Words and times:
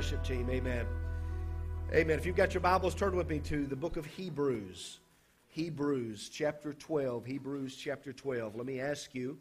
worship 0.00 0.24
team. 0.24 0.48
Amen. 0.48 0.86
Amen. 1.92 2.18
If 2.18 2.24
you've 2.24 2.34
got 2.34 2.54
your 2.54 2.62
Bibles, 2.62 2.94
turn 2.94 3.14
with 3.14 3.28
me 3.28 3.38
to 3.40 3.66
the 3.66 3.76
book 3.76 3.98
of 3.98 4.06
Hebrews. 4.06 5.00
Hebrews 5.48 6.30
chapter 6.32 6.72
12. 6.72 7.26
Hebrews 7.26 7.76
chapter 7.76 8.10
12. 8.10 8.56
Let 8.56 8.64
me 8.64 8.80
ask 8.80 9.14
you, 9.14 9.36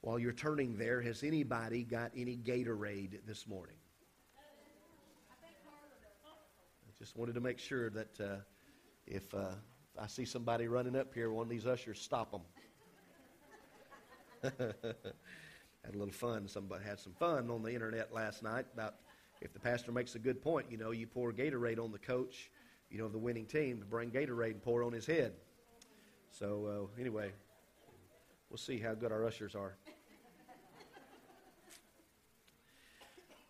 while 0.00 0.18
you're 0.18 0.32
turning 0.32 0.78
there, 0.78 1.02
has 1.02 1.22
anybody 1.22 1.84
got 1.84 2.10
any 2.16 2.38
Gatorade 2.38 3.18
this 3.26 3.46
morning? 3.46 3.76
I 4.38 4.40
just 6.98 7.14
wanted 7.14 7.34
to 7.34 7.42
make 7.42 7.58
sure 7.58 7.90
that 7.90 8.18
uh, 8.18 8.36
if 9.06 9.34
uh, 9.34 9.50
I 10.00 10.06
see 10.06 10.24
somebody 10.24 10.68
running 10.68 10.96
up 10.96 11.12
here, 11.12 11.30
one 11.30 11.42
of 11.42 11.50
these 11.50 11.66
ushers, 11.66 12.00
stop 12.00 12.30
them. 12.30 12.40
had 15.84 15.94
a 15.94 15.98
little 15.98 16.14
fun. 16.14 16.48
Somebody 16.48 16.82
had 16.82 16.98
some 16.98 17.12
fun 17.12 17.50
on 17.50 17.62
the 17.62 17.74
internet 17.74 18.14
last 18.14 18.42
night 18.42 18.64
about 18.72 18.94
if 19.40 19.52
the 19.52 19.60
pastor 19.60 19.92
makes 19.92 20.14
a 20.14 20.18
good 20.18 20.42
point, 20.42 20.66
you 20.70 20.76
know, 20.76 20.90
you 20.90 21.06
pour 21.06 21.32
Gatorade 21.32 21.78
on 21.78 21.92
the 21.92 21.98
coach, 21.98 22.50
you 22.90 22.98
know, 22.98 23.04
of 23.04 23.12
the 23.12 23.18
winning 23.18 23.46
team 23.46 23.84
bring 23.88 24.10
Gatorade 24.10 24.52
and 24.52 24.62
pour 24.62 24.82
on 24.82 24.92
his 24.92 25.06
head. 25.06 25.32
So 26.30 26.88
uh, 26.96 27.00
anyway, 27.00 27.32
we'll 28.50 28.58
see 28.58 28.78
how 28.78 28.94
good 28.94 29.12
our 29.12 29.24
ushers 29.24 29.54
are. 29.54 29.76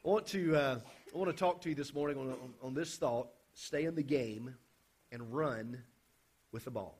I 0.04 0.08
want 0.08 0.26
to 0.28 0.56
uh, 0.56 0.78
I 1.14 1.18
want 1.18 1.30
to 1.30 1.36
talk 1.36 1.60
to 1.62 1.68
you 1.68 1.74
this 1.74 1.92
morning 1.92 2.16
on, 2.18 2.28
on, 2.28 2.54
on 2.62 2.74
this 2.74 2.96
thought: 2.96 3.28
stay 3.52 3.84
in 3.84 3.94
the 3.94 4.02
game 4.02 4.54
and 5.12 5.34
run 5.34 5.82
with 6.52 6.64
the 6.64 6.70
ball. 6.70 6.98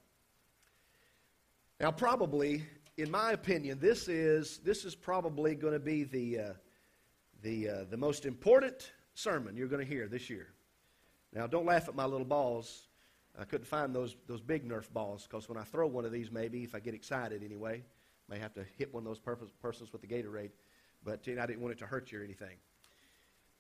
Now, 1.81 1.93
probably, 1.93 2.65
in 2.97 3.11
my 3.11 3.33
opinion, 3.33 3.79
this 3.81 4.09
is 4.09 4.59
this 4.59 4.85
is 4.85 4.95
probably 4.95 5.55
going 5.55 5.75
to 5.75 5.79
be 5.79 6.05
the 6.05 6.39
uh, 6.39 6.53
the 7.43 7.69
uh, 7.69 7.85
the 7.91 7.97
most 7.97 8.27
important 8.27 8.93
sermon 9.15 9.57
you're 9.57 9.69
going 9.69 9.85
to 9.85 9.91
hear 9.91 10.09
this 10.09 10.29
year. 10.31 10.49
Now, 11.33 11.47
don't 11.47 11.67
laugh 11.67 11.89
at 11.89 11.95
my 11.95 12.05
little 12.05 12.27
balls. 12.27 12.89
I 13.39 13.45
couldn't 13.45 13.67
find 13.67 13.95
those 13.95 14.17
those 14.27 14.41
big 14.41 14.69
Nerf 14.69 14.91
balls 14.93 15.27
because 15.29 15.49
when 15.49 15.59
I 15.59 15.63
throw 15.63 15.87
one 15.87 16.05
of 16.05 16.13
these, 16.13 16.31
maybe 16.31 16.65
if 16.65 16.75
I 16.75 16.81
get 16.81 16.95
excited 16.95 17.43
anyway, 17.43 17.85
may 18.29 18.39
have 18.39 18.55
to 18.55 18.65
hit 18.77 18.93
one 18.93 19.03
of 19.03 19.07
those 19.07 19.21
purpose, 19.21 19.51
persons 19.61 19.93
with 19.93 20.03
the 20.03 20.09
Gatorade. 20.09 20.51
But 21.05 21.27
you 21.27 21.37
know, 21.37 21.43
I 21.43 21.47
didn't 21.47 21.61
want 21.61 21.73
it 21.73 21.79
to 21.79 21.87
hurt 21.87 22.11
you 22.11 22.21
or 22.21 22.25
anything. 22.25 22.57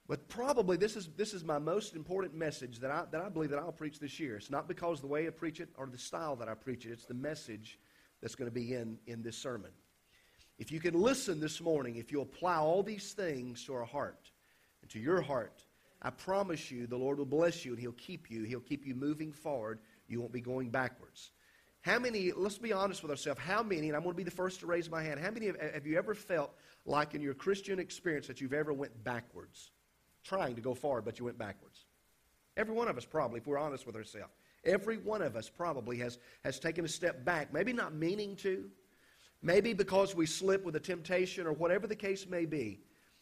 But 0.09 0.29
probably 0.29 0.77
this 0.77 0.97
is 0.97 1.11
this 1.17 1.35
is 1.35 1.45
my 1.45 1.59
most 1.59 1.95
important 1.95 2.35
message 2.35 2.79
that 2.81 2.91
I 2.91 3.05
that 3.13 3.21
I 3.21 3.29
believe 3.29 3.51
that 3.51 3.59
I'll 3.59 3.73
preach 3.73 4.01
this 4.01 4.19
year. 4.19 4.37
It's 4.37 4.51
not 4.51 4.67
because 4.67 5.01
the 5.01 5.07
way 5.07 5.27
I 5.27 5.31
preach 5.31 5.61
it 5.61 5.69
or 5.77 5.87
the 5.87 5.99
style 5.99 6.35
that 6.37 6.49
I 6.49 6.55
preach 6.55 6.87
it. 6.87 6.93
It's 6.93 7.05
the 7.05 7.15
message 7.15 7.79
that's 8.21 8.35
going 8.35 8.51
to 8.51 8.55
be 8.55 8.75
in 8.75 8.99
in 9.07 9.23
this 9.23 9.37
sermon. 9.37 9.71
If 10.59 10.73
you 10.73 10.81
can 10.81 11.01
listen 11.01 11.41
this 11.41 11.61
morning, 11.61 11.97
if 11.97 12.11
you 12.11 12.21
apply 12.21 12.57
all 12.57 12.83
these 12.83 13.13
things 13.13 13.65
to 13.65 13.75
our 13.75 13.85
heart 13.85 14.31
and 14.83 14.91
to 14.91 14.99
your 14.99 15.21
heart, 15.21 15.65
I 16.03 16.11
promise 16.11 16.71
you 16.71 16.87
the 16.87 16.97
Lord 16.97 17.19
will 17.19 17.27
bless 17.27 17.65
you 17.65 17.73
and 17.73 17.81
He'll 17.81 17.93
keep 17.93 18.31
you. 18.31 18.43
He'll 18.43 18.61
keep 18.61 18.85
you 18.85 18.95
moving 18.95 19.33
forward. 19.33 19.79
You 20.09 20.21
won't 20.21 20.33
be 20.33 20.41
going 20.41 20.71
backwards. 20.71 21.31
How 21.83 21.99
many, 21.99 22.33
let's 22.33 22.59
be 22.59 22.73
honest 22.73 23.03
with 23.03 23.11
ourselves, 23.11 23.41
how 23.41 23.63
many, 23.63 23.89
and 23.89 23.97
I'm 23.97 24.03
going 24.03 24.15
to 24.15 24.17
be 24.17 24.25
the 24.25 24.31
first 24.31 24.61
to 24.61 24.67
raise 24.67 24.91
my 24.91 25.03
hand, 25.03 25.21
how 25.21 25.31
many 25.31 25.47
have, 25.47 25.61
have 25.61 25.87
you 25.87 25.97
ever 25.97 26.15
felt 26.15 26.53
like 26.85 27.15
in 27.15 27.23
your 27.23 27.35
Christian 27.35 27.79
experience 27.79 28.27
that 28.27 28.41
you've 28.41 28.53
ever 28.53 28.73
went 28.73 29.05
backwards? 29.05 29.71
Trying 30.25 30.57
to 30.57 30.61
go 30.61 30.75
forward, 30.75 31.05
but 31.05 31.21
you 31.21 31.25
went 31.25 31.39
backwards. 31.39 31.85
Every 32.57 32.75
one 32.75 32.89
of 32.89 32.99
us 32.99 33.05
probably, 33.05 33.39
if 33.39 33.47
we're 33.47 33.59
honest 33.59 33.87
with 33.87 33.95
ourselves. 33.95 34.33
Every 34.65 34.99
one 34.99 35.23
of 35.23 35.37
us 35.37 35.49
probably 35.49 35.99
has, 35.99 36.19
has 36.43 36.59
taken 36.59 36.85
a 36.85 36.89
step 36.89 37.25
back, 37.25 37.53
maybe 37.53 37.73
not 37.73 37.95
meaning 37.95 38.35
to, 38.37 38.69
Maybe 39.43 39.73
because 39.73 40.15
we 40.15 40.27
slip 40.27 40.65
with 40.65 40.75
a 40.77 40.81
temptation 40.81 41.47
or 41.47 41.53
whatever 41.53 41.87
the 41.87 41.97
case 41.97 42.27
may 42.27 42.45
be. 42.45 42.81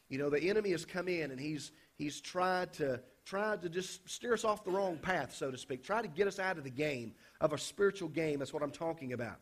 You 0.08 0.18
know, 0.18 0.30
the 0.30 0.40
enemy 0.48 0.70
has 0.70 0.84
come 0.84 1.08
in 1.08 1.30
and 1.30 1.38
he's, 1.38 1.72
he's 1.96 2.20
tried, 2.20 2.72
to, 2.74 3.00
tried 3.24 3.62
to 3.62 3.68
just 3.68 4.08
steer 4.08 4.32
us 4.32 4.44
off 4.44 4.64
the 4.64 4.70
wrong 4.70 4.98
path, 4.98 5.34
so 5.34 5.50
to 5.50 5.58
speak. 5.58 5.84
Try 5.84 6.00
to 6.00 6.08
get 6.08 6.26
us 6.26 6.38
out 6.38 6.58
of 6.58 6.64
the 6.64 6.70
game, 6.70 7.14
of 7.40 7.52
a 7.52 7.58
spiritual 7.58 8.08
game. 8.08 8.38
That's 8.38 8.52
what 8.52 8.62
I'm 8.62 8.70
talking 8.70 9.12
about. 9.12 9.36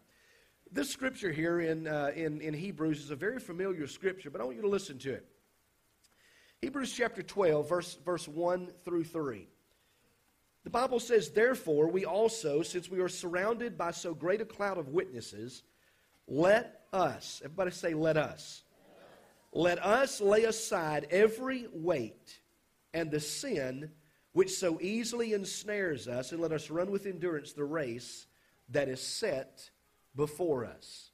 This 0.72 0.90
scripture 0.90 1.30
here 1.30 1.60
in, 1.60 1.86
uh, 1.86 2.10
in, 2.16 2.40
in 2.40 2.54
Hebrews 2.54 3.00
is 3.00 3.10
a 3.10 3.16
very 3.16 3.38
familiar 3.38 3.86
scripture, 3.86 4.30
but 4.30 4.40
I 4.40 4.44
want 4.44 4.56
you 4.56 4.62
to 4.62 4.68
listen 4.68 4.98
to 5.00 5.12
it. 5.12 5.26
Hebrews 6.62 6.92
chapter 6.92 7.22
12, 7.22 7.68
verse, 7.68 7.98
verse 8.04 8.26
1 8.26 8.72
through 8.84 9.04
3. 9.04 9.46
The 10.64 10.70
Bible 10.70 10.98
says, 10.98 11.30
Therefore, 11.30 11.88
we 11.90 12.06
also, 12.06 12.62
since 12.62 12.90
we 12.90 13.00
are 13.00 13.08
surrounded 13.08 13.76
by 13.76 13.90
so 13.90 14.14
great 14.14 14.40
a 14.40 14.46
cloud 14.46 14.78
of 14.78 14.88
witnesses, 14.88 15.62
let 16.26 16.82
us, 16.92 17.40
everybody 17.44 17.70
say, 17.70 17.94
let 17.94 18.16
us. 18.16 18.62
Let 19.52 19.78
us 19.84 20.20
lay 20.20 20.44
aside 20.44 21.06
every 21.10 21.68
weight 21.72 22.38
and 22.92 23.10
the 23.10 23.20
sin 23.20 23.90
which 24.32 24.50
so 24.50 24.80
easily 24.80 25.32
ensnares 25.32 26.08
us, 26.08 26.32
and 26.32 26.40
let 26.40 26.50
us 26.50 26.68
run 26.70 26.90
with 26.90 27.06
endurance 27.06 27.52
the 27.52 27.64
race 27.64 28.26
that 28.70 28.88
is 28.88 29.00
set 29.00 29.70
before 30.16 30.64
us. 30.64 31.12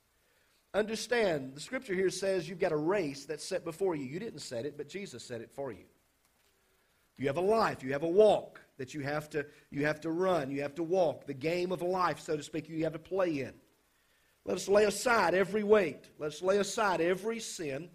Understand, 0.72 1.54
the 1.54 1.60
scripture 1.60 1.94
here 1.94 2.08
says 2.08 2.48
you've 2.48 2.58
got 2.58 2.72
a 2.72 2.76
race 2.76 3.26
that's 3.26 3.44
set 3.44 3.62
before 3.62 3.94
you. 3.94 4.04
You 4.04 4.20
didn't 4.20 4.40
set 4.40 4.64
it, 4.64 4.78
but 4.78 4.88
Jesus 4.88 5.22
set 5.22 5.42
it 5.42 5.50
for 5.50 5.70
you. 5.70 5.84
You 7.18 7.26
have 7.26 7.36
a 7.36 7.42
life, 7.42 7.82
you 7.82 7.92
have 7.92 8.04
a 8.04 8.08
walk 8.08 8.60
that 8.78 8.94
you 8.94 9.02
have 9.02 9.28
to, 9.30 9.44
you 9.70 9.84
have 9.84 10.00
to 10.00 10.10
run, 10.10 10.50
you 10.50 10.62
have 10.62 10.74
to 10.76 10.82
walk, 10.82 11.26
the 11.26 11.34
game 11.34 11.72
of 11.72 11.82
life, 11.82 12.20
so 12.20 12.38
to 12.38 12.42
speak, 12.42 12.70
you 12.70 12.84
have 12.84 12.94
to 12.94 12.98
play 12.98 13.40
in. 13.40 13.52
Let 14.44 14.56
us 14.56 14.68
lay 14.68 14.84
aside 14.84 15.34
every 15.34 15.62
weight. 15.62 16.08
Let 16.18 16.28
us 16.28 16.42
lay 16.42 16.58
aside 16.58 17.00
every 17.00 17.40
sin 17.40 17.90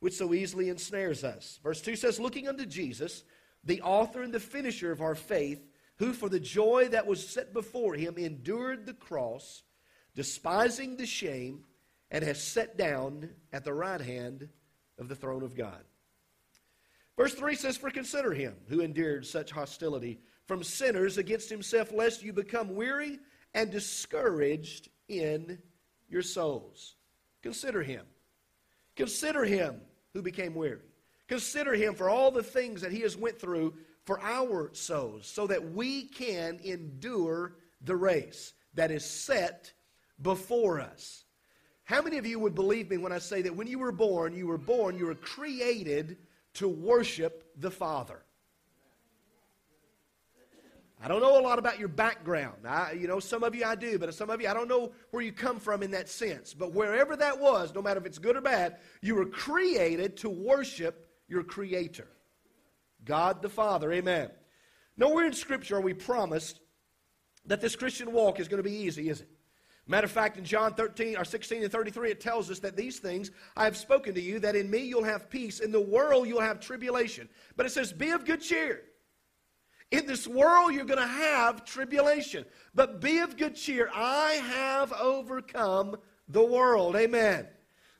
which 0.00 0.14
so 0.14 0.32
easily 0.32 0.68
ensnares 0.70 1.24
us. 1.24 1.60
Verse 1.62 1.80
2 1.82 1.96
says, 1.96 2.18
Looking 2.18 2.48
unto 2.48 2.64
Jesus, 2.64 3.22
the 3.64 3.82
author 3.82 4.22
and 4.22 4.32
the 4.32 4.40
finisher 4.40 4.90
of 4.90 5.02
our 5.02 5.14
faith, 5.14 5.62
who 5.96 6.14
for 6.14 6.30
the 6.30 6.40
joy 6.40 6.88
that 6.88 7.06
was 7.06 7.26
set 7.26 7.52
before 7.52 7.94
him 7.94 8.16
endured 8.16 8.86
the 8.86 8.94
cross, 8.94 9.62
despising 10.14 10.96
the 10.96 11.06
shame, 11.06 11.64
and 12.10 12.24
has 12.24 12.42
sat 12.42 12.78
down 12.78 13.28
at 13.52 13.64
the 13.64 13.72
right 13.74 14.00
hand 14.00 14.48
of 14.98 15.08
the 15.08 15.14
throne 15.14 15.42
of 15.42 15.54
God. 15.54 15.84
Verse 17.16 17.34
3 17.34 17.54
says, 17.54 17.76
For 17.76 17.90
consider 17.90 18.32
him 18.32 18.56
who 18.68 18.80
endured 18.80 19.26
such 19.26 19.50
hostility 19.50 20.20
from 20.46 20.64
sinners 20.64 21.18
against 21.18 21.50
himself, 21.50 21.92
lest 21.92 22.22
you 22.22 22.32
become 22.32 22.74
weary 22.74 23.18
and 23.52 23.70
discouraged 23.70 24.88
in 25.08 25.58
your 26.10 26.22
souls. 26.22 26.96
Consider 27.42 27.82
him. 27.82 28.04
Consider 28.96 29.44
him 29.44 29.80
who 30.12 30.22
became 30.22 30.54
weary. 30.54 30.80
Consider 31.28 31.74
him 31.74 31.94
for 31.94 32.10
all 32.10 32.30
the 32.30 32.42
things 32.42 32.80
that 32.80 32.92
he 32.92 33.00
has 33.00 33.16
went 33.16 33.40
through 33.40 33.74
for 34.04 34.20
our 34.20 34.70
souls 34.74 35.26
so 35.26 35.46
that 35.46 35.72
we 35.72 36.04
can 36.04 36.58
endure 36.64 37.54
the 37.82 37.94
race 37.94 38.52
that 38.74 38.90
is 38.90 39.04
set 39.04 39.72
before 40.22 40.80
us. 40.80 41.24
How 41.84 42.02
many 42.02 42.18
of 42.18 42.26
you 42.26 42.38
would 42.38 42.54
believe 42.54 42.90
me 42.90 42.98
when 42.98 43.12
I 43.12 43.18
say 43.18 43.42
that 43.42 43.54
when 43.54 43.66
you 43.66 43.78
were 43.78 43.92
born, 43.92 44.34
you 44.34 44.46
were 44.46 44.58
born, 44.58 44.96
you 44.96 45.06
were 45.06 45.14
created 45.14 46.18
to 46.54 46.68
worship 46.68 47.44
the 47.56 47.70
Father? 47.70 48.22
I 51.02 51.08
don't 51.08 51.22
know 51.22 51.40
a 51.40 51.40
lot 51.40 51.58
about 51.58 51.78
your 51.78 51.88
background. 51.88 52.66
I, 52.66 52.92
you 52.92 53.08
know, 53.08 53.20
some 53.20 53.42
of 53.42 53.54
you 53.54 53.64
I 53.64 53.74
do, 53.74 53.98
but 53.98 54.12
some 54.14 54.28
of 54.28 54.40
you 54.40 54.48
I 54.48 54.54
don't 54.54 54.68
know 54.68 54.92
where 55.10 55.22
you 55.22 55.32
come 55.32 55.58
from 55.58 55.82
in 55.82 55.90
that 55.92 56.10
sense. 56.10 56.52
But 56.52 56.72
wherever 56.72 57.16
that 57.16 57.40
was, 57.40 57.74
no 57.74 57.80
matter 57.80 58.00
if 58.00 58.06
it's 58.06 58.18
good 58.18 58.36
or 58.36 58.42
bad, 58.42 58.76
you 59.00 59.14
were 59.14 59.24
created 59.24 60.18
to 60.18 60.28
worship 60.28 61.08
your 61.26 61.42
Creator, 61.42 62.08
God 63.04 63.40
the 63.40 63.48
Father. 63.48 63.90
Amen. 63.92 64.30
Nowhere 64.98 65.26
in 65.26 65.32
Scripture 65.32 65.76
are 65.76 65.80
we 65.80 65.94
promised 65.94 66.60
that 67.46 67.62
this 67.62 67.76
Christian 67.76 68.12
walk 68.12 68.38
is 68.38 68.48
going 68.48 68.62
to 68.62 68.68
be 68.68 68.76
easy, 68.76 69.08
is 69.08 69.22
it? 69.22 69.28
Matter 69.86 70.04
of 70.04 70.10
fact, 70.10 70.36
in 70.36 70.44
John 70.44 70.74
13 70.74 71.16
or 71.16 71.24
16 71.24 71.62
and 71.62 71.72
33, 71.72 72.10
it 72.10 72.20
tells 72.20 72.50
us 72.50 72.58
that 72.60 72.76
these 72.76 72.98
things 72.98 73.30
I 73.56 73.64
have 73.64 73.76
spoken 73.76 74.14
to 74.14 74.20
you, 74.20 74.38
that 74.40 74.54
in 74.54 74.70
me 74.70 74.80
you'll 74.80 75.02
have 75.02 75.30
peace. 75.30 75.60
In 75.60 75.72
the 75.72 75.80
world 75.80 76.28
you'll 76.28 76.42
have 76.42 76.60
tribulation. 76.60 77.28
But 77.56 77.66
it 77.66 77.70
says, 77.70 77.92
Be 77.92 78.10
of 78.10 78.24
good 78.26 78.42
cheer. 78.42 78.82
In 79.90 80.06
this 80.06 80.26
world, 80.28 80.72
you're 80.72 80.84
going 80.84 81.00
to 81.00 81.06
have 81.06 81.64
tribulation. 81.64 82.44
But 82.74 83.00
be 83.00 83.18
of 83.18 83.36
good 83.36 83.56
cheer. 83.56 83.90
I 83.92 84.34
have 84.34 84.92
overcome 84.92 85.96
the 86.28 86.44
world. 86.44 86.94
Amen. 86.94 87.48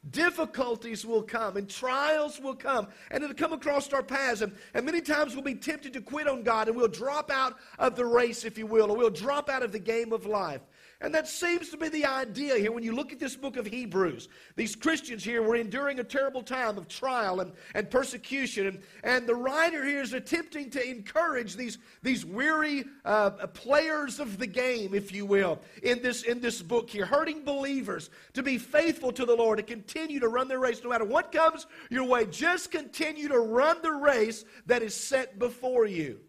Difficulties 0.09 1.05
will 1.05 1.23
come 1.23 1.59
and 1.59 1.69
trials 1.69 2.41
will 2.41 2.55
come 2.55 2.89
and 3.11 3.23
it'll 3.23 3.37
come 3.37 3.53
across 3.53 3.93
our 3.93 4.03
paths. 4.03 4.41
And, 4.41 4.57
and 4.73 4.87
many 4.87 5.03
times 5.03 5.35
we'll 5.35 5.45
be 5.45 5.55
tempted 5.55 5.93
to 5.93 6.01
quit 6.01 6.27
on 6.27 6.43
God 6.43 6.69
and 6.69 6.77
we'll 6.77 6.89
drop 6.89 7.31
out 7.31 7.59
of 7.79 7.97
the 7.97 8.07
race, 8.07 8.47
if 8.47 8.57
you 8.57 8.67
will, 8.67 8.91
or 8.91 8.97
we'll 8.97 9.11
drop 9.11 9.51
out 9.51 9.63
of 9.63 9.73
the 9.73 9.79
game 9.79 10.13
of 10.15 10.25
life. 10.25 10.63
And 11.03 11.15
that 11.15 11.27
seems 11.27 11.71
to 11.71 11.79
be 11.79 11.89
the 11.89 12.05
idea 12.05 12.59
here 12.59 12.73
when 12.73 12.83
you 12.83 12.95
look 12.95 13.11
at 13.11 13.19
this 13.19 13.35
book 13.35 13.57
of 13.57 13.67
Hebrews. 13.67 14.29
These 14.57 14.77
Christians 14.77 15.25
here 15.25 15.43
were 15.43 15.57
enduring 15.57 15.99
a 15.99 16.05
terrible 16.05 16.43
time 16.43 16.77
of 16.77 16.89
trial 16.89 17.41
and, 17.41 17.53
and 17.75 17.91
persecution. 17.91 18.67
And, 18.67 18.83
and 19.03 19.27
the 19.27 19.35
writer 19.35 19.83
here 19.83 20.03
is 20.03 20.13
attempting 20.13 20.69
to 20.71 20.87
encourage 20.87 21.57
these, 21.57 21.79
these 22.03 22.27
weary 22.27 22.85
uh, 23.07 23.31
players 23.47 24.21
of 24.21 24.37
the 24.39 24.47
game, 24.47 24.93
if 24.93 25.11
you 25.11 25.25
will, 25.25 25.59
in 25.83 26.03
this, 26.03 26.25
in 26.25 26.39
this 26.39 26.61
book 26.61 26.91
here, 26.91 27.07
hurting 27.07 27.45
believers 27.45 28.11
to 28.35 28.43
be 28.43 28.59
faithful 28.59 29.11
to 29.13 29.25
the 29.25 29.35
Lord, 29.35 29.57
to 29.57 29.65
continue 29.65 30.21
to 30.21 30.29
run 30.29 30.49
their 30.49 30.61
race 30.61 30.83
no 30.85 30.91
matter 30.91 31.07
what 31.07 31.33
comes 31.33 31.67
your 31.89 32.05
way. 32.05 32.27
Just 32.27 32.71
continue 32.71 33.29
to 33.29 33.39
run 33.39 33.81
the 33.81 33.93
race 33.93 34.45
that 34.67 34.83
is 34.83 34.95
set 34.95 35.39
before 35.39 35.87
you. 35.87 36.21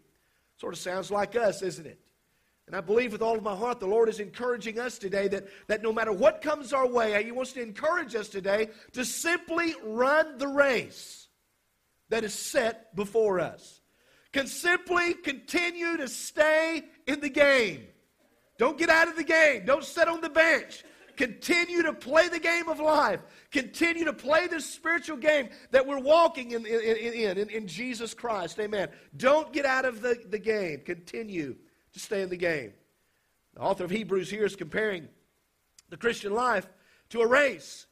Sort 0.58 0.72
of 0.72 0.78
sounds 0.78 1.10
like 1.10 1.36
us, 1.36 1.60
isn't 1.60 1.86
it? 1.86 1.98
And 2.72 2.78
I 2.78 2.80
believe 2.80 3.12
with 3.12 3.20
all 3.20 3.36
of 3.36 3.42
my 3.42 3.54
heart 3.54 3.80
the 3.80 3.86
Lord 3.86 4.08
is 4.08 4.18
encouraging 4.18 4.78
us 4.78 4.96
today 4.96 5.28
that, 5.28 5.44
that 5.66 5.82
no 5.82 5.92
matter 5.92 6.10
what 6.10 6.40
comes 6.40 6.72
our 6.72 6.88
way, 6.88 7.14
uh, 7.14 7.22
He 7.22 7.30
wants 7.30 7.52
to 7.52 7.60
encourage 7.60 8.14
us 8.14 8.28
today 8.28 8.70
to 8.92 9.04
simply 9.04 9.74
run 9.84 10.38
the 10.38 10.48
race 10.48 11.28
that 12.08 12.24
is 12.24 12.32
set 12.32 12.96
before 12.96 13.40
us. 13.40 13.82
Can 14.32 14.46
simply 14.46 15.12
continue 15.12 15.98
to 15.98 16.08
stay 16.08 16.84
in 17.06 17.20
the 17.20 17.28
game. 17.28 17.88
Don't 18.56 18.78
get 18.78 18.88
out 18.88 19.06
of 19.06 19.16
the 19.16 19.24
game. 19.24 19.66
Don't 19.66 19.84
sit 19.84 20.08
on 20.08 20.22
the 20.22 20.30
bench. 20.30 20.82
Continue 21.18 21.82
to 21.82 21.92
play 21.92 22.28
the 22.28 22.40
game 22.40 22.70
of 22.70 22.80
life. 22.80 23.20
Continue 23.50 24.06
to 24.06 24.14
play 24.14 24.46
this 24.46 24.64
spiritual 24.64 25.18
game 25.18 25.50
that 25.72 25.86
we're 25.86 26.00
walking 26.00 26.52
in, 26.52 26.64
in, 26.64 26.80
in, 26.80 27.36
in, 27.36 27.50
in 27.50 27.66
Jesus 27.66 28.14
Christ. 28.14 28.58
Amen. 28.58 28.88
Don't 29.18 29.52
get 29.52 29.66
out 29.66 29.84
of 29.84 30.00
the, 30.00 30.18
the 30.30 30.38
game. 30.38 30.80
Continue 30.86 31.56
to 31.92 32.00
stay 32.00 32.22
in 32.22 32.28
the 32.28 32.36
game. 32.36 32.72
The 33.54 33.60
author 33.60 33.84
of 33.84 33.90
Hebrews 33.90 34.30
here 34.30 34.44
is 34.44 34.56
comparing 34.56 35.08
the 35.90 35.96
Christian 35.96 36.32
life 36.32 36.66
to 37.10 37.20
a 37.20 37.26
race. 37.26 37.86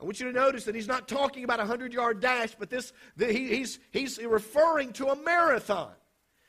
I 0.00 0.04
want 0.04 0.18
you 0.18 0.26
to 0.26 0.32
notice 0.32 0.64
that 0.64 0.74
he's 0.74 0.88
not 0.88 1.06
talking 1.06 1.44
about 1.44 1.60
a 1.60 1.62
100 1.62 1.92
yard 1.92 2.20
dash, 2.20 2.56
but 2.58 2.68
this, 2.68 2.92
the, 3.16 3.26
he, 3.26 3.48
he's, 3.48 3.78
he's 3.92 4.18
referring 4.18 4.92
to 4.94 5.08
a 5.08 5.16
marathon. 5.16 5.92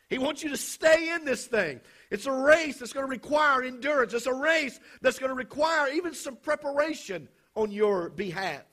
He 0.09 0.17
wants 0.17 0.43
you 0.43 0.49
to 0.49 0.57
stay 0.57 1.13
in 1.13 1.25
this 1.25 1.47
thing. 1.47 1.81
It's 2.11 2.25
a 2.25 2.31
race 2.31 2.77
that's 2.77 2.93
going 2.93 3.05
to 3.05 3.09
require 3.09 3.63
endurance. 3.63 4.13
It's 4.13 4.27
a 4.27 4.33
race 4.33 4.79
that's 5.01 5.19
going 5.19 5.29
to 5.29 5.35
require 5.35 5.91
even 5.93 6.13
some 6.13 6.35
preparation 6.35 7.27
on 7.55 7.71
your 7.71 8.09
behalf. 8.09 8.63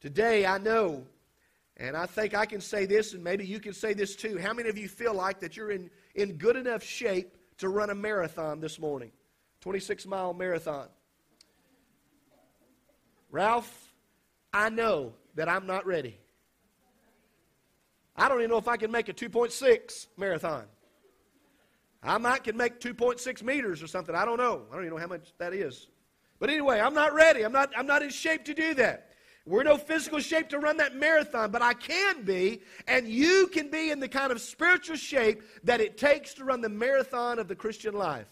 Today, 0.00 0.46
I 0.46 0.58
know, 0.58 1.06
and 1.80 1.96
I 1.96 2.06
think 2.06 2.34
I 2.34 2.44
can 2.44 2.60
say 2.60 2.84
this, 2.84 3.14
and 3.14 3.24
maybe 3.24 3.44
you 3.44 3.58
can 3.58 3.72
say 3.72 3.94
this 3.94 4.14
too. 4.14 4.38
How 4.38 4.52
many 4.52 4.68
of 4.68 4.78
you 4.78 4.86
feel 4.86 5.14
like 5.14 5.40
that 5.40 5.56
you're 5.56 5.70
in 5.70 5.90
in 6.14 6.34
good 6.34 6.56
enough 6.56 6.82
shape 6.82 7.36
to 7.58 7.68
run 7.68 7.90
a 7.90 7.94
marathon 7.94 8.60
this 8.60 8.78
morning 8.78 9.10
26 9.60 10.06
mile 10.06 10.32
marathon. 10.32 10.88
Ralph, 13.30 13.92
I 14.52 14.70
know 14.70 15.14
that 15.34 15.48
I'm 15.48 15.66
not 15.66 15.86
ready. 15.86 16.18
I 18.16 18.28
don't 18.28 18.38
even 18.38 18.50
know 18.50 18.58
if 18.58 18.68
I 18.68 18.76
can 18.76 18.90
make 18.90 19.08
a 19.08 19.12
2.6 19.12 20.06
marathon. 20.16 20.64
I 22.02 22.18
might 22.18 22.44
can 22.44 22.56
make 22.56 22.80
2.6 22.80 23.42
meters 23.42 23.82
or 23.82 23.86
something. 23.86 24.14
I 24.14 24.24
don't 24.24 24.38
know. 24.38 24.62
I 24.70 24.74
don't 24.74 24.84
even 24.84 24.96
know 24.96 25.00
how 25.00 25.06
much 25.06 25.32
that 25.38 25.52
is. 25.52 25.88
But 26.38 26.50
anyway, 26.50 26.80
I'm 26.80 26.94
not 26.94 27.14
ready. 27.14 27.44
I'm 27.44 27.52
not, 27.52 27.70
I'm 27.76 27.86
not 27.86 28.02
in 28.02 28.10
shape 28.10 28.44
to 28.46 28.54
do 28.54 28.74
that. 28.74 29.09
We're 29.46 29.62
no 29.62 29.78
physical 29.78 30.20
shape 30.20 30.50
to 30.50 30.58
run 30.58 30.76
that 30.76 30.94
marathon, 30.94 31.50
but 31.50 31.62
I 31.62 31.74
can 31.74 32.24
be, 32.24 32.60
and 32.86 33.08
you 33.08 33.48
can 33.52 33.70
be 33.70 33.90
in 33.90 33.98
the 33.98 34.08
kind 34.08 34.30
of 34.30 34.40
spiritual 34.40 34.96
shape 34.96 35.42
that 35.64 35.80
it 35.80 35.96
takes 35.96 36.34
to 36.34 36.44
run 36.44 36.60
the 36.60 36.68
marathon 36.68 37.38
of 37.38 37.48
the 37.48 37.56
Christian 37.56 37.94
life. 37.94 38.26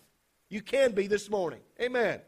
You 0.50 0.60
can 0.62 0.92
be 0.92 1.06
this 1.06 1.30
morning. 1.30 1.60
Amen. 1.80 2.20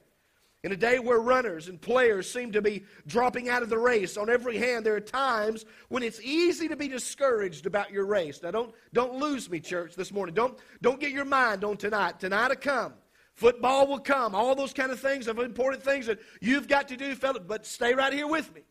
In 0.63 0.73
a 0.73 0.77
day 0.77 0.99
where 0.99 1.21
runners 1.21 1.69
and 1.69 1.81
players 1.81 2.31
seem 2.31 2.53
to 2.53 2.61
be 2.61 2.85
dropping 3.07 3.49
out 3.49 3.63
of 3.63 3.71
the 3.71 3.79
race 3.79 4.19
on 4.19 4.29
every 4.29 4.59
hand, 4.59 4.85
there 4.85 4.95
are 4.95 5.01
times 5.01 5.65
when 5.89 6.03
it's 6.03 6.21
easy 6.21 6.69
to 6.69 6.77
be 6.77 6.87
discouraged 6.87 7.65
about 7.65 7.91
your 7.91 8.05
race. 8.05 8.43
Now, 8.43 8.51
don't, 8.51 8.75
don't 8.93 9.15
lose 9.15 9.49
me, 9.49 9.61
church, 9.61 9.95
this 9.95 10.13
morning. 10.13 10.35
Don't, 10.35 10.59
don't 10.83 11.01
get 11.01 11.13
your 11.13 11.25
mind 11.25 11.65
on 11.65 11.79
tonight. 11.79 12.21
Tonight 12.21 12.49
will 12.49 12.57
come. 12.57 12.93
Football 13.35 13.87
will 13.87 14.01
come. 14.01 14.35
All 14.35 14.55
those 14.55 14.73
kind 14.73 14.91
of 14.91 15.01
things 15.01 15.27
of 15.29 15.39
important 15.39 15.83
things 15.83 16.07
that 16.07 16.19
you've 16.41 16.69
got 16.69 16.89
to 16.89 16.97
do, 16.97 17.15
fellow. 17.15 17.41
But 17.41 17.65
stay 17.65 17.95
right 17.95 18.13
here 18.13 18.27
with 18.27 18.55
me. 18.55 18.63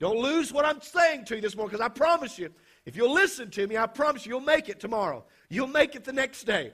Don't 0.00 0.18
lose 0.18 0.52
what 0.52 0.64
I'm 0.64 0.80
saying 0.80 1.26
to 1.26 1.36
you 1.36 1.40
this 1.40 1.54
morning 1.54 1.70
because 1.70 1.84
I 1.84 1.88
promise 1.88 2.36
you, 2.38 2.50
if 2.84 2.96
you'll 2.96 3.12
listen 3.12 3.50
to 3.52 3.66
me, 3.68 3.76
I 3.76 3.86
promise 3.86 4.26
you, 4.26 4.30
you'll 4.30 4.40
make 4.40 4.68
it 4.68 4.80
tomorrow. 4.80 5.24
You'll 5.48 5.68
make 5.68 5.94
it 5.94 6.02
the 6.04 6.12
next 6.12 6.42
day. 6.44 6.72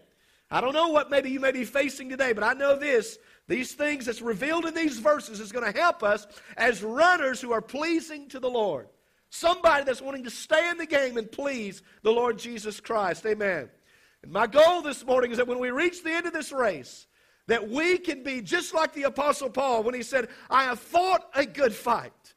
I 0.50 0.62
don't 0.62 0.72
know 0.72 0.88
what 0.88 1.10
maybe 1.10 1.30
you 1.30 1.40
may 1.40 1.52
be 1.52 1.64
facing 1.64 2.08
today, 2.08 2.32
but 2.32 2.42
I 2.42 2.54
know 2.54 2.78
this. 2.78 3.18
These 3.46 3.72
things 3.72 4.06
that's 4.06 4.22
revealed 4.22 4.64
in 4.64 4.74
these 4.74 4.98
verses 4.98 5.40
is 5.40 5.52
going 5.52 5.70
to 5.70 5.78
help 5.78 6.02
us 6.02 6.26
as 6.56 6.82
runners 6.82 7.40
who 7.40 7.52
are 7.52 7.60
pleasing 7.60 8.28
to 8.28 8.40
the 8.40 8.48
Lord. 8.48 8.88
Somebody 9.30 9.84
that's 9.84 10.00
wanting 10.00 10.24
to 10.24 10.30
stay 10.30 10.70
in 10.70 10.78
the 10.78 10.86
game 10.86 11.18
and 11.18 11.30
please 11.30 11.82
the 12.02 12.12
Lord 12.12 12.38
Jesus 12.38 12.80
Christ. 12.80 13.26
Amen. 13.26 13.68
And 14.28 14.34
my 14.34 14.46
goal 14.46 14.82
this 14.82 15.06
morning 15.06 15.30
is 15.30 15.38
that 15.38 15.48
when 15.48 15.58
we 15.58 15.70
reach 15.70 16.04
the 16.04 16.10
end 16.10 16.26
of 16.26 16.34
this 16.34 16.52
race, 16.52 17.06
that 17.46 17.66
we 17.66 17.96
can 17.96 18.22
be 18.22 18.42
just 18.42 18.74
like 18.74 18.92
the 18.92 19.04
Apostle 19.04 19.48
Paul 19.48 19.82
when 19.82 19.94
he 19.94 20.02
said, 20.02 20.28
I 20.50 20.64
have 20.64 20.78
fought 20.78 21.30
a 21.34 21.46
good 21.46 21.72
fight. 21.72 22.34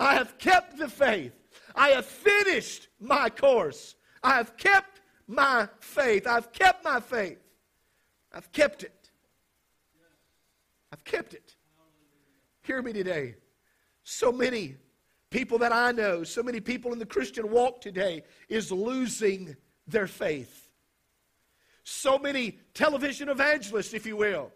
I 0.00 0.14
have 0.14 0.38
kept 0.38 0.78
the 0.78 0.88
faith. 0.88 1.34
I 1.74 1.88
have 1.88 2.06
finished 2.06 2.88
my 2.98 3.28
course. 3.28 3.96
I 4.22 4.36
have 4.36 4.56
kept 4.56 5.02
my 5.26 5.68
faith. 5.80 6.26
I've 6.26 6.52
kept 6.52 6.82
my 6.82 7.00
faith. 7.00 7.42
I've 8.32 8.50
kept 8.52 8.82
it. 8.82 9.10
I've 10.90 11.04
kept 11.04 11.34
it. 11.34 11.54
Hear 12.62 12.80
me 12.80 12.94
today. 12.94 13.34
So 14.04 14.32
many 14.32 14.76
people 15.28 15.58
that 15.58 15.72
I 15.74 15.92
know, 15.92 16.24
so 16.24 16.42
many 16.42 16.60
people 16.60 16.94
in 16.94 16.98
the 16.98 17.04
Christian 17.04 17.50
walk 17.50 17.82
today 17.82 18.22
is 18.48 18.72
losing 18.72 19.54
their 19.86 20.06
faith. 20.06 20.65
So 21.88 22.18
many 22.18 22.58
television 22.74 23.28
evangelists, 23.28 23.94
if 23.94 24.06
you 24.06 24.16
will, 24.16 24.50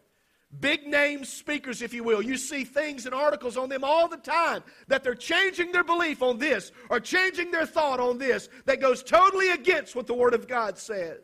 big 0.58 0.84
name 0.84 1.24
speakers, 1.24 1.80
if 1.80 1.94
you 1.94 2.02
will. 2.02 2.20
You 2.20 2.36
see 2.36 2.64
things 2.64 3.06
and 3.06 3.14
articles 3.14 3.56
on 3.56 3.68
them 3.68 3.84
all 3.84 4.08
the 4.08 4.16
time 4.16 4.64
that 4.88 5.04
they're 5.04 5.14
changing 5.14 5.70
their 5.70 5.84
belief 5.84 6.22
on 6.22 6.38
this 6.38 6.72
or 6.90 6.98
changing 6.98 7.52
their 7.52 7.66
thought 7.66 8.00
on 8.00 8.18
this 8.18 8.48
that 8.64 8.80
goes 8.80 9.04
totally 9.04 9.52
against 9.52 9.94
what 9.94 10.08
the 10.08 10.12
Word 10.14 10.34
of 10.34 10.48
God 10.48 10.76
says. 10.76 11.20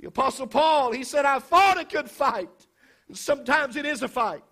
The 0.00 0.08
Apostle 0.08 0.48
Paul, 0.48 0.90
he 0.90 1.04
said, 1.04 1.24
I 1.24 1.38
fought 1.38 1.80
a 1.80 1.84
good 1.84 2.10
fight. 2.10 2.66
And 3.06 3.16
sometimes 3.16 3.76
it 3.76 3.86
is 3.86 4.02
a 4.02 4.08
fight. 4.08 4.42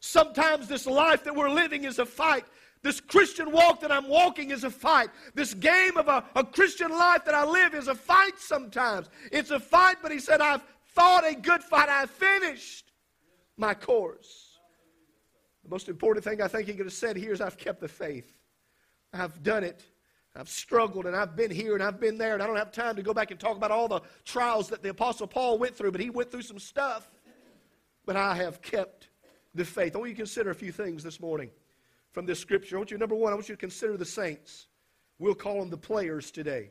Sometimes 0.00 0.68
this 0.68 0.86
life 0.86 1.24
that 1.24 1.34
we're 1.34 1.48
living 1.48 1.84
is 1.84 1.98
a 1.98 2.04
fight. 2.04 2.44
This 2.82 3.00
Christian 3.00 3.52
walk 3.52 3.80
that 3.80 3.92
I'm 3.92 4.08
walking 4.08 4.50
is 4.50 4.64
a 4.64 4.70
fight. 4.70 5.08
This 5.34 5.54
game 5.54 5.96
of 5.96 6.08
a, 6.08 6.24
a 6.34 6.44
Christian 6.44 6.90
life 6.90 7.24
that 7.24 7.34
I 7.34 7.44
live 7.44 7.74
is 7.74 7.86
a 7.86 7.94
fight 7.94 8.38
sometimes. 8.38 9.08
It's 9.30 9.52
a 9.52 9.60
fight, 9.60 9.96
but 10.02 10.10
he 10.10 10.18
said, 10.18 10.40
I've 10.40 10.64
fought 10.82 11.24
a 11.24 11.34
good 11.34 11.62
fight. 11.62 11.88
I've 11.88 12.10
finished 12.10 12.90
my 13.56 13.72
course. 13.72 14.58
The 15.62 15.70
most 15.70 15.88
important 15.88 16.24
thing 16.24 16.42
I 16.42 16.48
think 16.48 16.66
he 16.66 16.74
could 16.74 16.86
have 16.86 16.92
said 16.92 17.16
here 17.16 17.32
is 17.32 17.40
I've 17.40 17.56
kept 17.56 17.80
the 17.80 17.88
faith. 17.88 18.32
I've 19.12 19.44
done 19.44 19.62
it. 19.62 19.84
I've 20.34 20.48
struggled 20.48 21.06
and 21.06 21.14
I've 21.14 21.36
been 21.36 21.50
here 21.52 21.74
and 21.74 21.82
I've 21.82 22.00
been 22.00 22.18
there, 22.18 22.34
and 22.34 22.42
I 22.42 22.46
don't 22.46 22.56
have 22.56 22.72
time 22.72 22.96
to 22.96 23.02
go 23.02 23.14
back 23.14 23.30
and 23.30 23.38
talk 23.38 23.56
about 23.56 23.70
all 23.70 23.86
the 23.86 24.00
trials 24.24 24.68
that 24.70 24.82
the 24.82 24.88
Apostle 24.88 25.28
Paul 25.28 25.58
went 25.58 25.76
through, 25.76 25.92
but 25.92 26.00
he 26.00 26.10
went 26.10 26.32
through 26.32 26.42
some 26.42 26.58
stuff. 26.58 27.12
But 28.06 28.16
I 28.16 28.34
have 28.34 28.60
kept 28.60 29.08
the 29.54 29.64
faith. 29.64 29.94
I 29.94 29.98
want 29.98 30.08
you 30.08 30.14
to 30.14 30.22
consider 30.22 30.50
a 30.50 30.54
few 30.54 30.72
things 30.72 31.04
this 31.04 31.20
morning 31.20 31.50
from 32.12 32.26
this 32.26 32.38
scripture. 32.38 32.76
I 32.76 32.78
want 32.78 32.90
you, 32.90 32.98
number 32.98 33.14
one, 33.14 33.32
I 33.32 33.34
want 33.34 33.48
you 33.48 33.54
to 33.54 33.60
consider 33.60 33.96
the 33.96 34.04
saints. 34.04 34.66
We'll 35.18 35.34
call 35.34 35.60
them 35.60 35.70
the 35.70 35.76
players 35.76 36.30
today. 36.30 36.70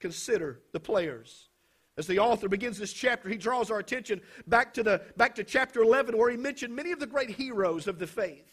Consider 0.00 0.60
the 0.72 0.80
players. 0.80 1.48
As 1.96 2.06
the 2.06 2.18
author 2.18 2.48
begins 2.48 2.78
this 2.78 2.92
chapter, 2.92 3.28
he 3.28 3.36
draws 3.36 3.70
our 3.70 3.78
attention 3.78 4.20
back 4.46 4.74
to, 4.74 4.82
the, 4.82 5.02
back 5.16 5.34
to 5.36 5.44
chapter 5.44 5.80
11, 5.82 6.18
where 6.18 6.30
he 6.30 6.36
mentioned 6.36 6.74
many 6.74 6.92
of 6.92 6.98
the 6.98 7.06
great 7.06 7.30
heroes 7.30 7.86
of 7.86 7.98
the 7.98 8.06
faith. 8.06 8.50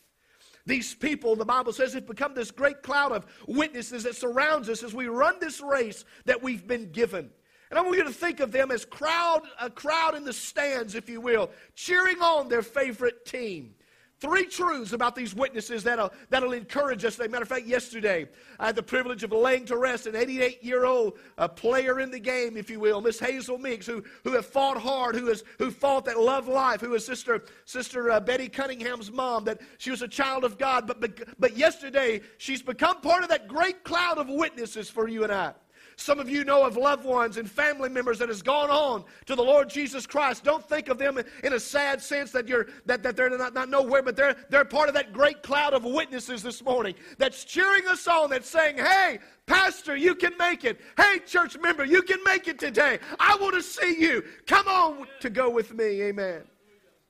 These 0.66 0.94
people, 0.94 1.36
the 1.36 1.44
Bible 1.44 1.74
says, 1.74 1.94
have 1.94 2.06
become 2.06 2.36
this 2.36 2.52
great 2.52 2.84
cloud 2.84 3.12
of 3.12 3.26
witnesses 3.48 4.04
that 4.04 4.16
surrounds 4.16 4.70
us 4.70 4.84
as 4.84 4.94
we 4.94 5.08
run 5.08 5.38
this 5.40 5.60
race 5.60 6.06
that 6.26 6.44
we've 6.44 6.68
been 6.68 6.92
given. 6.92 7.32
And 7.72 7.80
I 7.80 7.82
want 7.82 7.98
you 7.98 8.04
to 8.04 8.14
think 8.14 8.42
of 8.42 8.52
them 8.52 8.70
as 8.70 8.86
crowd, 8.86 9.42
a 9.60 9.70
crowd 9.70 10.14
in 10.14 10.24
the 10.24 10.34
stands, 10.34 10.94
if 10.94 11.10
you 11.10 11.20
will, 11.20 11.50
cheering 11.74 12.22
on 12.22 12.48
their 12.48 12.62
favorite 12.62 13.26
team. 13.26 13.74
Three 14.22 14.46
truths 14.46 14.94
about 14.94 15.16
these 15.16 15.34
witnesses 15.34 15.84
that'll, 15.84 16.14
that'll 16.30 16.54
encourage 16.54 17.04
us. 17.06 17.20
As 17.20 17.26
a 17.26 17.30
matter 17.30 17.42
of 17.42 17.50
fact, 17.50 17.66
yesterday 17.66 18.30
I 18.60 18.68
had 18.68 18.76
the 18.76 18.84
privilege 18.84 19.24
of 19.24 19.32
laying 19.32 19.66
to 19.66 19.78
rest 19.78 20.06
an 20.06 20.16
88 20.16 20.64
year 20.64 20.86
old 20.86 21.18
uh, 21.40 21.48
player 21.48 22.00
in 22.00 22.12
the 22.12 22.20
game, 22.20 22.56
if 22.56 22.70
you 22.70 22.80
will, 22.80 23.02
Miss 23.02 23.20
Hazel 23.20 23.58
Meeks, 23.58 23.88
who, 23.88 24.04
who 24.24 24.34
have 24.34 24.46
fought 24.46 24.78
hard, 24.78 25.16
who, 25.16 25.26
has, 25.26 25.44
who 25.58 25.72
fought 25.72 26.06
that 26.06 26.20
love 26.20 26.48
life, 26.48 26.82
who 26.82 26.94
is 26.94 27.04
Sister, 27.04 27.44
Sister 27.66 28.12
uh, 28.12 28.20
Betty 28.20 28.48
Cunningham's 28.48 29.12
mom, 29.12 29.44
that 29.46 29.60
she 29.80 29.90
was 29.90 30.04
a 30.04 30.08
child 30.08 30.44
of 30.44 30.60
God. 30.60 30.86
But, 30.86 31.02
but, 31.02 31.18
but 31.40 31.58
yesterday, 31.58 32.22
she's 32.38 32.62
become 32.62 33.02
part 33.02 33.24
of 33.24 33.30
that 33.30 33.48
great 33.48 33.84
cloud 33.84 34.20
of 34.20 34.30
witnesses 34.30 34.88
for 34.88 35.08
you 35.08 35.24
and 35.24 35.34
I. 35.34 35.54
Some 36.02 36.20
of 36.20 36.28
you 36.28 36.44
know 36.44 36.66
of 36.66 36.78
loved 36.78 37.06
ones 37.06 37.38
and 37.38 37.50
family 37.50 37.88
members 37.88 38.18
that 38.20 38.30
has 38.30 38.42
gone 38.42 38.72
on 38.72 39.04
to 39.28 39.36
the 39.36 39.44
Lord 39.44 39.70
Jesus 39.70 40.08
Christ. 40.08 40.44
Don't 40.44 40.68
think 40.68 40.90
of 40.90 40.98
them 40.98 41.20
in 41.44 41.54
a 41.54 41.60
sad 41.60 42.02
sense 42.02 42.32
that 42.32 42.48
you're 42.48 42.68
that, 42.88 43.04
that 43.04 43.16
they're 43.16 43.30
not, 43.38 43.54
not 43.54 43.70
nowhere, 43.70 44.02
but 44.02 44.16
they're 44.16 44.36
they're 44.50 44.66
part 44.66 44.90
of 44.90 44.96
that 44.96 45.14
great 45.14 45.44
cloud 45.44 45.76
of 45.76 45.84
witnesses 45.84 46.42
this 46.42 46.64
morning 46.64 46.96
that's 47.20 47.44
cheering 47.44 47.88
us 47.88 48.08
on, 48.08 48.32
that's 48.32 48.50
saying, 48.50 48.78
Hey, 48.78 49.20
Pastor, 49.46 49.96
you 49.96 50.16
can 50.16 50.36
make 50.40 50.66
it. 50.66 50.82
Hey, 50.98 51.20
church 51.20 51.56
member, 51.60 51.86
you 51.86 52.02
can 52.02 52.20
make 52.24 52.48
it 52.48 52.58
today. 52.58 52.98
I 53.20 53.38
want 53.40 53.54
to 53.54 53.62
see 53.62 54.02
you. 54.02 54.24
Come 54.48 54.68
on 54.68 55.06
to 55.20 55.30
go 55.30 55.52
with 55.52 55.72
me. 55.72 56.02
Amen. 56.02 56.42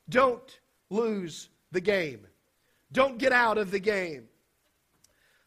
Don't 0.09 0.59
lose 0.89 1.49
the 1.71 1.81
game. 1.81 2.27
Don't 2.91 3.17
get 3.17 3.31
out 3.31 3.57
of 3.57 3.71
the 3.71 3.79
game. 3.79 4.27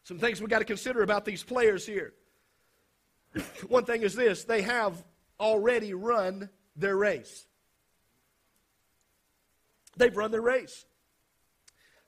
Some 0.03 0.17
things 0.17 0.41
we 0.41 0.47
got 0.47 0.59
to 0.59 0.65
consider 0.65 1.03
about 1.03 1.25
these 1.25 1.43
players 1.43 1.85
here. 1.85 2.13
One 3.67 3.85
thing 3.85 4.01
is 4.01 4.15
this 4.15 4.43
they 4.43 4.61
have 4.61 5.03
already 5.39 5.93
run 5.93 6.49
their 6.75 6.95
race. 6.95 7.45
They've 9.97 10.15
run 10.15 10.31
their 10.31 10.41
race. 10.41 10.85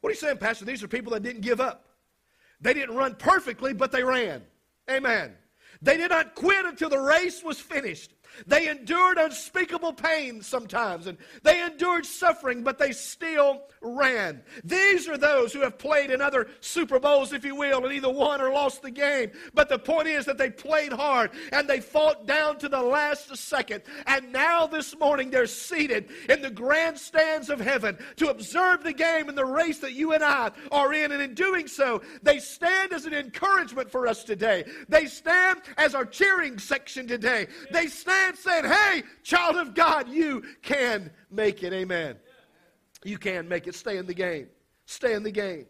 What 0.02 0.10
are 0.10 0.14
you 0.14 0.20
saying, 0.20 0.38
Pastor? 0.38 0.66
These 0.66 0.84
are 0.84 0.88
people 0.88 1.14
that 1.14 1.24
didn't 1.24 1.42
give 1.42 1.62
up. 1.62 1.86
They 2.60 2.74
didn't 2.74 2.96
run 2.96 3.16
perfectly, 3.16 3.74
but 3.74 3.92
they 3.92 4.04
ran. 4.04 4.44
Amen. 4.90 5.36
They 5.82 5.98
did 5.98 6.10
not 6.10 6.36
quit 6.36 6.66
until 6.66 6.90
the 6.90 7.00
race 7.00 7.44
was 7.44 7.60
finished. 7.60 8.14
They 8.46 8.70
endured 8.70 9.18
unspeakable 9.18 9.94
pain 9.94 10.42
sometimes, 10.42 11.08
and 11.08 11.18
they 11.44 11.64
endured 11.64 12.06
suffering, 12.06 12.64
but 12.64 12.78
they 12.78 12.92
still 12.92 13.64
ran. 13.82 14.42
These 14.64 15.08
are 15.08 15.18
those 15.18 15.54
who 15.54 15.62
have 15.62 15.78
played 15.78 16.12
in 16.12 16.22
other 16.22 16.48
Super 16.62 17.00
Bowls, 17.00 17.34
if 17.34 17.46
you 17.46 17.56
will, 17.56 17.86
and 17.86 17.94
either 17.94 18.10
won 18.10 18.42
or 18.42 18.52
lost 18.52 18.82
the 18.82 18.92
game. 18.92 19.32
But 19.54 19.70
the 19.70 19.80
point 19.80 20.08
is 20.08 20.26
that 20.26 20.38
they 20.38 20.50
played 20.50 20.92
hard 20.92 21.32
and 21.52 21.68
they 21.68 21.80
fought 21.80 22.26
down 22.26 22.58
to 22.60 22.70
the 22.70 22.82
last 22.82 23.36
second. 23.38 23.84
And 24.06 24.32
now 24.32 24.68
this 24.68 24.98
morning 24.98 25.30
they're 25.30 25.48
seated 25.48 26.10
in 26.30 26.42
the 26.42 26.50
grandstands 26.50 27.50
of 27.50 27.60
heaven 27.60 27.98
to 28.18 28.30
observe 28.30 28.84
the 28.84 28.94
game 28.94 29.30
and 29.30 29.38
the 29.38 29.46
race 29.46 29.80
that 29.80 29.94
you 29.94 30.14
and 30.14 30.24
I 30.24 30.52
are 30.72 30.94
in. 30.94 31.12
And 31.12 31.22
in 31.22 31.34
doing 31.34 31.68
so, 31.68 32.02
they 32.24 32.40
stand 32.40 32.94
as 32.94 33.06
an 33.06 33.14
encouragement 33.14 33.92
for 33.92 34.08
us 34.08 34.24
today. 34.24 34.66
They 34.90 35.06
stand 35.06 35.62
as 35.78 35.96
our 35.96 36.06
cheering 36.06 36.58
section 36.58 37.08
today. 37.08 37.48
They 37.72 37.88
stand 37.88 38.17
man 38.18 38.36
saying, 38.36 38.66
Hey, 38.66 39.04
child 39.24 39.56
of 39.58 39.74
God, 39.74 40.10
you 40.10 40.44
can 40.62 41.12
make 41.32 41.64
it. 41.64 41.74
Amen. 41.74 42.18
You 43.04 43.18
can 43.18 43.48
make 43.48 43.68
it. 43.68 43.76
Stay 43.76 43.98
in 43.98 44.06
the 44.06 44.14
game. 44.14 44.48
Stay 44.86 45.14
in 45.14 45.24
the 45.24 45.32
game. 45.32 45.66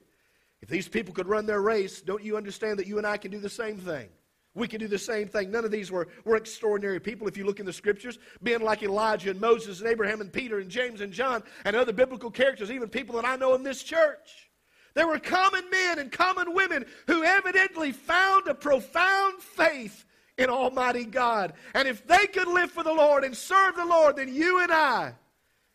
If 0.62 0.70
these 0.70 0.88
people 0.88 1.13
could 1.13 1.27
run 1.27 1.46
their 1.46 1.62
race, 1.62 2.01
don't 2.01 2.24
you 2.24 2.38
understand 2.38 2.80
that 2.80 2.88
you 2.88 2.98
and 2.98 3.06
I 3.06 3.18
can 3.18 3.32
do 3.32 3.39
the 3.39 3.50
same 3.50 3.77
thing? 3.77 4.10
We 4.56 4.68
can 4.68 4.80
do 4.80 4.88
the 4.88 4.98
same 4.98 5.27
thing. 5.27 5.51
None 5.51 5.66
of 5.66 5.72
these 5.72 5.92
were, 5.92 6.08
were 6.25 6.36
extraordinary 6.36 7.00
people. 7.00 7.27
If 7.27 7.38
you 7.38 7.46
look 7.46 7.60
in 7.60 7.66
the 7.66 7.74
scriptures, 7.74 8.18
being 8.42 8.62
like 8.62 8.82
Elijah 8.82 9.30
and 9.30 9.39
Moses 9.39 9.82
and 9.82 9.89
Abraham 9.89 10.20
and 10.20 10.34
Peter 10.34 10.58
and 10.58 10.70
James 10.70 11.01
and 11.01 11.13
John 11.13 11.44
and 11.63 11.75
other 11.75 11.94
biblical 11.94 12.32
characters, 12.32 12.72
even 12.72 12.89
people 12.89 13.16
that 13.18 13.25
I 13.25 13.36
know 13.36 13.54
in 13.54 13.62
this 13.62 13.84
church. 13.84 14.50
There 14.96 15.08
were 15.08 15.20
common 15.20 15.70
men 15.70 16.00
and 16.00 16.12
common 16.12 16.56
women 16.56 16.88
who 17.06 17.24
evidently 17.24 17.92
found 17.92 18.48
a 18.48 18.56
profound 18.56 19.44
faith 19.44 20.06
in 20.38 20.50
Almighty 20.50 21.06
God. 21.06 21.53
And 21.74 21.88
if 21.88 22.06
they 22.08 22.27
could 22.27 22.48
live 22.48 22.72
for 22.72 22.84
the 22.84 22.94
Lord 22.94 23.24
and 23.24 23.36
serve 23.36 23.75
the 23.75 23.86
Lord, 23.86 24.17
then 24.17 24.34
you 24.34 24.62
and 24.62 24.72
I 24.72 25.13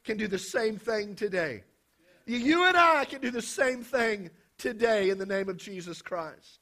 can 0.04 0.16
do 0.16 0.28
the 0.28 0.38
same 0.38 0.78
thing 0.78 1.14
today. 1.14 1.64
You 2.26 2.66
and 2.66 2.76
I 2.76 3.04
can 3.04 3.20
do 3.20 3.30
the 3.30 3.42
same 3.42 3.82
thing 3.82 4.30
today 4.58 5.10
in 5.10 5.18
the 5.18 5.26
name 5.26 5.48
of 5.48 5.56
Jesus 5.56 6.00
Christ. 6.02 6.60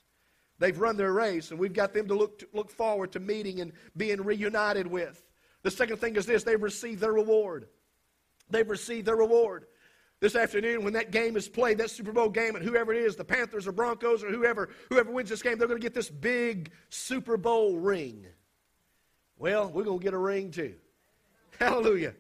They've 0.59 0.79
run 0.79 0.97
their 0.97 1.13
race, 1.13 1.51
and 1.51 1.61
we've 1.61 1.73
got 1.73 1.95
them 1.95 2.09
to 2.09 2.15
look, 2.15 2.39
to 2.41 2.49
look 2.53 2.71
forward 2.71 3.13
to 3.13 3.21
meeting 3.21 3.61
and 3.61 3.73
being 3.97 4.23
reunited 4.23 4.87
with. 4.87 5.23
The 5.63 5.71
second 5.71 5.99
thing 5.99 6.17
is 6.17 6.27
this 6.27 6.45
they've 6.45 6.63
received 6.63 7.01
their 7.01 7.13
reward. 7.13 7.67
They've 8.51 8.69
received 8.69 9.07
their 9.07 9.17
reward 9.17 9.67
this 10.21 10.37
afternoon 10.37 10.85
when 10.85 10.93
that 10.93 11.11
game 11.11 11.37
is 11.37 11.49
played, 11.49 11.79
that 11.79 11.91
Super 11.91 12.13
Bowl 12.13 12.29
game, 12.29 12.55
and 12.55 12.65
whoever 12.65 12.93
it 12.93 13.03
is, 13.03 13.17
the 13.17 13.25
Panthers 13.25 13.67
or 13.67 13.73
Broncos 13.73 14.23
or 14.23 14.31
whoever, 14.31 14.69
whoever 14.91 15.11
wins 15.11 15.31
this 15.31 15.43
game, 15.43 15.59
they're 15.59 15.67
going 15.67 15.81
to 15.81 15.85
get 15.85 15.95
this 15.95 16.11
big 16.11 16.71
Super 16.91 17.37
Bowl 17.37 17.79
ring. 17.79 18.27
Well, 19.39 19.71
we're 19.71 19.85
going 19.85 19.99
to 19.99 20.05
get 20.05 20.13
a 20.13 20.19
ring 20.19 20.51
too. 20.51 20.75
Hallelujah. 21.59 22.15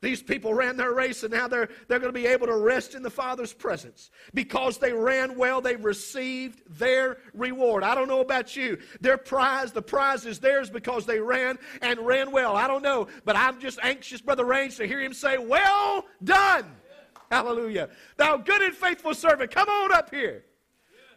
These 0.00 0.22
people 0.22 0.54
ran 0.54 0.78
their 0.78 0.92
race 0.94 1.24
and 1.24 1.32
now 1.32 1.46
they're, 1.46 1.68
they're 1.86 1.98
going 1.98 2.12
to 2.12 2.18
be 2.18 2.26
able 2.26 2.46
to 2.46 2.56
rest 2.56 2.94
in 2.94 3.02
the 3.02 3.10
Father's 3.10 3.52
presence. 3.52 4.10
Because 4.32 4.78
they 4.78 4.92
ran 4.92 5.36
well, 5.36 5.60
they 5.60 5.76
received 5.76 6.62
their 6.78 7.18
reward. 7.34 7.82
I 7.82 7.94
don't 7.94 8.08
know 8.08 8.20
about 8.20 8.56
you. 8.56 8.78
Their 9.00 9.18
prize, 9.18 9.72
the 9.72 9.82
prize 9.82 10.24
is 10.24 10.38
theirs 10.38 10.70
because 10.70 11.04
they 11.04 11.20
ran 11.20 11.58
and 11.82 12.00
ran 12.00 12.30
well. 12.30 12.56
I 12.56 12.66
don't 12.66 12.82
know, 12.82 13.08
but 13.26 13.36
I'm 13.36 13.60
just 13.60 13.78
anxious, 13.82 14.22
Brother 14.22 14.46
Range, 14.46 14.74
to 14.76 14.86
hear 14.86 15.00
him 15.00 15.12
say, 15.12 15.36
Well 15.36 16.06
done. 16.24 16.64
Hallelujah. 17.40 17.88
Thou 18.16 18.38
good 18.38 18.60
and 18.60 18.74
faithful 18.74 19.14
servant, 19.14 19.50
come 19.52 19.68
on 19.68 19.92
up 19.92 20.12
here. 20.12 20.44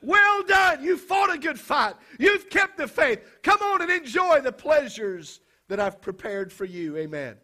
Well 0.04 0.44
done. 0.44 0.84
You 0.84 0.98
fought 0.98 1.34
a 1.34 1.38
good 1.38 1.60
fight. 1.60 1.96
You've 2.20 2.50
kept 2.50 2.78
the 2.78 2.88
faith. 2.88 3.22
Come 3.42 3.62
on 3.62 3.82
and 3.82 3.90
enjoy 3.90 4.42
the 4.42 4.52
pleasures 4.52 5.40
that 5.70 5.80
I've 5.80 6.02
prepared 6.02 6.52
for 6.52 6.66
you. 6.66 6.98
Amen. 6.98 7.38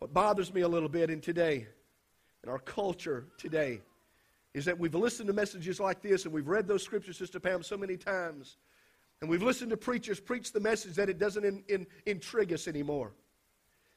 What 0.00 0.12
bothers 0.12 0.52
me 0.52 0.62
a 0.62 0.68
little 0.68 0.88
bit 0.88 1.08
in 1.08 1.20
today, 1.20 1.68
in 2.42 2.50
our 2.50 2.58
culture 2.58 3.28
today, 3.38 3.80
is 4.52 4.64
that 4.64 4.76
we've 4.76 4.94
listened 4.94 5.28
to 5.28 5.32
messages 5.32 5.78
like 5.78 6.02
this 6.02 6.24
and 6.24 6.34
we've 6.34 6.48
read 6.48 6.66
those 6.66 6.82
scriptures, 6.82 7.16
Sister 7.16 7.38
Pam, 7.38 7.62
so 7.62 7.76
many 7.76 7.96
times. 7.96 8.56
And 9.20 9.30
we've 9.30 9.42
listened 9.42 9.70
to 9.70 9.76
preachers 9.76 10.18
preach 10.18 10.52
the 10.52 10.58
message 10.58 10.94
that 10.96 11.08
it 11.08 11.18
doesn't 11.18 11.44
in, 11.44 11.62
in, 11.68 11.86
intrigue 12.06 12.52
us 12.52 12.66
anymore. 12.66 13.12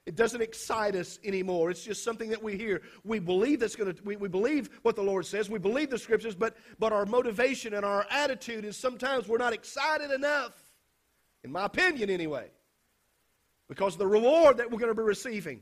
It 0.06 0.16
doesn't 0.16 0.42
excite 0.42 0.96
us 0.96 1.20
anymore. 1.24 1.72
It's 1.72 1.84
just 1.84 2.04
something 2.04 2.30
that 2.30 2.42
we 2.42 2.56
hear. 2.58 2.84
We 3.04 3.18
believe 3.18 3.60
that's 3.60 3.76
going 3.76 3.94
to, 3.94 4.04
we, 4.04 4.16
we 4.18 4.28
believe 4.28 4.70
what 4.84 4.96
the 4.96 5.02
Lord 5.02 5.26
says. 5.26 5.50
We 5.50 5.58
believe 5.58 5.90
the 5.90 5.98
scriptures, 5.98 6.36
but, 6.36 6.56
but 6.78 6.94
our 6.94 7.08
motivation 7.08 7.74
and 7.74 7.84
our 7.84 8.06
attitude 8.12 8.66
is 8.66 8.78
sometimes 8.78 9.28
we're 9.28 9.40
not 9.40 9.54
excited 9.54 10.12
enough, 10.12 10.54
in 11.44 11.52
my 11.52 11.66
opinion 11.66 12.12
anyway, 12.12 12.52
because 13.68 13.98
the 13.98 14.06
reward 14.06 14.58
that 14.58 14.70
we're 14.70 14.80
going 14.80 14.92
to 14.92 14.96
be 14.96 15.02
receiving. 15.02 15.62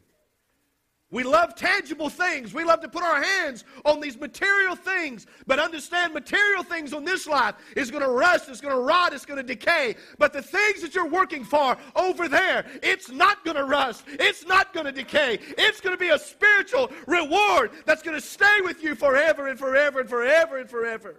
We 1.13 1.21
love 1.21 1.53
tangible 1.53 2.09
things. 2.09 2.55
We 2.55 2.63
love 2.63 2.81
to 2.81 2.89
put 2.89 3.03
our 3.03 3.21
hands 3.21 3.65
on 3.85 3.99
these 3.99 4.19
material 4.19 4.75
things. 4.75 5.27
But 5.45 5.59
understand, 5.59 6.11
material 6.11 6.63
things 6.63 6.91
on 6.91 7.05
this 7.05 7.27
life 7.27 7.53
is 7.77 7.91
going 7.91 8.01
to 8.01 8.09
rust, 8.09 8.49
it's 8.49 8.61
going 8.61 8.73
to 8.73 8.81
rot, 8.81 9.13
it's 9.13 9.23
going 9.23 9.37
to 9.37 9.43
decay. 9.43 9.95
But 10.17 10.33
the 10.33 10.41
things 10.41 10.81
that 10.81 10.95
you're 10.95 11.07
working 11.07 11.45
for 11.45 11.77
over 11.95 12.27
there, 12.27 12.65
it's 12.81 13.11
not 13.11 13.45
going 13.45 13.57
to 13.57 13.63
rust, 13.63 14.05
it's 14.07 14.47
not 14.47 14.73
going 14.73 14.87
to 14.87 14.91
decay. 14.91 15.37
It's 15.55 15.79
going 15.79 15.95
to 15.95 15.99
be 15.99 16.09
a 16.09 16.17
spiritual 16.17 16.91
reward 17.05 17.73
that's 17.85 18.01
going 18.01 18.19
to 18.19 18.25
stay 18.25 18.61
with 18.63 18.81
you 18.81 18.95
forever 18.95 19.49
and 19.49 19.59
forever 19.59 19.99
and 19.99 20.09
forever 20.09 20.57
and 20.57 20.67
forever. 20.67 21.15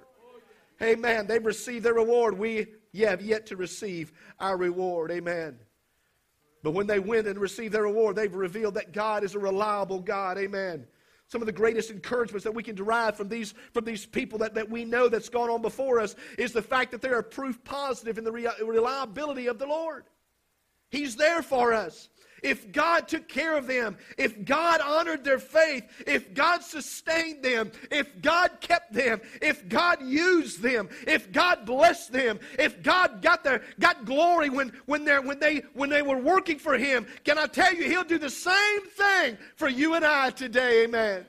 Amen. 0.82 1.28
They've 1.28 1.46
received 1.46 1.84
their 1.84 1.94
reward. 1.94 2.36
We 2.36 2.66
have 2.96 3.22
yet 3.22 3.46
to 3.46 3.56
receive 3.56 4.12
our 4.40 4.56
reward. 4.56 5.12
Amen. 5.12 5.56
But 6.64 6.70
when 6.70 6.86
they 6.86 6.98
went 6.98 7.26
and 7.26 7.38
received 7.38 7.74
their 7.74 7.82
reward, 7.82 8.16
they've 8.16 8.34
revealed 8.34 8.74
that 8.74 8.92
God 8.92 9.22
is 9.22 9.34
a 9.34 9.38
reliable 9.38 10.00
God. 10.00 10.38
Amen. 10.38 10.86
Some 11.28 11.42
of 11.42 11.46
the 11.46 11.52
greatest 11.52 11.90
encouragements 11.90 12.42
that 12.44 12.54
we 12.54 12.62
can 12.62 12.74
derive 12.74 13.16
from 13.16 13.28
these, 13.28 13.52
from 13.74 13.84
these 13.84 14.06
people 14.06 14.38
that, 14.38 14.54
that 14.54 14.70
we 14.70 14.86
know 14.86 15.10
that's 15.10 15.28
gone 15.28 15.50
on 15.50 15.60
before 15.60 16.00
us 16.00 16.16
is 16.38 16.52
the 16.52 16.62
fact 16.62 16.90
that 16.92 17.02
they 17.02 17.10
are 17.10 17.22
proof 17.22 17.62
positive 17.64 18.16
in 18.16 18.24
the 18.24 18.32
reliability 18.32 19.46
of 19.46 19.58
the 19.58 19.66
Lord. 19.66 20.04
He's 20.88 21.16
there 21.16 21.42
for 21.42 21.74
us 21.74 22.08
if 22.44 22.70
God 22.70 23.08
took 23.08 23.26
care 23.26 23.56
of 23.56 23.66
them, 23.66 23.96
if 24.18 24.44
God 24.44 24.80
honored 24.82 25.24
their 25.24 25.38
faith, 25.38 25.84
if 26.06 26.34
God 26.34 26.62
sustained 26.62 27.42
them, 27.42 27.72
if 27.90 28.20
God 28.20 28.50
kept 28.60 28.92
them, 28.92 29.20
if 29.40 29.66
God 29.68 30.02
used 30.02 30.60
them, 30.60 30.88
if 31.06 31.32
God 31.32 31.64
blessed 31.64 32.12
them, 32.12 32.38
if 32.58 32.82
God 32.82 33.22
got 33.22 33.42
their 33.42 33.62
got 33.80 34.04
glory 34.04 34.50
when 34.50 34.72
when 34.84 35.04
they 35.04 35.18
when 35.18 35.40
they 35.40 35.62
when 35.72 35.88
they 35.88 36.02
were 36.02 36.18
working 36.18 36.58
for 36.58 36.76
him, 36.76 37.06
can 37.24 37.38
I 37.38 37.46
tell 37.46 37.74
you 37.74 37.84
he'll 37.84 38.04
do 38.04 38.18
the 38.18 38.30
same 38.30 38.82
thing 38.90 39.38
for 39.56 39.68
you 39.68 39.94
and 39.94 40.04
I 40.04 40.30
today, 40.30 40.84
amen. 40.84 41.24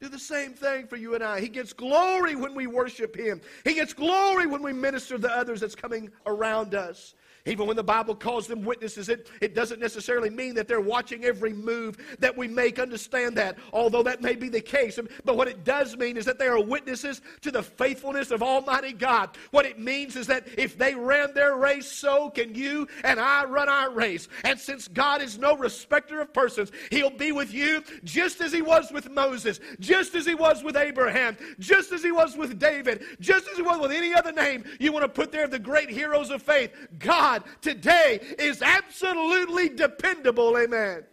Do 0.00 0.08
the 0.08 0.18
same 0.18 0.52
thing 0.52 0.86
for 0.86 0.96
you 0.96 1.14
and 1.14 1.24
I. 1.24 1.40
He 1.40 1.48
gets 1.48 1.72
glory 1.72 2.36
when 2.36 2.54
we 2.54 2.66
worship 2.66 3.16
Him. 3.16 3.40
He 3.64 3.72
gets 3.72 3.94
glory 3.94 4.46
when 4.46 4.62
we 4.62 4.72
minister 4.72 5.16
to 5.16 5.30
others 5.30 5.60
that's 5.60 5.74
coming 5.74 6.10
around 6.26 6.74
us. 6.74 7.14
Even 7.46 7.66
when 7.66 7.76
the 7.76 7.84
Bible 7.84 8.14
calls 8.14 8.46
them 8.46 8.64
witnesses, 8.64 9.08
it, 9.08 9.28
it 9.40 9.54
doesn't 9.54 9.78
necessarily 9.78 10.30
mean 10.30 10.54
that 10.54 10.66
they're 10.66 10.80
watching 10.80 11.24
every 11.24 11.52
move 11.52 11.98
that 12.18 12.34
we 12.34 12.48
make. 12.48 12.78
Understand 12.78 13.36
that, 13.36 13.58
although 13.72 14.02
that 14.02 14.22
may 14.22 14.34
be 14.34 14.48
the 14.48 14.60
case. 14.60 14.98
But 15.24 15.36
what 15.36 15.48
it 15.48 15.62
does 15.62 15.96
mean 15.96 16.16
is 16.16 16.24
that 16.24 16.38
they 16.38 16.46
are 16.46 16.62
witnesses 16.62 17.20
to 17.42 17.50
the 17.50 17.62
faithfulness 17.62 18.30
of 18.30 18.42
Almighty 18.42 18.92
God. 18.92 19.36
What 19.50 19.66
it 19.66 19.78
means 19.78 20.16
is 20.16 20.26
that 20.28 20.46
if 20.56 20.78
they 20.78 20.94
ran 20.94 21.34
their 21.34 21.56
race, 21.56 21.86
so 21.86 22.30
can 22.30 22.54
you 22.54 22.88
and 23.02 23.20
I 23.20 23.44
run 23.44 23.68
our 23.68 23.90
race. 23.90 24.28
And 24.44 24.58
since 24.58 24.88
God 24.88 25.20
is 25.20 25.38
no 25.38 25.56
respecter 25.56 26.20
of 26.22 26.32
persons, 26.32 26.72
He'll 26.90 27.10
be 27.10 27.32
with 27.32 27.52
you 27.52 27.84
just 28.04 28.40
as 28.40 28.52
He 28.52 28.62
was 28.62 28.90
with 28.90 29.10
Moses, 29.10 29.60
just 29.80 30.14
as 30.14 30.26
he 30.26 30.34
was 30.34 30.62
with 30.62 30.76
Abraham, 30.76 31.36
just 31.58 31.92
as 31.92 32.02
he 32.02 32.12
was 32.12 32.36
with 32.36 32.58
David, 32.58 33.02
just 33.20 33.48
as 33.48 33.56
he 33.56 33.62
was 33.62 33.80
with 33.80 33.92
any 33.92 34.14
other 34.14 34.32
name 34.32 34.64
you 34.78 34.92
want 34.92 35.04
to 35.04 35.08
put 35.08 35.32
there 35.32 35.44
of 35.44 35.50
the 35.50 35.58
great 35.58 35.90
heroes 35.90 36.30
of 36.30 36.42
faith. 36.42 36.72
God 36.98 37.33
today 37.60 38.20
is 38.38 38.62
absolutely 38.62 39.68
dependable. 39.68 40.56
Amen. 40.58 41.04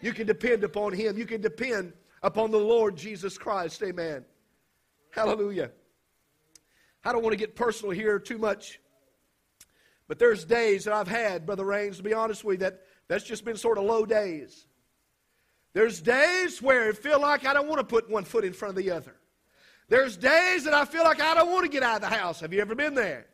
You 0.00 0.12
can 0.12 0.26
depend 0.26 0.64
upon 0.64 0.92
him. 0.92 1.16
You 1.16 1.26
can 1.26 1.40
depend 1.40 1.92
upon 2.22 2.50
the 2.50 2.58
Lord 2.58 2.96
Jesus 2.96 3.38
Christ. 3.38 3.82
Amen. 3.82 4.24
Hallelujah. 5.10 5.70
I 7.04 7.12
don't 7.12 7.22
want 7.22 7.32
to 7.32 7.38
get 7.38 7.54
personal 7.54 7.92
here 7.92 8.18
too 8.18 8.38
much. 8.38 8.80
But 10.08 10.18
there's 10.18 10.44
days 10.44 10.84
that 10.84 10.94
I've 10.94 11.08
had, 11.08 11.46
Brother 11.46 11.64
Rains, 11.64 11.98
to 11.98 12.02
be 12.02 12.12
honest 12.12 12.44
with 12.44 12.60
you, 12.60 12.66
that 12.66 12.82
that's 13.08 13.24
just 13.24 13.44
been 13.44 13.56
sort 13.56 13.78
of 13.78 13.84
low 13.84 14.04
days. 14.04 14.66
There's 15.72 16.00
days 16.00 16.62
where 16.62 16.88
I 16.88 16.92
feel 16.92 17.20
like 17.20 17.46
I 17.46 17.52
don't 17.52 17.68
want 17.68 17.80
to 17.80 17.84
put 17.84 18.08
one 18.08 18.24
foot 18.24 18.44
in 18.44 18.52
front 18.52 18.76
of 18.76 18.84
the 18.84 18.90
other. 18.90 19.16
There's 19.88 20.16
days 20.16 20.64
that 20.64 20.74
I 20.74 20.84
feel 20.84 21.04
like 21.04 21.20
I 21.20 21.34
don't 21.34 21.50
want 21.50 21.64
to 21.64 21.70
get 21.70 21.82
out 21.82 21.96
of 21.96 22.10
the 22.10 22.16
house. 22.16 22.40
Have 22.40 22.52
you 22.52 22.60
ever 22.60 22.74
been 22.74 22.94
there? 22.94 23.26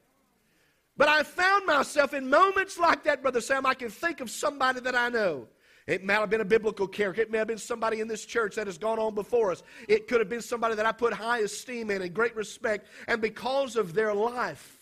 But 1.00 1.08
I 1.08 1.22
found 1.22 1.64
myself 1.64 2.12
in 2.12 2.28
moments 2.28 2.78
like 2.78 3.04
that, 3.04 3.22
Brother 3.22 3.40
Sam. 3.40 3.64
I 3.64 3.72
can 3.72 3.88
think 3.88 4.20
of 4.20 4.28
somebody 4.28 4.80
that 4.80 4.94
I 4.94 5.08
know. 5.08 5.48
It 5.86 6.04
may 6.04 6.12
have 6.12 6.28
been 6.28 6.42
a 6.42 6.44
biblical 6.44 6.86
character. 6.86 7.22
It 7.22 7.30
may 7.30 7.38
have 7.38 7.46
been 7.46 7.56
somebody 7.56 8.00
in 8.00 8.06
this 8.06 8.26
church 8.26 8.56
that 8.56 8.66
has 8.66 8.76
gone 8.76 8.98
on 8.98 9.14
before 9.14 9.50
us. 9.50 9.62
It 9.88 10.08
could 10.08 10.20
have 10.20 10.28
been 10.28 10.42
somebody 10.42 10.74
that 10.74 10.84
I 10.84 10.92
put 10.92 11.14
high 11.14 11.38
esteem 11.38 11.90
in 11.90 12.02
and 12.02 12.12
great 12.12 12.36
respect. 12.36 12.86
And 13.08 13.22
because 13.22 13.76
of 13.76 13.94
their 13.94 14.12
life, 14.12 14.78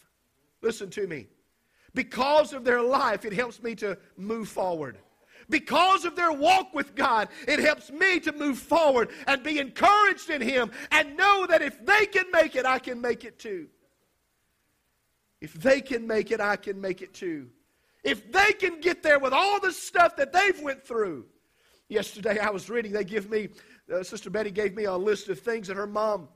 listen 0.60 0.90
to 0.90 1.06
me, 1.06 1.28
because 1.94 2.52
of 2.52 2.64
their 2.64 2.82
life, 2.82 3.24
it 3.24 3.32
helps 3.32 3.62
me 3.62 3.76
to 3.76 3.96
move 4.16 4.48
forward. 4.48 4.98
Because 5.48 6.04
of 6.04 6.16
their 6.16 6.32
walk 6.32 6.74
with 6.74 6.96
God, 6.96 7.28
it 7.46 7.60
helps 7.60 7.92
me 7.92 8.18
to 8.18 8.32
move 8.32 8.58
forward 8.58 9.10
and 9.28 9.44
be 9.44 9.60
encouraged 9.60 10.30
in 10.30 10.40
Him 10.40 10.72
and 10.90 11.16
know 11.16 11.46
that 11.46 11.62
if 11.62 11.86
they 11.86 12.06
can 12.06 12.28
make 12.32 12.56
it, 12.56 12.66
I 12.66 12.80
can 12.80 13.00
make 13.00 13.24
it 13.24 13.38
too. 13.38 13.68
If 15.40 15.54
they 15.54 15.80
can 15.80 16.06
make 16.06 16.30
it, 16.30 16.40
I 16.40 16.56
can 16.56 16.80
make 16.80 17.02
it 17.02 17.14
too. 17.14 17.48
If 18.04 18.30
they 18.32 18.52
can 18.52 18.80
get 18.80 19.02
there 19.02 19.18
with 19.18 19.32
all 19.32 19.60
the 19.60 19.72
stuff 19.72 20.16
that 20.16 20.32
they've 20.32 20.60
went 20.60 20.84
through. 20.84 21.26
Yesterday 21.88 22.38
I 22.38 22.50
was 22.50 22.68
reading, 22.68 22.92
they 22.92 23.04
give 23.04 23.30
me, 23.30 23.48
uh, 23.92 24.02
Sister 24.02 24.30
Betty 24.30 24.50
gave 24.50 24.74
me 24.74 24.84
a 24.84 24.96
list 24.96 25.28
of 25.28 25.40
things 25.40 25.68
that 25.68 25.76
her 25.76 25.86
mom 25.86 26.28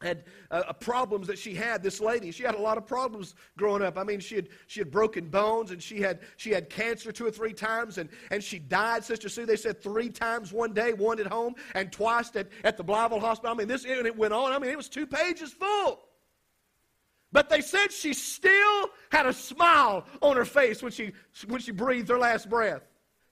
had 0.00 0.24
uh, 0.50 0.72
problems 0.74 1.26
that 1.26 1.38
she 1.38 1.54
had. 1.54 1.82
This 1.82 2.00
lady 2.00 2.30
she 2.30 2.44
had 2.44 2.54
a 2.54 2.60
lot 2.60 2.78
of 2.78 2.86
problems 2.86 3.34
growing 3.56 3.82
up. 3.82 3.98
I 3.98 4.04
mean 4.04 4.20
she 4.20 4.36
had 4.36 4.48
she 4.68 4.80
had 4.80 4.90
broken 4.90 5.28
bones 5.28 5.72
and 5.72 5.82
she 5.82 6.00
had 6.00 6.20
she 6.36 6.50
had 6.50 6.70
cancer 6.70 7.10
two 7.10 7.26
or 7.26 7.30
three 7.32 7.52
times 7.52 7.98
and 7.98 8.08
and 8.30 8.42
she 8.42 8.60
died 8.60 9.04
sister 9.04 9.28
sue. 9.28 9.44
They 9.44 9.56
said 9.56 9.82
three 9.82 10.08
times 10.08 10.52
one 10.52 10.72
day 10.72 10.92
one 10.92 11.18
at 11.18 11.26
home 11.26 11.54
and 11.74 11.90
twice 11.90 12.30
at, 12.36 12.48
at 12.62 12.76
the 12.76 12.84
Blytheville 12.84 13.20
hospital. 13.20 13.52
I 13.52 13.58
mean 13.58 13.66
this 13.66 13.84
and 13.84 14.06
it 14.06 14.16
went 14.16 14.32
on. 14.32 14.52
I 14.52 14.58
mean 14.60 14.70
it 14.70 14.76
was 14.76 14.88
two 14.88 15.06
pages 15.06 15.52
full 15.52 16.00
but 17.32 17.48
they 17.48 17.60
said 17.60 17.92
she 17.92 18.12
still 18.14 18.90
had 19.10 19.26
a 19.26 19.32
smile 19.32 20.06
on 20.22 20.36
her 20.36 20.44
face 20.44 20.82
when 20.82 20.92
she 20.92 21.12
when 21.46 21.60
she 21.60 21.72
breathed 21.72 22.08
her 22.08 22.18
last 22.18 22.48
breath 22.48 22.87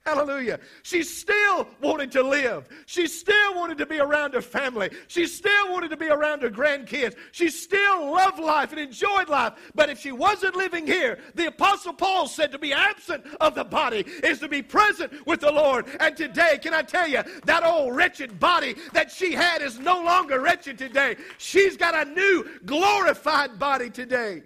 Hallelujah. 0.07 0.61
She 0.83 1.03
still 1.03 1.67
wanted 1.81 2.13
to 2.13 2.23
live. 2.23 2.69
She 2.85 3.07
still 3.07 3.55
wanted 3.55 3.77
to 3.79 3.85
be 3.85 3.99
around 3.99 4.33
her 4.35 4.41
family. 4.41 4.89
She 5.09 5.27
still 5.27 5.73
wanted 5.73 5.89
to 5.89 5.97
be 5.97 6.07
around 6.07 6.43
her 6.43 6.49
grandkids. 6.49 7.17
She 7.33 7.49
still 7.49 8.13
loved 8.13 8.39
life 8.39 8.71
and 8.71 8.79
enjoyed 8.79 9.27
life. 9.27 9.55
But 9.75 9.89
if 9.89 9.99
she 9.99 10.13
wasn't 10.13 10.55
living 10.55 10.87
here, 10.87 11.19
the 11.35 11.47
Apostle 11.47 11.91
Paul 11.91 12.25
said 12.27 12.53
to 12.53 12.57
be 12.57 12.71
absent 12.71 13.25
of 13.41 13.53
the 13.53 13.65
body 13.65 14.05
is 14.23 14.39
to 14.39 14.47
be 14.47 14.61
present 14.61 15.11
with 15.27 15.41
the 15.41 15.51
Lord. 15.51 15.87
And 15.99 16.15
today, 16.15 16.57
can 16.57 16.73
I 16.73 16.83
tell 16.83 17.09
you, 17.09 17.21
that 17.43 17.65
old 17.65 17.93
wretched 17.93 18.39
body 18.39 18.75
that 18.93 19.11
she 19.11 19.33
had 19.33 19.61
is 19.61 19.77
no 19.77 20.01
longer 20.01 20.39
wretched 20.39 20.77
today. 20.77 21.17
She's 21.37 21.75
got 21.75 22.07
a 22.07 22.09
new 22.09 22.47
glorified 22.65 23.59
body 23.59 23.89
today. 23.89 24.43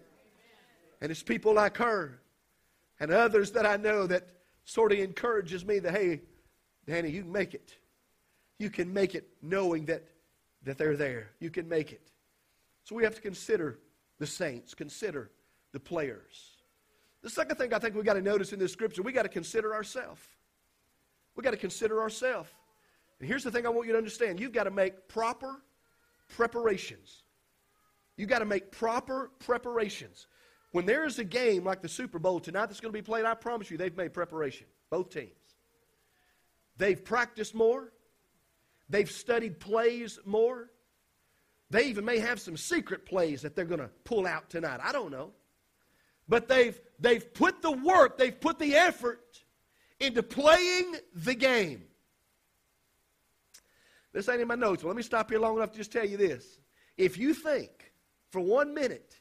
And 1.02 1.12
it's 1.12 1.22
people 1.22 1.54
like 1.54 1.78
her 1.78 2.20
and 3.00 3.12
others 3.12 3.52
that 3.52 3.68
I 3.68 3.78
know 3.78 4.08
that 4.08 4.28
sort 4.66 4.92
of 4.92 5.00
encourages 5.00 5.66
me 5.66 5.80
that, 5.80 5.94
hey, 5.94 6.22
Danny, 6.86 7.10
you 7.10 7.24
can 7.24 7.32
make 7.32 7.54
it. 7.54 7.76
You 8.58 8.70
can 8.70 8.92
make 8.94 9.16
it 9.16 9.28
knowing 9.42 9.86
that, 9.86 10.04
that 10.64 10.78
they're 10.78 10.98
there. 10.98 11.32
You 11.40 11.50
can 11.50 11.68
make 11.68 11.92
it. 11.92 12.12
So 12.84 12.96
we 12.96 13.04
have 13.04 13.16
to 13.16 13.22
consider 13.22 13.80
the 14.20 14.28
saints, 14.28 14.74
consider 14.74 15.32
the 15.72 15.80
players. 15.80 16.58
The 17.22 17.30
second 17.30 17.58
thing 17.58 17.74
I 17.74 17.80
think 17.80 17.96
we've 17.96 18.06
got 18.06 18.14
to 18.14 18.22
notice 18.22 18.54
in 18.54 18.60
this 18.60 18.72
scripture, 18.72 19.02
we 19.04 19.12
got 19.12 19.24
to 19.24 19.30
consider 19.30 19.74
ourselves. 19.74 20.22
We've 21.36 21.44
got 21.44 21.52
to 21.52 21.58
consider 21.58 22.02
ourselves. 22.02 22.50
And 23.20 23.28
here's 23.28 23.44
the 23.44 23.52
thing 23.52 23.66
I 23.66 23.70
want 23.70 23.88
you 23.88 23.94
to 23.94 23.98
understand 23.98 24.40
you've 24.40 24.52
got 24.52 24.64
to 24.64 24.72
make 24.72 25.08
proper 25.08 25.62
preparations. 26.28 27.24
You've 28.18 28.30
got 28.30 28.40
to 28.40 28.46
make 28.46 28.72
proper 28.72 29.32
preparations. 29.40 30.28
When 30.72 30.86
there 30.86 31.06
is 31.06 31.20
a 31.20 31.24
game 31.24 31.66
like 31.66 31.82
the 31.82 31.90
Super 31.90 32.18
Bowl 32.18 32.40
tonight 32.40 32.68
that's 32.68 32.80
going 32.80 32.94
to 32.94 32.98
be 32.98 33.04
played, 33.04 33.26
I 33.26 33.34
promise 33.34 33.70
you 33.70 33.78
they've 33.78 33.96
made 33.96 34.14
preparation, 34.14 34.68
both 34.90 35.10
teams. 35.10 35.32
They've 36.78 37.04
practiced 37.04 37.54
more, 37.54 37.92
they've 38.90 39.12
studied 39.12 39.60
plays 39.60 40.20
more. 40.26 40.70
They 41.70 41.86
even 41.86 42.04
may 42.04 42.20
have 42.20 42.42
some 42.42 42.58
secret 42.58 43.06
plays 43.06 43.44
that 43.44 43.56
they're 43.56 43.64
going 43.64 43.80
to 43.80 43.90
pull 44.04 44.28
out 44.28 44.50
tonight. 44.50 44.82
I 44.84 44.92
don't 44.92 45.10
know. 45.10 45.32
But 46.28 46.50
they've, 46.50 46.78
they've 47.00 47.34
put 47.34 47.62
the 47.62 47.72
work, 47.72 48.18
they've 48.18 48.38
put 48.38 48.60
the 48.60 48.76
effort 48.76 49.42
into 50.00 50.22
playing 50.22 50.96
the 51.16 51.34
game. 51.34 51.84
This 54.12 54.28
ain't 54.28 54.42
in 54.42 54.50
my 54.50 54.56
notes, 54.56 54.82
but 54.82 54.90
let 54.90 54.98
me 54.98 55.04
stop 55.04 55.30
here 55.30 55.40
long 55.40 55.56
enough 55.56 55.72
to 55.72 55.78
just 55.78 55.94
tell 55.94 56.06
you 56.06 56.18
this. 56.18 56.60
If 56.98 57.18
you 57.18 57.34
think 57.34 57.94
for 58.32 58.42
one 58.42 58.74
minute 58.74 59.21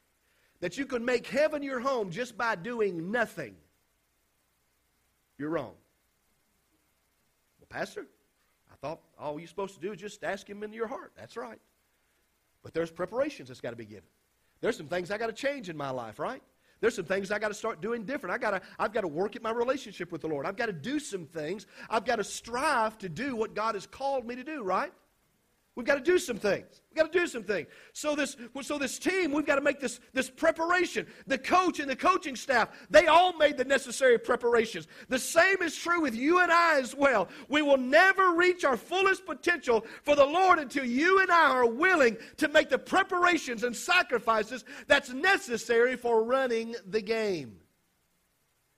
that 0.60 0.78
you 0.78 0.86
can 0.86 1.04
make 1.04 1.26
heaven 1.26 1.62
your 1.62 1.80
home 1.80 2.10
just 2.10 2.36
by 2.36 2.54
doing 2.54 3.10
nothing, 3.10 3.56
you're 5.38 5.50
wrong. 5.50 5.74
Well, 7.58 7.66
Pastor, 7.68 8.06
I 8.70 8.74
thought 8.76 9.00
all 9.18 9.38
you're 9.38 9.48
supposed 9.48 9.74
to 9.74 9.80
do 9.80 9.92
is 9.92 10.00
just 10.00 10.22
ask 10.22 10.48
Him 10.48 10.62
into 10.62 10.76
your 10.76 10.86
heart. 10.86 11.12
That's 11.16 11.36
right. 11.36 11.58
But 12.62 12.74
there's 12.74 12.90
preparations 12.90 13.48
that's 13.48 13.60
got 13.60 13.70
to 13.70 13.76
be 13.76 13.86
given. 13.86 14.08
There's 14.60 14.76
some 14.76 14.88
things 14.88 15.10
I 15.10 15.16
got 15.16 15.28
to 15.28 15.32
change 15.32 15.70
in 15.70 15.76
my 15.76 15.90
life, 15.90 16.18
right? 16.18 16.42
There's 16.80 16.94
some 16.94 17.04
things 17.04 17.30
I 17.30 17.38
got 17.38 17.48
to 17.48 17.54
start 17.54 17.80
doing 17.80 18.04
different. 18.04 18.34
I 18.34 18.38
got 18.38 18.50
to, 18.52 18.62
I've 18.78 18.92
got 18.92 19.02
to 19.02 19.08
work 19.08 19.36
at 19.36 19.42
my 19.42 19.50
relationship 19.50 20.12
with 20.12 20.22
the 20.22 20.28
Lord. 20.28 20.46
I've 20.46 20.56
got 20.56 20.66
to 20.66 20.72
do 20.72 20.98
some 20.98 21.26
things. 21.26 21.66
I've 21.88 22.04
got 22.04 22.16
to 22.16 22.24
strive 22.24 22.98
to 22.98 23.08
do 23.08 23.36
what 23.36 23.54
God 23.54 23.74
has 23.74 23.86
called 23.86 24.26
me 24.26 24.34
to 24.36 24.44
do, 24.44 24.62
right? 24.62 24.92
We've 25.80 25.86
got 25.86 25.94
to 25.94 26.02
do 26.02 26.18
some 26.18 26.36
things. 26.36 26.82
We've 26.90 26.98
got 26.98 27.10
to 27.10 27.18
do 27.20 27.26
some 27.26 27.42
things. 27.42 27.68
So 27.94 28.14
this, 28.14 28.36
so 28.60 28.76
this 28.76 28.98
team, 28.98 29.32
we've 29.32 29.46
got 29.46 29.54
to 29.54 29.62
make 29.62 29.80
this, 29.80 29.98
this 30.12 30.28
preparation. 30.28 31.06
The 31.26 31.38
coach 31.38 31.80
and 31.80 31.88
the 31.88 31.96
coaching 31.96 32.36
staff, 32.36 32.68
they 32.90 33.06
all 33.06 33.32
made 33.38 33.56
the 33.56 33.64
necessary 33.64 34.18
preparations. 34.18 34.88
The 35.08 35.18
same 35.18 35.62
is 35.62 35.74
true 35.74 36.02
with 36.02 36.14
you 36.14 36.40
and 36.40 36.52
I 36.52 36.78
as 36.78 36.94
well. 36.94 37.28
We 37.48 37.62
will 37.62 37.78
never 37.78 38.34
reach 38.34 38.62
our 38.62 38.76
fullest 38.76 39.24
potential 39.24 39.86
for 40.02 40.14
the 40.14 40.26
Lord 40.26 40.58
until 40.58 40.84
you 40.84 41.22
and 41.22 41.30
I 41.30 41.48
are 41.48 41.64
willing 41.64 42.18
to 42.36 42.48
make 42.48 42.68
the 42.68 42.78
preparations 42.78 43.64
and 43.64 43.74
sacrifices 43.74 44.66
that's 44.86 45.14
necessary 45.14 45.96
for 45.96 46.22
running 46.22 46.76
the 46.90 47.00
game, 47.00 47.56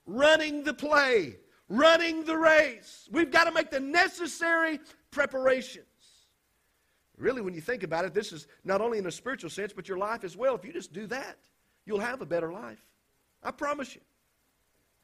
running 0.06 0.62
the 0.62 0.74
play, 0.74 1.38
running 1.68 2.22
the 2.22 2.38
race. 2.38 3.08
We've 3.10 3.32
got 3.32 3.46
to 3.46 3.50
make 3.50 3.72
the 3.72 3.80
necessary 3.80 4.78
preparations. 5.10 5.86
Really, 7.22 7.40
when 7.40 7.54
you 7.54 7.61
think 7.61 7.85
about 7.85 8.04
it, 8.04 8.14
this 8.14 8.32
is 8.32 8.48
not 8.64 8.80
only 8.80 8.98
in 8.98 9.06
a 9.06 9.11
spiritual 9.12 9.48
sense, 9.48 9.72
but 9.72 9.88
your 9.88 9.96
life 9.96 10.24
as 10.24 10.37
well. 10.37 10.56
If 10.56 10.64
you 10.64 10.72
just 10.72 10.92
do 10.92 11.06
that, 11.06 11.38
you'll 11.87 12.00
have 12.00 12.20
a 12.20 12.26
better 12.26 12.52
life. 12.52 12.85
I 13.44 13.52
promise 13.52 13.94
you. 13.94 14.00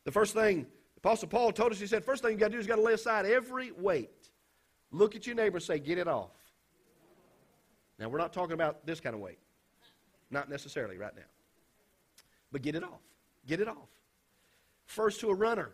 The 0.03 0.11
first 0.11 0.35
thing 0.35 0.67
Apostle 0.97 1.29
Paul 1.29 1.53
told 1.53 1.71
us, 1.71 1.79
he 1.79 1.87
said, 1.87 2.05
first 2.05 2.25
thing 2.25 2.33
you 2.33 2.39
got 2.39 2.47
to 2.47 2.55
do 2.55 2.59
is 2.59 2.67
got 2.67 2.75
to 2.75 2.83
lay 2.83 2.95
aside 2.95 3.25
every 3.25 3.71
weight. 3.71 4.31
Look 4.91 5.15
at 5.15 5.29
your 5.29 5.37
neighbor 5.37 5.61
say, 5.61 5.79
get 5.79 5.97
it 5.97 6.09
off. 6.09 6.33
Now, 8.01 8.09
we're 8.09 8.19
not 8.19 8.33
talking 8.33 8.55
about 8.55 8.85
this 8.85 8.99
kind 8.99 9.15
of 9.15 9.21
weight. 9.21 9.39
Not 10.29 10.51
necessarily 10.51 10.99
right 10.99 11.15
now. 11.15 11.23
But 12.51 12.63
get 12.63 12.75
it 12.75 12.83
off. 12.83 13.01
Get 13.47 13.61
it 13.61 13.69
off. 13.69 13.89
First 14.87 15.21
to 15.21 15.31
a 15.31 15.35
runner, 15.35 15.71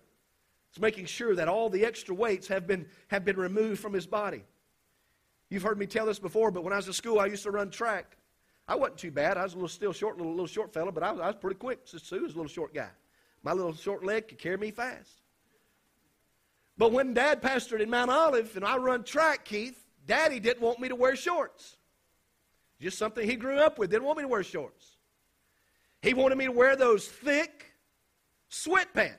it's 0.68 0.78
making 0.78 1.06
sure 1.06 1.34
that 1.36 1.48
all 1.48 1.70
the 1.70 1.86
extra 1.86 2.14
weights 2.14 2.48
have 2.48 2.66
been, 2.66 2.86
have 3.08 3.24
been 3.24 3.38
removed 3.38 3.80
from 3.80 3.94
his 3.94 4.06
body. 4.06 4.44
You've 5.54 5.62
heard 5.62 5.78
me 5.78 5.86
tell 5.86 6.04
this 6.04 6.18
before, 6.18 6.50
but 6.50 6.64
when 6.64 6.72
I 6.72 6.76
was 6.76 6.88
in 6.88 6.92
school, 6.92 7.20
I 7.20 7.26
used 7.26 7.44
to 7.44 7.52
run 7.52 7.70
track. 7.70 8.16
I 8.66 8.74
wasn't 8.74 8.98
too 8.98 9.12
bad. 9.12 9.36
I 9.36 9.44
was 9.44 9.52
a 9.52 9.56
little 9.56 9.68
still 9.68 9.92
short, 9.92 10.16
little, 10.16 10.32
little 10.32 10.48
short 10.48 10.74
fella, 10.74 10.90
but 10.90 11.04
I 11.04 11.12
was, 11.12 11.20
I 11.20 11.28
was 11.28 11.36
pretty 11.36 11.54
quick. 11.54 11.82
Sue 11.84 12.22
was 12.22 12.32
a 12.32 12.36
little 12.36 12.48
short 12.48 12.74
guy. 12.74 12.88
My 13.44 13.52
little 13.52 13.72
short 13.72 14.04
leg 14.04 14.26
could 14.26 14.38
carry 14.38 14.56
me 14.56 14.72
fast. 14.72 15.22
But 16.76 16.90
when 16.90 17.14
Dad 17.14 17.40
pastored 17.40 17.80
in 17.80 17.88
Mount 17.88 18.10
Olive 18.10 18.56
and 18.56 18.64
I 18.64 18.78
run 18.78 19.04
track, 19.04 19.44
Keith, 19.44 19.80
Daddy 20.08 20.40
didn't 20.40 20.60
want 20.60 20.80
me 20.80 20.88
to 20.88 20.96
wear 20.96 21.14
shorts. 21.14 21.76
Just 22.80 22.98
something 22.98 23.24
he 23.24 23.36
grew 23.36 23.58
up 23.58 23.78
with. 23.78 23.92
Didn't 23.92 24.06
want 24.06 24.18
me 24.18 24.24
to 24.24 24.28
wear 24.28 24.42
shorts. 24.42 24.96
He 26.02 26.14
wanted 26.14 26.36
me 26.36 26.46
to 26.46 26.52
wear 26.52 26.74
those 26.74 27.06
thick 27.06 27.74
sweatpants, 28.50 29.12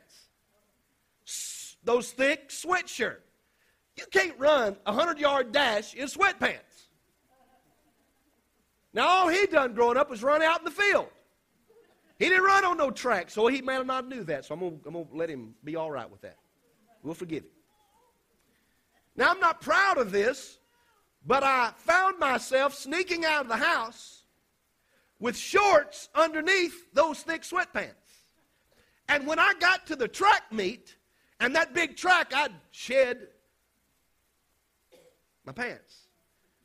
those 1.81 2.11
thick 2.11 2.49
sweatshirts. 2.49 3.21
You 3.97 4.05
can't 4.11 4.37
run 4.37 4.75
a 4.85 4.91
100 4.91 5.19
yard 5.19 5.51
dash 5.51 5.93
in 5.93 6.07
sweatpants. 6.07 6.89
Now, 8.93 9.07
all 9.07 9.27
he 9.27 9.45
done 9.45 9.73
growing 9.73 9.97
up 9.97 10.09
was 10.09 10.23
run 10.23 10.41
out 10.41 10.59
in 10.59 10.65
the 10.65 10.71
field. 10.71 11.07
He 12.17 12.29
didn't 12.29 12.43
run 12.43 12.63
on 12.63 12.77
no 12.77 12.91
track, 12.91 13.29
so 13.29 13.47
he 13.47 13.61
may 13.61 13.81
not 13.83 14.07
knew 14.07 14.23
that. 14.23 14.45
So 14.45 14.53
I'm 14.53 14.59
going 14.59 14.79
to 14.81 15.07
let 15.13 15.29
him 15.29 15.53
be 15.65 15.75
all 15.75 15.91
right 15.91 16.09
with 16.09 16.21
that. 16.21 16.37
We'll 17.03 17.13
forgive 17.13 17.43
him. 17.43 17.49
Now, 19.17 19.31
I'm 19.31 19.39
not 19.39 19.59
proud 19.59 19.97
of 19.97 20.11
this, 20.11 20.59
but 21.25 21.43
I 21.43 21.73
found 21.77 22.19
myself 22.19 22.73
sneaking 22.73 23.25
out 23.25 23.41
of 23.41 23.47
the 23.49 23.57
house 23.57 24.23
with 25.19 25.35
shorts 25.35 26.09
underneath 26.15 26.93
those 26.93 27.19
thick 27.21 27.41
sweatpants. 27.41 27.93
And 29.09 29.27
when 29.27 29.39
I 29.39 29.53
got 29.59 29.85
to 29.87 29.95
the 29.95 30.07
track 30.07 30.43
meet 30.51 30.95
and 31.39 31.55
that 31.55 31.73
big 31.73 31.95
track, 31.97 32.33
I'd 32.33 32.53
shed 32.71 33.27
my 35.45 35.51
pants, 35.51 36.07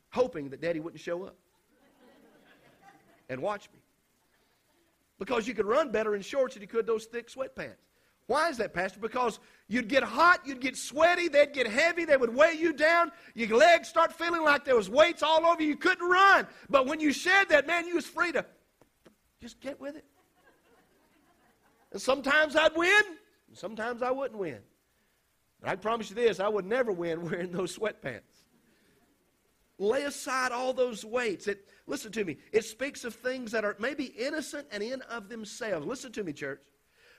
hoping 0.09 0.49
that 0.49 0.61
Daddy 0.61 0.79
wouldn't 0.79 1.01
show 1.01 1.23
up 1.23 1.35
and 3.29 3.41
watch 3.41 3.69
me. 3.73 3.79
Because 5.19 5.47
you 5.47 5.53
could 5.53 5.65
run 5.65 5.91
better 5.91 6.15
in 6.15 6.21
shorts 6.21 6.55
than 6.55 6.61
you 6.61 6.67
could 6.67 6.87
those 6.87 7.05
thick 7.05 7.29
sweatpants. 7.29 7.75
Why 8.27 8.49
is 8.49 8.57
that, 8.57 8.73
Pastor? 8.73 8.99
Because 8.99 9.39
you'd 9.67 9.87
get 9.87 10.03
hot, 10.03 10.41
you'd 10.45 10.61
get 10.61 10.77
sweaty, 10.77 11.27
they'd 11.27 11.53
get 11.53 11.67
heavy, 11.67 12.05
they 12.05 12.17
would 12.17 12.33
weigh 12.33 12.53
you 12.53 12.71
down, 12.71 13.11
your 13.35 13.57
legs 13.57 13.89
start 13.89 14.13
feeling 14.13 14.43
like 14.43 14.63
there 14.63 14.75
was 14.75 14.89
weights 14.89 15.21
all 15.21 15.45
over 15.45 15.61
you, 15.61 15.69
you 15.69 15.75
couldn't 15.75 16.07
run. 16.07 16.47
But 16.69 16.87
when 16.87 16.99
you 16.99 17.11
shed 17.11 17.49
that, 17.49 17.67
man, 17.67 17.87
you 17.87 17.95
was 17.95 18.05
free 18.05 18.31
to 18.31 18.45
just 19.41 19.59
get 19.59 19.79
with 19.79 19.95
it. 19.95 20.05
And 21.91 22.01
sometimes 22.01 22.55
I'd 22.55 22.75
win, 22.75 23.01
sometimes 23.53 24.01
I 24.01 24.11
wouldn't 24.11 24.39
win. 24.39 24.59
But 25.59 25.69
I 25.69 25.75
promise 25.75 26.09
you 26.09 26.15
this, 26.15 26.39
I 26.39 26.47
would 26.47 26.65
never 26.65 26.91
win 26.91 27.21
wearing 27.29 27.51
those 27.51 27.77
sweatpants. 27.77 28.21
Lay 29.81 30.03
aside 30.03 30.51
all 30.51 30.73
those 30.73 31.03
weights. 31.03 31.47
It, 31.47 31.67
listen 31.87 32.11
to 32.11 32.23
me. 32.23 32.37
It 32.51 32.65
speaks 32.65 33.03
of 33.03 33.15
things 33.15 33.51
that 33.51 33.65
are 33.65 33.75
maybe 33.79 34.05
innocent 34.05 34.67
and 34.71 34.83
in 34.83 35.01
of 35.09 35.27
themselves. 35.27 35.87
Listen 35.87 36.11
to 36.11 36.23
me, 36.23 36.33
church. 36.33 36.61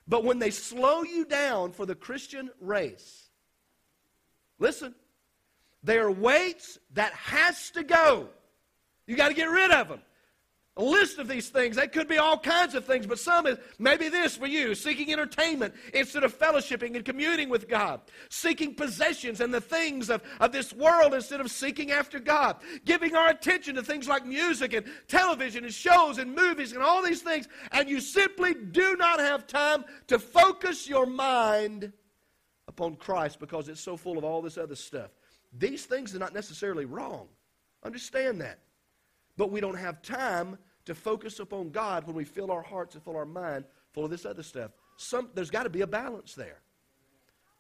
But 0.07 0.23
when 0.23 0.39
they 0.39 0.53
slow 0.53 1.03
you 1.03 1.25
down 1.25 1.73
for 1.73 1.87
the 1.87 1.97
Christian 1.97 2.51
race, 2.61 3.31
listen, 4.61 4.95
they 5.83 5.99
are 5.99 6.13
weights 6.13 6.79
that 6.93 7.13
has 7.15 7.73
to 7.73 7.83
go. 7.83 8.29
You 9.09 9.17
got 9.17 9.29
to 9.29 9.35
get 9.35 9.51
rid 9.51 9.73
of 9.73 9.89
them 9.89 10.01
a 10.77 10.83
list 10.83 11.19
of 11.19 11.29
these 11.29 11.51
things. 11.51 11.77
They 11.77 11.87
could 11.87 12.09
be 12.09 12.17
all 12.17 12.39
kinds 12.39 12.75
of 12.75 12.87
things, 12.87 13.07
but 13.07 13.19
some 13.19 13.47
is 13.47 13.59
maybe 13.79 14.09
this 14.09 14.37
for 14.37 14.47
you 14.47 14.75
seeking 14.75 15.13
entertainment 15.13 15.75
instead 15.93 16.25
of 16.25 16.39
fellowshipping 16.39 16.97
and 16.97 17.05
communing 17.05 17.51
with 17.51 17.69
God, 17.69 18.01
seeking 18.31 18.75
possessions 18.75 19.43
and 19.43 19.53
the 19.53 19.61
things 19.61 20.09
of, 20.09 20.23
of 20.41 20.51
this 20.51 20.73
world 20.73 21.13
instead 21.13 21.41
of 21.41 21.51
seeking 21.51 21.91
after 21.91 22.19
God, 22.19 22.57
giving 22.87 23.15
our 23.15 23.29
attention 23.29 23.75
to 23.75 23.83
things 23.83 24.09
like 24.09 24.25
music 24.25 24.73
and 24.73 24.87
television 25.09 25.65
and 25.65 25.75
shows 25.75 26.17
and 26.17 26.35
movies 26.35 26.73
and 26.73 26.83
all 26.83 27.03
these 27.03 27.21
things, 27.21 27.49
and 27.73 27.89
you 27.89 28.01
simply 28.01 28.55
do 28.55 28.97
not 28.97 29.21
have 29.21 29.47
time 29.47 29.85
to 30.07 30.19
focus 30.19 30.89
your 30.89 31.05
mind 31.05 31.93
upon 32.67 32.97
Christ 32.97 33.39
because 33.41 33.69
it's 33.69 33.81
so 33.81 33.99
full 33.99 34.17
of 34.17 34.25
all 34.25 34.41
this 34.41 34.57
other 34.57 34.77
stuff. 34.77 35.11
These 35.59 35.85
things 35.85 36.15
are 36.15 36.19
not 36.19 36.33
necessarily 36.33 36.87
wrong. 36.87 37.29
Understand 37.85 38.41
that. 38.41 38.61
But 39.37 39.51
we 39.51 39.61
don't 39.61 39.79
have 39.79 40.03
time 40.03 40.59
to 40.85 40.95
focus 40.95 41.39
upon 41.39 41.71
God 41.71 42.07
when 42.07 42.17
we 42.17 42.25
fill 42.25 42.51
our 42.51 42.63
hearts 42.63 42.95
and 42.95 43.05
fill 43.05 43.17
our 43.17 43.27
mind 43.27 43.65
full 43.93 44.05
of 44.05 44.11
this 44.11 44.27
other 44.27 44.43
stuff. 44.43 44.73
Some, 44.97 45.31
there's 45.35 45.51
got 45.51 45.65
to 45.65 45.71
be 45.71 45.83
a 45.83 45.87
balance 45.87 46.35
there. 46.35 46.61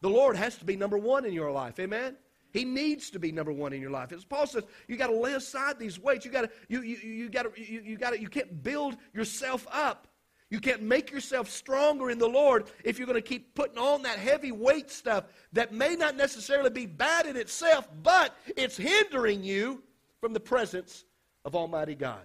The 0.00 0.10
Lord 0.10 0.36
has 0.36 0.56
to 0.58 0.64
be 0.64 0.76
number 0.76 0.98
one 0.98 1.24
in 1.24 1.32
your 1.32 1.50
life. 1.50 1.78
Amen? 1.78 2.16
He 2.52 2.64
needs 2.64 3.10
to 3.10 3.18
be 3.18 3.32
number 3.32 3.52
one 3.52 3.72
in 3.72 3.80
your 3.80 3.90
life. 3.90 4.12
As 4.12 4.24
Paul 4.24 4.46
says, 4.46 4.64
you 4.86 4.96
got 4.96 5.06
to 5.06 5.16
lay 5.16 5.34
aside 5.34 5.78
these 5.78 5.98
weights. 5.98 6.24
You 6.24 6.30
got 6.30 6.42
to, 6.42 6.50
you, 6.68 6.82
you, 6.82 6.96
you 6.96 7.28
got 7.30 7.54
to, 7.54 7.62
you, 7.62 7.80
you 7.80 7.96
got 7.96 8.10
to, 8.10 8.20
you 8.20 8.28
can't 8.28 8.62
build 8.62 8.96
yourself 9.14 9.66
up. 9.72 10.08
You 10.50 10.60
can't 10.60 10.82
make 10.82 11.10
yourself 11.10 11.48
stronger 11.48 12.10
in 12.10 12.18
the 12.18 12.28
Lord 12.28 12.66
if 12.84 12.98
you're 12.98 13.06
going 13.06 13.16
to 13.16 13.26
keep 13.26 13.54
putting 13.54 13.78
on 13.78 14.02
that 14.02 14.18
heavy 14.18 14.52
weight 14.52 14.90
stuff 14.90 15.24
that 15.54 15.72
may 15.72 15.96
not 15.96 16.14
necessarily 16.14 16.68
be 16.68 16.84
bad 16.84 17.24
in 17.24 17.36
itself, 17.36 17.88
but 18.02 18.36
it's 18.54 18.76
hindering 18.76 19.42
you 19.42 19.82
from 20.20 20.34
the 20.34 20.40
presence 20.40 21.04
of 21.44 21.54
Almighty 21.54 21.94
God. 21.94 22.24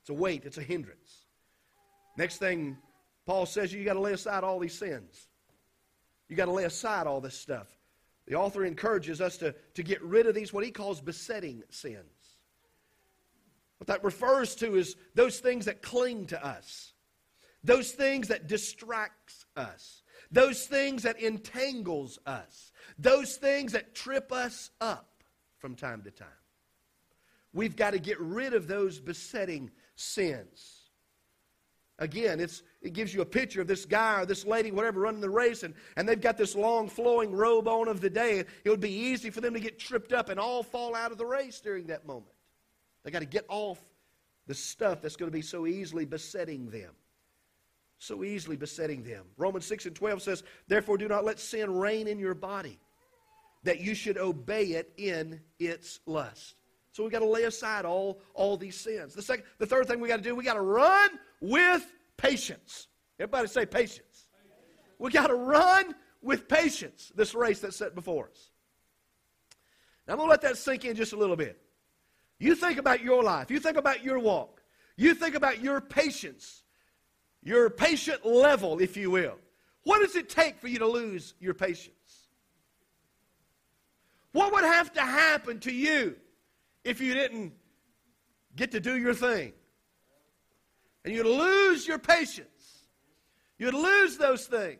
It's 0.00 0.10
a 0.10 0.14
weight, 0.14 0.44
it's 0.44 0.58
a 0.58 0.62
hindrance. 0.62 1.26
Next 2.16 2.38
thing 2.38 2.76
Paul 3.26 3.46
says, 3.46 3.72
you 3.72 3.84
got 3.84 3.94
to 3.94 4.00
lay 4.00 4.12
aside 4.12 4.44
all 4.44 4.58
these 4.58 4.76
sins. 4.76 5.28
You 6.28 6.36
got 6.36 6.46
to 6.46 6.52
lay 6.52 6.64
aside 6.64 7.06
all 7.06 7.20
this 7.20 7.38
stuff. 7.38 7.68
The 8.26 8.34
author 8.34 8.64
encourages 8.64 9.20
us 9.20 9.36
to, 9.38 9.54
to 9.74 9.82
get 9.82 10.02
rid 10.02 10.26
of 10.26 10.34
these, 10.34 10.52
what 10.52 10.64
he 10.64 10.70
calls 10.70 11.00
besetting 11.00 11.62
sins. 11.70 12.38
What 13.78 13.88
that 13.88 14.04
refers 14.04 14.54
to 14.56 14.76
is 14.76 14.96
those 15.14 15.40
things 15.40 15.64
that 15.64 15.82
cling 15.82 16.26
to 16.26 16.44
us, 16.44 16.92
those 17.64 17.90
things 17.92 18.28
that 18.28 18.46
distracts 18.46 19.44
us, 19.56 20.02
those 20.30 20.66
things 20.66 21.02
that 21.02 21.20
entangles 21.20 22.18
us, 22.24 22.72
those 22.98 23.36
things 23.36 23.72
that 23.72 23.94
trip 23.94 24.32
us 24.32 24.70
up 24.80 25.24
from 25.58 25.74
time 25.74 26.02
to 26.02 26.10
time. 26.10 26.28
We've 27.52 27.76
got 27.76 27.90
to 27.90 27.98
get 27.98 28.18
rid 28.20 28.54
of 28.54 28.66
those 28.66 28.98
besetting 28.98 29.70
sins. 29.94 30.82
Again, 31.98 32.40
it's, 32.40 32.62
it 32.80 32.94
gives 32.94 33.14
you 33.14 33.20
a 33.20 33.26
picture 33.26 33.60
of 33.60 33.68
this 33.68 33.84
guy 33.84 34.22
or 34.22 34.26
this 34.26 34.44
lady, 34.44 34.72
whatever, 34.72 35.00
running 35.00 35.20
the 35.20 35.30
race, 35.30 35.62
and, 35.62 35.74
and 35.96 36.08
they've 36.08 36.20
got 36.20 36.36
this 36.36 36.56
long 36.56 36.88
flowing 36.88 37.32
robe 37.32 37.68
on 37.68 37.86
of 37.86 38.00
the 38.00 38.10
day. 38.10 38.44
It 38.64 38.70
would 38.70 38.80
be 38.80 38.90
easy 38.92 39.30
for 39.30 39.40
them 39.40 39.54
to 39.54 39.60
get 39.60 39.78
tripped 39.78 40.12
up 40.12 40.28
and 40.28 40.40
all 40.40 40.62
fall 40.62 40.94
out 40.94 41.12
of 41.12 41.18
the 41.18 41.26
race 41.26 41.60
during 41.60 41.86
that 41.88 42.06
moment. 42.06 42.32
They 43.04 43.10
got 43.10 43.20
to 43.20 43.26
get 43.26 43.44
off 43.48 43.78
the 44.46 44.54
stuff 44.54 45.02
that's 45.02 45.16
going 45.16 45.30
to 45.30 45.36
be 45.36 45.42
so 45.42 45.66
easily 45.66 46.04
besetting 46.04 46.70
them. 46.70 46.92
So 47.98 48.24
easily 48.24 48.56
besetting 48.56 49.04
them. 49.04 49.26
Romans 49.36 49.66
6 49.66 49.86
and 49.86 49.94
12 49.94 50.22
says, 50.22 50.42
Therefore, 50.66 50.98
do 50.98 51.06
not 51.06 51.24
let 51.24 51.38
sin 51.38 51.72
reign 51.72 52.08
in 52.08 52.18
your 52.18 52.34
body, 52.34 52.80
that 53.62 53.80
you 53.80 53.94
should 53.94 54.18
obey 54.18 54.64
it 54.64 54.92
in 54.96 55.40
its 55.60 56.00
lust. 56.06 56.56
So 56.92 57.02
we've 57.02 57.12
got 57.12 57.20
to 57.20 57.26
lay 57.26 57.44
aside 57.44 57.86
all, 57.86 58.20
all 58.34 58.56
these 58.58 58.78
sins. 58.78 59.14
The, 59.14 59.22
second, 59.22 59.44
the 59.58 59.66
third 59.66 59.88
thing 59.88 59.98
we 59.98 60.08
got 60.08 60.18
to 60.18 60.22
do, 60.22 60.34
we 60.34 60.44
got 60.44 60.54
to 60.54 60.60
run 60.60 61.10
with 61.40 61.90
patience. 62.18 62.88
Everybody 63.18 63.48
say 63.48 63.64
patience. 63.64 64.26
We 64.98 65.10
got 65.10 65.28
to 65.28 65.34
run 65.34 65.94
with 66.20 66.46
patience 66.48 67.10
this 67.16 67.34
race 67.34 67.60
that's 67.60 67.76
set 67.76 67.94
before 67.94 68.28
us. 68.28 68.50
Now 70.06 70.14
I'm 70.14 70.18
going 70.18 70.28
to 70.28 70.30
let 70.30 70.42
that 70.42 70.58
sink 70.58 70.84
in 70.84 70.94
just 70.94 71.14
a 71.14 71.16
little 71.16 71.34
bit. 71.34 71.58
You 72.38 72.54
think 72.54 72.78
about 72.78 73.02
your 73.02 73.22
life. 73.22 73.50
You 73.50 73.58
think 73.58 73.78
about 73.78 74.04
your 74.04 74.18
walk. 74.18 74.62
You 74.96 75.14
think 75.14 75.34
about 75.34 75.62
your 75.62 75.80
patience, 75.80 76.62
your 77.42 77.70
patient 77.70 78.26
level, 78.26 78.80
if 78.80 78.96
you 78.96 79.10
will. 79.10 79.38
What 79.84 80.00
does 80.00 80.14
it 80.14 80.28
take 80.28 80.60
for 80.60 80.68
you 80.68 80.78
to 80.78 80.86
lose 80.86 81.34
your 81.40 81.54
patience? 81.54 82.28
What 84.32 84.52
would 84.52 84.64
have 84.64 84.92
to 84.94 85.00
happen 85.00 85.58
to 85.60 85.72
you 85.72 86.16
if 86.84 87.00
you 87.00 87.14
didn't 87.14 87.52
get 88.56 88.70
to 88.72 88.80
do 88.80 88.96
your 88.96 89.14
thing. 89.14 89.52
And 91.04 91.14
you'd 91.14 91.26
lose 91.26 91.86
your 91.86 91.98
patience. 91.98 92.86
You'd 93.58 93.74
lose 93.74 94.16
those 94.16 94.46
things. 94.46 94.78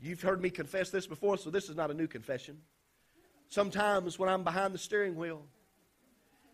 You've 0.00 0.20
heard 0.20 0.42
me 0.42 0.50
confess 0.50 0.90
this 0.90 1.06
before, 1.06 1.38
so 1.38 1.50
this 1.50 1.68
is 1.68 1.76
not 1.76 1.90
a 1.90 1.94
new 1.94 2.06
confession. 2.06 2.58
Sometimes 3.48 4.18
when 4.18 4.28
I'm 4.28 4.44
behind 4.44 4.74
the 4.74 4.78
steering 4.78 5.16
wheel, 5.16 5.42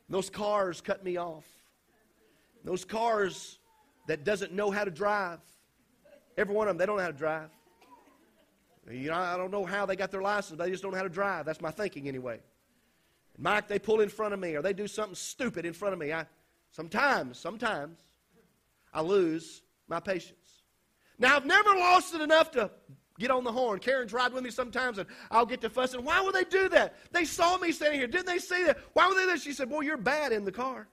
those 0.09 0.31
cars 0.31 0.81
cut 0.81 1.03
me 1.03 1.17
off. 1.17 1.47
Those 2.65 2.85
cars 2.85 3.59
that 4.07 4.25
doesn't 4.25 4.53
know 4.53 4.71
how 4.71 4.85
to 4.85 4.91
drive. 4.91 5.41
Every 6.37 6.55
one 6.55 6.69
of 6.69 6.75
them, 6.75 6.79
they 6.79 6.87
don't 6.87 6.97
know 6.97 7.03
how 7.03 7.11
to 7.11 7.17
drive. 7.17 7.49
You 8.91 9.11
know, 9.11 9.17
I 9.17 9.37
don't 9.37 9.51
know 9.51 9.65
how 9.65 9.87
they 9.87 9.97
got 9.97 10.11
their 10.11 10.23
license, 10.23 10.59
they 10.59 10.71
just 10.71 10.83
don't 10.83 10.93
know 10.93 10.99
how 10.99 11.05
to 11.05 11.09
drive. 11.09 11.47
That's 11.47 11.61
my 11.61 11.71
thinking 11.71 12.09
anyway. 12.09 12.41
Mike, 13.41 13.69
they 13.69 13.79
pull 13.79 14.03
in 14.03 14.11
front 14.11 14.35
of 14.35 14.41
me 14.41 14.55
or 14.55 14.63
they 14.63 14.75
do 14.75 14.87
something 14.87 15.15
stupid 15.15 15.65
in 15.65 15.73
front 15.73 15.95
of 15.95 15.99
me. 15.99 16.13
I, 16.13 16.27
sometimes, 16.71 17.39
sometimes, 17.39 17.99
I 18.93 19.01
lose 19.01 19.63
my 19.89 19.99
patience. 19.99 20.37
Now, 21.19 21.37
I've 21.37 21.47
never 21.47 21.71
lost 21.71 22.15
it 22.15 22.21
enough 22.21 22.51
to 22.53 22.71
get 23.19 23.31
on 23.31 23.43
the 23.45 23.53
horn. 23.53 23.79
Karen's 23.79 24.13
ride 24.13 24.35
with 24.35 24.45
me 24.45 24.51
sometimes, 24.51 24.99
and 24.99 25.09
I'll 25.31 25.47
get 25.47 25.63
to 25.63 25.71
fussing. 25.71 26.05
Why 26.05 26.21
would 26.21 26.35
they 26.35 26.45
do 26.45 26.69
that? 26.69 26.97
They 27.13 27.25
saw 27.25 27.57
me 27.57 27.73
standing 27.73 27.99
here. 27.99 28.09
Didn't 28.09 28.27
they 28.27 28.39
see 28.39 28.63
that? 28.65 28.79
Why 28.93 29.09
would 29.09 29.17
they 29.17 29.23
do 29.23 29.29
that? 29.29 29.41
She 29.41 29.53
said, 29.53 29.71
Boy, 29.71 29.81
you're 29.83 29.97
bad 29.97 30.33
in 30.33 30.45
the 30.45 30.53
car. 30.53 30.87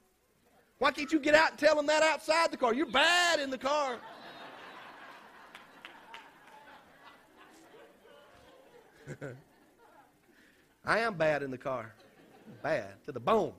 Why 0.80 0.92
can't 0.92 1.12
you 1.12 1.20
get 1.20 1.36
out 1.36 1.52
and 1.52 1.60
tell 1.60 1.76
them 1.76 1.88
that 1.88 2.04
outside 2.04 2.52
the 2.52 2.58
car? 2.58 2.74
You're 2.74 2.86
bad 2.86 3.42
in 3.42 3.50
the 3.50 3.58
car. 3.58 3.98
I 10.86 11.00
am 11.00 11.16
bad 11.16 11.44
in 11.44 11.52
the 11.52 11.58
car 11.58 11.94
bad 12.64 13.04
to 13.06 13.12
the 13.12 13.20
bone. 13.20 13.54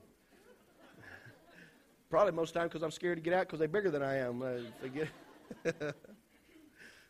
Probably 2.09 2.31
most 2.31 2.53
time 2.53 2.67
because 2.67 2.83
I'm 2.83 2.91
scared 2.91 3.17
to 3.17 3.21
get 3.21 3.33
out 3.33 3.47
because 3.47 3.59
they're 3.59 3.67
bigger 3.67 3.91
than 3.91 4.03
I 4.03 4.17
am. 4.17 4.41
Uh, 4.41 5.71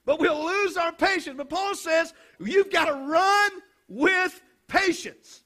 but 0.05 0.19
we'll 0.19 0.45
lose 0.45 0.77
our 0.77 0.91
patience. 0.91 1.35
But 1.37 1.49
Paul 1.49 1.75
says 1.75 2.13
you've 2.39 2.71
got 2.71 2.85
to 2.85 2.93
run 2.93 3.51
with 3.87 4.41
patience. 4.67 5.43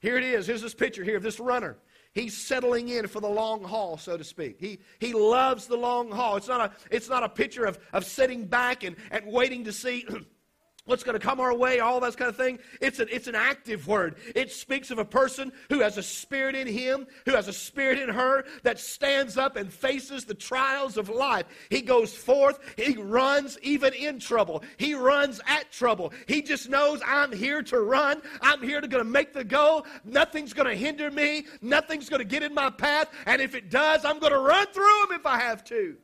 Here 0.00 0.16
it 0.16 0.24
is. 0.24 0.46
Here's 0.46 0.62
this 0.62 0.74
picture 0.74 1.02
here 1.02 1.16
of 1.16 1.22
this 1.22 1.40
runner. 1.40 1.76
He's 2.14 2.36
settling 2.36 2.88
in 2.88 3.06
for 3.06 3.20
the 3.20 3.28
long 3.28 3.62
haul, 3.62 3.96
so 3.96 4.16
to 4.16 4.24
speak. 4.24 4.56
He, 4.58 4.80
he 4.98 5.12
loves 5.12 5.66
the 5.66 5.76
long 5.76 6.10
haul. 6.10 6.36
It's 6.36 6.48
not 6.48 6.60
a, 6.60 6.72
it's 6.90 7.08
not 7.08 7.22
a 7.22 7.28
picture 7.28 7.64
of, 7.64 7.78
of 7.92 8.04
sitting 8.04 8.46
back 8.46 8.82
and, 8.82 8.96
and 9.10 9.26
waiting 9.26 9.64
to 9.64 9.72
see 9.72 10.06
what's 10.88 11.02
going 11.02 11.18
to 11.18 11.24
come 11.24 11.40
our 11.40 11.54
way, 11.54 11.80
all 11.80 12.00
that 12.00 12.16
kind 12.16 12.28
of 12.28 12.36
thing. 12.36 12.58
It's 12.80 12.98
an, 12.98 13.08
it's 13.10 13.28
an 13.28 13.34
active 13.34 13.86
word. 13.86 14.16
It 14.34 14.52
speaks 14.52 14.90
of 14.90 14.98
a 14.98 15.04
person 15.04 15.52
who 15.68 15.80
has 15.80 15.96
a 15.96 16.02
spirit 16.02 16.54
in 16.54 16.66
him, 16.66 17.06
who 17.24 17.32
has 17.32 17.48
a 17.48 17.52
spirit 17.52 17.98
in 17.98 18.08
her 18.08 18.44
that 18.62 18.78
stands 18.78 19.36
up 19.36 19.56
and 19.56 19.72
faces 19.72 20.24
the 20.24 20.34
trials 20.34 20.96
of 20.96 21.08
life. 21.08 21.46
He 21.70 21.80
goes 21.80 22.14
forth, 22.14 22.58
he 22.76 22.96
runs 22.96 23.58
even 23.62 23.94
in 23.94 24.18
trouble. 24.18 24.62
He 24.76 24.94
runs 24.94 25.40
at 25.46 25.70
trouble. 25.70 26.12
He 26.26 26.42
just 26.42 26.68
knows 26.68 27.00
I'm 27.06 27.32
here 27.32 27.62
to 27.62 27.80
run. 27.80 28.20
I'm 28.42 28.62
here 28.62 28.80
to 28.80 28.88
to 28.98 29.04
make 29.04 29.32
the 29.32 29.44
goal. 29.44 29.86
Nothing's 30.04 30.52
going 30.52 30.68
to 30.68 30.74
hinder 30.74 31.10
me. 31.10 31.46
Nothing's 31.62 32.08
going 32.08 32.20
to 32.20 32.24
get 32.24 32.42
in 32.42 32.54
my 32.54 32.70
path. 32.70 33.08
And 33.26 33.40
if 33.40 33.54
it 33.54 33.70
does, 33.70 34.04
I'm 34.04 34.18
going 34.18 34.32
to 34.32 34.38
run 34.38 34.66
through 34.68 35.06
them 35.08 35.18
if 35.18 35.26
I 35.26 35.38
have 35.40 35.64
to. 35.64 35.96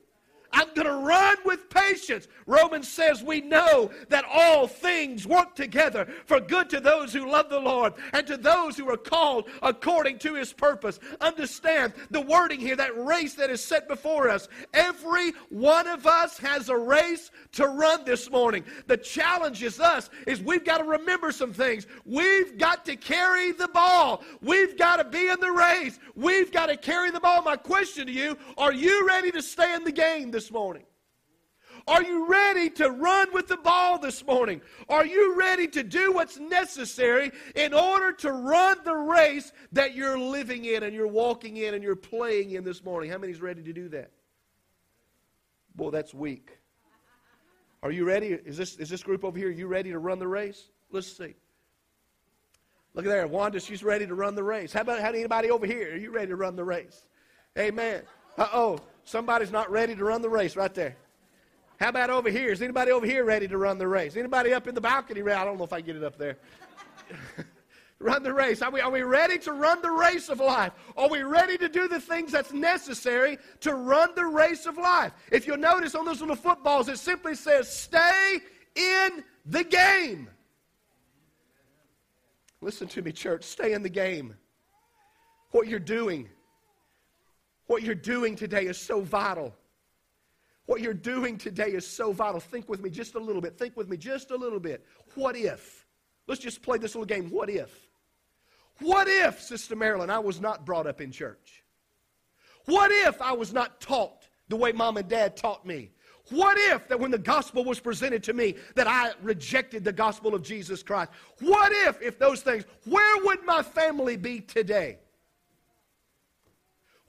I'm 0.54 0.72
going 0.74 0.86
to 0.86 1.06
run 1.06 1.36
with 1.44 1.68
patience. 1.68 2.28
Romans 2.46 2.88
says 2.88 3.22
we 3.22 3.40
know 3.40 3.90
that 4.08 4.24
all 4.32 4.68
things 4.68 5.26
work 5.26 5.56
together 5.56 6.06
for 6.26 6.38
good 6.40 6.70
to 6.70 6.80
those 6.80 7.12
who 7.12 7.30
love 7.30 7.50
the 7.50 7.58
Lord 7.58 7.94
and 8.12 8.26
to 8.28 8.36
those 8.36 8.76
who 8.76 8.88
are 8.88 8.96
called 8.96 9.48
according 9.62 10.20
to 10.20 10.34
his 10.34 10.52
purpose. 10.52 11.00
Understand 11.20 11.92
the 12.10 12.20
wording 12.20 12.60
here, 12.60 12.76
that 12.76 12.96
race 12.96 13.34
that 13.34 13.50
is 13.50 13.62
set 13.62 13.88
before 13.88 14.28
us. 14.28 14.48
Every 14.72 15.32
one 15.48 15.88
of 15.88 16.06
us 16.06 16.38
has 16.38 16.68
a 16.68 16.76
race 16.76 17.32
to 17.52 17.66
run 17.66 18.04
this 18.04 18.30
morning. 18.30 18.64
The 18.86 18.96
challenge 18.96 19.62
is 19.62 19.80
us 19.80 20.08
is 20.26 20.40
we've 20.40 20.64
got 20.64 20.78
to 20.78 20.84
remember 20.84 21.32
some 21.32 21.52
things. 21.52 21.86
We've 22.04 22.56
got 22.58 22.84
to 22.84 22.94
carry 22.94 23.50
the 23.52 23.68
ball. 23.68 24.22
We've 24.40 24.78
got 24.78 24.96
to 24.96 25.04
be 25.04 25.28
in 25.28 25.40
the 25.40 25.50
race. 25.50 25.98
We've 26.14 26.52
got 26.52 26.66
to 26.66 26.76
carry 26.76 27.10
the 27.10 27.20
ball. 27.20 27.42
My 27.42 27.56
question 27.56 28.06
to 28.06 28.12
you, 28.12 28.38
are 28.56 28.72
you 28.72 29.06
ready 29.06 29.32
to 29.32 29.42
stay 29.42 29.74
in 29.74 29.82
the 29.82 29.92
game 29.92 30.30
this 30.30 30.43
this 30.44 30.52
morning? 30.52 30.84
Are 31.86 32.02
you 32.02 32.28
ready 32.28 32.68
to 32.70 32.90
run 32.90 33.32
with 33.32 33.48
the 33.48 33.56
ball 33.56 33.98
this 33.98 34.24
morning? 34.26 34.60
Are 34.90 35.06
you 35.06 35.36
ready 35.36 35.66
to 35.68 35.82
do 35.82 36.12
what's 36.12 36.38
necessary 36.38 37.32
in 37.54 37.72
order 37.72 38.12
to 38.12 38.30
run 38.30 38.76
the 38.84 38.94
race 38.94 39.52
that 39.72 39.94
you're 39.94 40.18
living 40.18 40.66
in 40.66 40.82
and 40.82 40.94
you're 40.94 41.08
walking 41.08 41.56
in 41.56 41.72
and 41.72 41.82
you're 41.82 41.96
playing 41.96 42.50
in 42.50 42.62
this 42.62 42.84
morning? 42.84 43.10
How 43.10 43.18
many's 43.18 43.40
ready 43.40 43.62
to 43.62 43.72
do 43.72 43.88
that? 43.88 44.10
Boy, 45.74 45.90
that's 45.90 46.12
weak. 46.12 46.58
Are 47.82 47.90
you 47.90 48.04
ready? 48.04 48.28
Is 48.28 48.56
this, 48.56 48.76
is 48.76 48.90
this 48.90 49.02
group 49.02 49.24
over 49.24 49.38
here, 49.38 49.50
you 49.50 49.66
ready 49.66 49.90
to 49.92 49.98
run 49.98 50.18
the 50.18 50.28
race? 50.28 50.68
Let's 50.92 51.10
see. 51.10 51.34
Look 52.92 53.06
at 53.06 53.08
there. 53.08 53.26
Wanda, 53.26 53.60
she's 53.60 53.82
ready 53.82 54.06
to 54.06 54.14
run 54.14 54.34
the 54.34 54.44
race. 54.44 54.74
How 54.74 54.82
about 54.82 55.00
how 55.00 55.08
anybody 55.08 55.50
over 55.50 55.66
here? 55.66 55.94
Are 55.94 55.96
you 55.96 56.10
ready 56.10 56.28
to 56.28 56.36
run 56.36 56.54
the 56.54 56.64
race? 56.64 57.06
Amen. 57.58 58.02
Uh 58.36 58.48
oh. 58.52 58.80
Somebody's 59.04 59.52
not 59.52 59.70
ready 59.70 59.94
to 59.94 60.04
run 60.04 60.22
the 60.22 60.28
race 60.28 60.56
right 60.56 60.74
there. 60.74 60.96
How 61.78 61.88
about 61.88 62.10
over 62.10 62.30
here? 62.30 62.52
Is 62.52 62.62
anybody 62.62 62.90
over 62.90 63.04
here 63.04 63.24
ready 63.24 63.48
to 63.48 63.58
run 63.58 63.78
the 63.78 63.88
race? 63.88 64.16
Anybody 64.16 64.52
up 64.52 64.66
in 64.68 64.74
the 64.74 64.80
balcony? 64.80 65.20
I 65.22 65.44
don't 65.44 65.58
know 65.58 65.64
if 65.64 65.72
I 65.72 65.80
get 65.80 65.96
it 65.96 66.04
up 66.04 66.16
there. 66.16 66.38
run 67.98 68.22
the 68.22 68.32
race. 68.32 68.62
Are 68.62 68.70
we, 68.70 68.80
are 68.80 68.90
we 68.90 69.02
ready 69.02 69.38
to 69.38 69.52
run 69.52 69.82
the 69.82 69.90
race 69.90 70.28
of 70.28 70.40
life? 70.40 70.72
Are 70.96 71.08
we 71.08 71.22
ready 71.22 71.58
to 71.58 71.68
do 71.68 71.88
the 71.88 72.00
things 72.00 72.32
that's 72.32 72.52
necessary 72.52 73.38
to 73.60 73.74
run 73.74 74.10
the 74.14 74.24
race 74.24 74.66
of 74.66 74.78
life? 74.78 75.12
If 75.32 75.46
you'll 75.46 75.58
notice 75.58 75.94
on 75.94 76.04
those 76.04 76.20
little 76.20 76.36
footballs, 76.36 76.88
it 76.88 76.98
simply 76.98 77.34
says, 77.34 77.68
stay 77.68 78.38
in 78.76 79.24
the 79.46 79.64
game. 79.64 80.30
Listen 82.60 82.88
to 82.88 83.02
me, 83.02 83.12
church. 83.12 83.44
Stay 83.44 83.72
in 83.72 83.82
the 83.82 83.90
game. 83.90 84.34
What 85.50 85.68
you're 85.68 85.78
doing 85.78 86.30
what 87.66 87.82
you're 87.82 87.94
doing 87.94 88.36
today 88.36 88.66
is 88.66 88.78
so 88.78 89.00
vital. 89.00 89.54
What 90.66 90.80
you're 90.80 90.94
doing 90.94 91.36
today 91.36 91.72
is 91.72 91.86
so 91.86 92.12
vital. 92.12 92.40
Think 92.40 92.68
with 92.68 92.80
me 92.80 92.90
just 92.90 93.14
a 93.14 93.18
little 93.18 93.42
bit. 93.42 93.58
Think 93.58 93.76
with 93.76 93.88
me 93.88 93.96
just 93.96 94.30
a 94.30 94.36
little 94.36 94.60
bit. 94.60 94.84
What 95.14 95.36
if? 95.36 95.86
Let's 96.26 96.40
just 96.40 96.62
play 96.62 96.78
this 96.78 96.94
little 96.94 97.06
game. 97.06 97.28
What 97.30 97.50
if? 97.50 97.88
What 98.80 99.06
if, 99.08 99.40
Sister 99.40 99.76
Marilyn, 99.76 100.10
I 100.10 100.18
was 100.18 100.40
not 100.40 100.64
brought 100.64 100.86
up 100.86 101.00
in 101.00 101.12
church? 101.12 101.62
What 102.64 102.90
if 102.90 103.20
I 103.20 103.32
was 103.32 103.52
not 103.52 103.80
taught 103.80 104.28
the 104.48 104.56
way 104.56 104.72
mom 104.72 104.96
and 104.96 105.08
dad 105.08 105.36
taught 105.36 105.66
me? 105.66 105.90
What 106.30 106.56
if 106.58 106.88
that 106.88 106.98
when 106.98 107.10
the 107.10 107.18
gospel 107.18 107.64
was 107.64 107.78
presented 107.78 108.22
to 108.24 108.32
me 108.32 108.56
that 108.74 108.86
I 108.86 109.12
rejected 109.22 109.84
the 109.84 109.92
gospel 109.92 110.34
of 110.34 110.42
Jesus 110.42 110.82
Christ? 110.82 111.10
What 111.40 111.70
if 111.72 112.00
if 112.00 112.18
those 112.18 112.40
things, 112.40 112.64
where 112.86 113.24
would 113.24 113.44
my 113.44 113.62
family 113.62 114.16
be 114.16 114.40
today? 114.40 114.98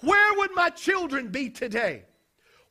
Where 0.02 0.38
would 0.38 0.52
my 0.56 0.70
children 0.70 1.30
be 1.30 1.50
today? 1.50 2.04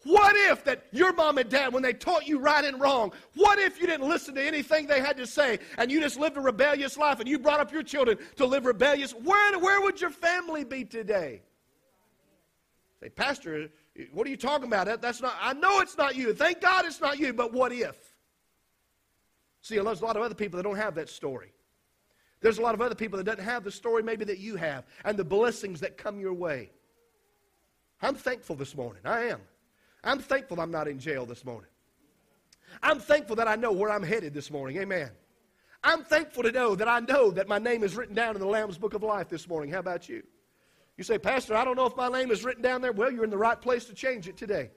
What 0.04 0.36
if 0.36 0.64
that 0.64 0.86
your 0.92 1.14
mom 1.14 1.38
and 1.38 1.48
dad, 1.48 1.72
when 1.72 1.82
they 1.82 1.94
taught 1.94 2.26
you 2.26 2.38
right 2.38 2.64
and 2.64 2.78
wrong, 2.78 3.12
what 3.34 3.58
if 3.58 3.80
you 3.80 3.86
didn't 3.86 4.06
listen 4.06 4.34
to 4.34 4.42
anything 4.42 4.86
they 4.86 5.00
had 5.00 5.16
to 5.16 5.26
say 5.26 5.58
and 5.78 5.90
you 5.90 6.00
just 6.00 6.18
lived 6.18 6.36
a 6.36 6.40
rebellious 6.40 6.98
life 6.98 7.20
and 7.20 7.28
you 7.28 7.38
brought 7.38 7.60
up 7.60 7.72
your 7.72 7.82
children 7.82 8.18
to 8.36 8.44
live 8.44 8.66
rebellious? 8.66 9.12
Where, 9.12 9.58
where 9.58 9.80
would 9.80 10.00
your 10.00 10.10
family 10.10 10.62
be 10.62 10.84
today? 10.84 11.40
Say, 13.00 13.08
Pastor, 13.08 13.70
what 14.12 14.26
are 14.26 14.30
you 14.30 14.36
talking 14.36 14.66
about? 14.66 14.86
That, 14.86 15.00
that's 15.00 15.22
not, 15.22 15.36
I 15.40 15.54
know 15.54 15.80
it's 15.80 15.96
not 15.96 16.16
you. 16.16 16.34
Thank 16.34 16.60
God 16.60 16.84
it's 16.84 17.00
not 17.00 17.18
you, 17.18 17.32
but 17.32 17.54
what 17.54 17.72
if? 17.72 17.96
See, 19.62 19.78
there's 19.78 20.02
a 20.02 20.04
lot 20.04 20.16
of 20.16 20.22
other 20.22 20.34
people 20.34 20.58
that 20.58 20.64
don't 20.64 20.76
have 20.76 20.94
that 20.96 21.08
story. 21.08 21.54
There's 22.42 22.58
a 22.58 22.62
lot 22.62 22.74
of 22.74 22.82
other 22.82 22.94
people 22.94 23.16
that 23.16 23.24
doesn't 23.24 23.44
have 23.44 23.64
the 23.64 23.70
story 23.70 24.02
maybe 24.02 24.26
that 24.26 24.38
you 24.38 24.56
have 24.56 24.84
and 25.06 25.18
the 25.18 25.24
blessings 25.24 25.80
that 25.80 25.96
come 25.96 26.20
your 26.20 26.34
way. 26.34 26.70
I'm 28.04 28.14
thankful 28.14 28.54
this 28.54 28.76
morning. 28.76 29.00
I 29.04 29.22
am. 29.22 29.40
I'm 30.04 30.18
thankful 30.18 30.60
I'm 30.60 30.70
not 30.70 30.86
in 30.88 30.98
jail 30.98 31.24
this 31.24 31.44
morning. 31.44 31.70
I'm 32.82 33.00
thankful 33.00 33.36
that 33.36 33.48
I 33.48 33.56
know 33.56 33.72
where 33.72 33.90
I'm 33.90 34.02
headed 34.02 34.34
this 34.34 34.50
morning. 34.50 34.76
Amen. 34.76 35.10
I'm 35.82 36.02
thankful 36.02 36.42
to 36.42 36.52
know 36.52 36.74
that 36.74 36.88
I 36.88 37.00
know 37.00 37.30
that 37.30 37.48
my 37.48 37.58
name 37.58 37.82
is 37.82 37.96
written 37.96 38.14
down 38.14 38.34
in 38.34 38.40
the 38.40 38.46
Lamb's 38.46 38.76
Book 38.76 38.92
of 38.92 39.02
Life 39.02 39.28
this 39.28 39.48
morning. 39.48 39.70
How 39.72 39.78
about 39.78 40.08
you? 40.08 40.22
You 40.98 41.04
say, 41.04 41.18
Pastor, 41.18 41.56
I 41.56 41.64
don't 41.64 41.76
know 41.76 41.86
if 41.86 41.96
my 41.96 42.08
name 42.08 42.30
is 42.30 42.44
written 42.44 42.62
down 42.62 42.82
there. 42.82 42.92
Well, 42.92 43.10
you're 43.10 43.24
in 43.24 43.30
the 43.30 43.38
right 43.38 43.60
place 43.60 43.86
to 43.86 43.94
change 43.94 44.28
it 44.28 44.36
today. 44.36 44.70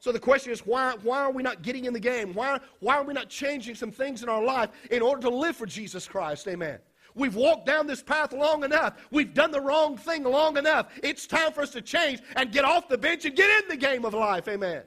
So 0.00 0.10
the 0.10 0.18
question 0.18 0.52
is, 0.52 0.66
why, 0.66 0.96
why 1.02 1.20
are 1.20 1.30
we 1.30 1.42
not 1.42 1.62
getting 1.62 1.84
in 1.84 1.92
the 1.92 2.00
game? 2.00 2.34
Why, 2.34 2.58
why 2.80 2.96
are 2.96 3.04
we 3.04 3.14
not 3.14 3.28
changing 3.28 3.76
some 3.76 3.90
things 3.90 4.22
in 4.22 4.28
our 4.28 4.42
life 4.42 4.70
in 4.90 5.02
order 5.02 5.22
to 5.22 5.30
live 5.30 5.56
for 5.56 5.66
Jesus 5.66 6.06
Christ? 6.06 6.48
Amen. 6.48 6.78
We've 7.14 7.34
walked 7.34 7.66
down 7.66 7.86
this 7.86 8.02
path 8.02 8.32
long 8.32 8.64
enough. 8.64 8.94
We've 9.10 9.32
done 9.32 9.52
the 9.52 9.60
wrong 9.60 9.96
thing 9.96 10.24
long 10.24 10.56
enough. 10.56 10.88
It's 11.02 11.26
time 11.26 11.52
for 11.52 11.62
us 11.62 11.70
to 11.70 11.82
change 11.82 12.20
and 12.34 12.50
get 12.50 12.64
off 12.64 12.88
the 12.88 12.98
bench 12.98 13.24
and 13.24 13.36
get 13.36 13.62
in 13.62 13.68
the 13.68 13.76
game 13.76 14.04
of 14.04 14.14
life. 14.14 14.48
Amen. 14.48 14.82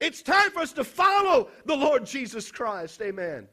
It's 0.00 0.22
time 0.22 0.50
for 0.50 0.60
us 0.60 0.72
to 0.74 0.84
follow 0.84 1.48
the 1.64 1.74
Lord 1.74 2.06
Jesus 2.06 2.52
Christ. 2.52 3.00
Amen. 3.00 3.48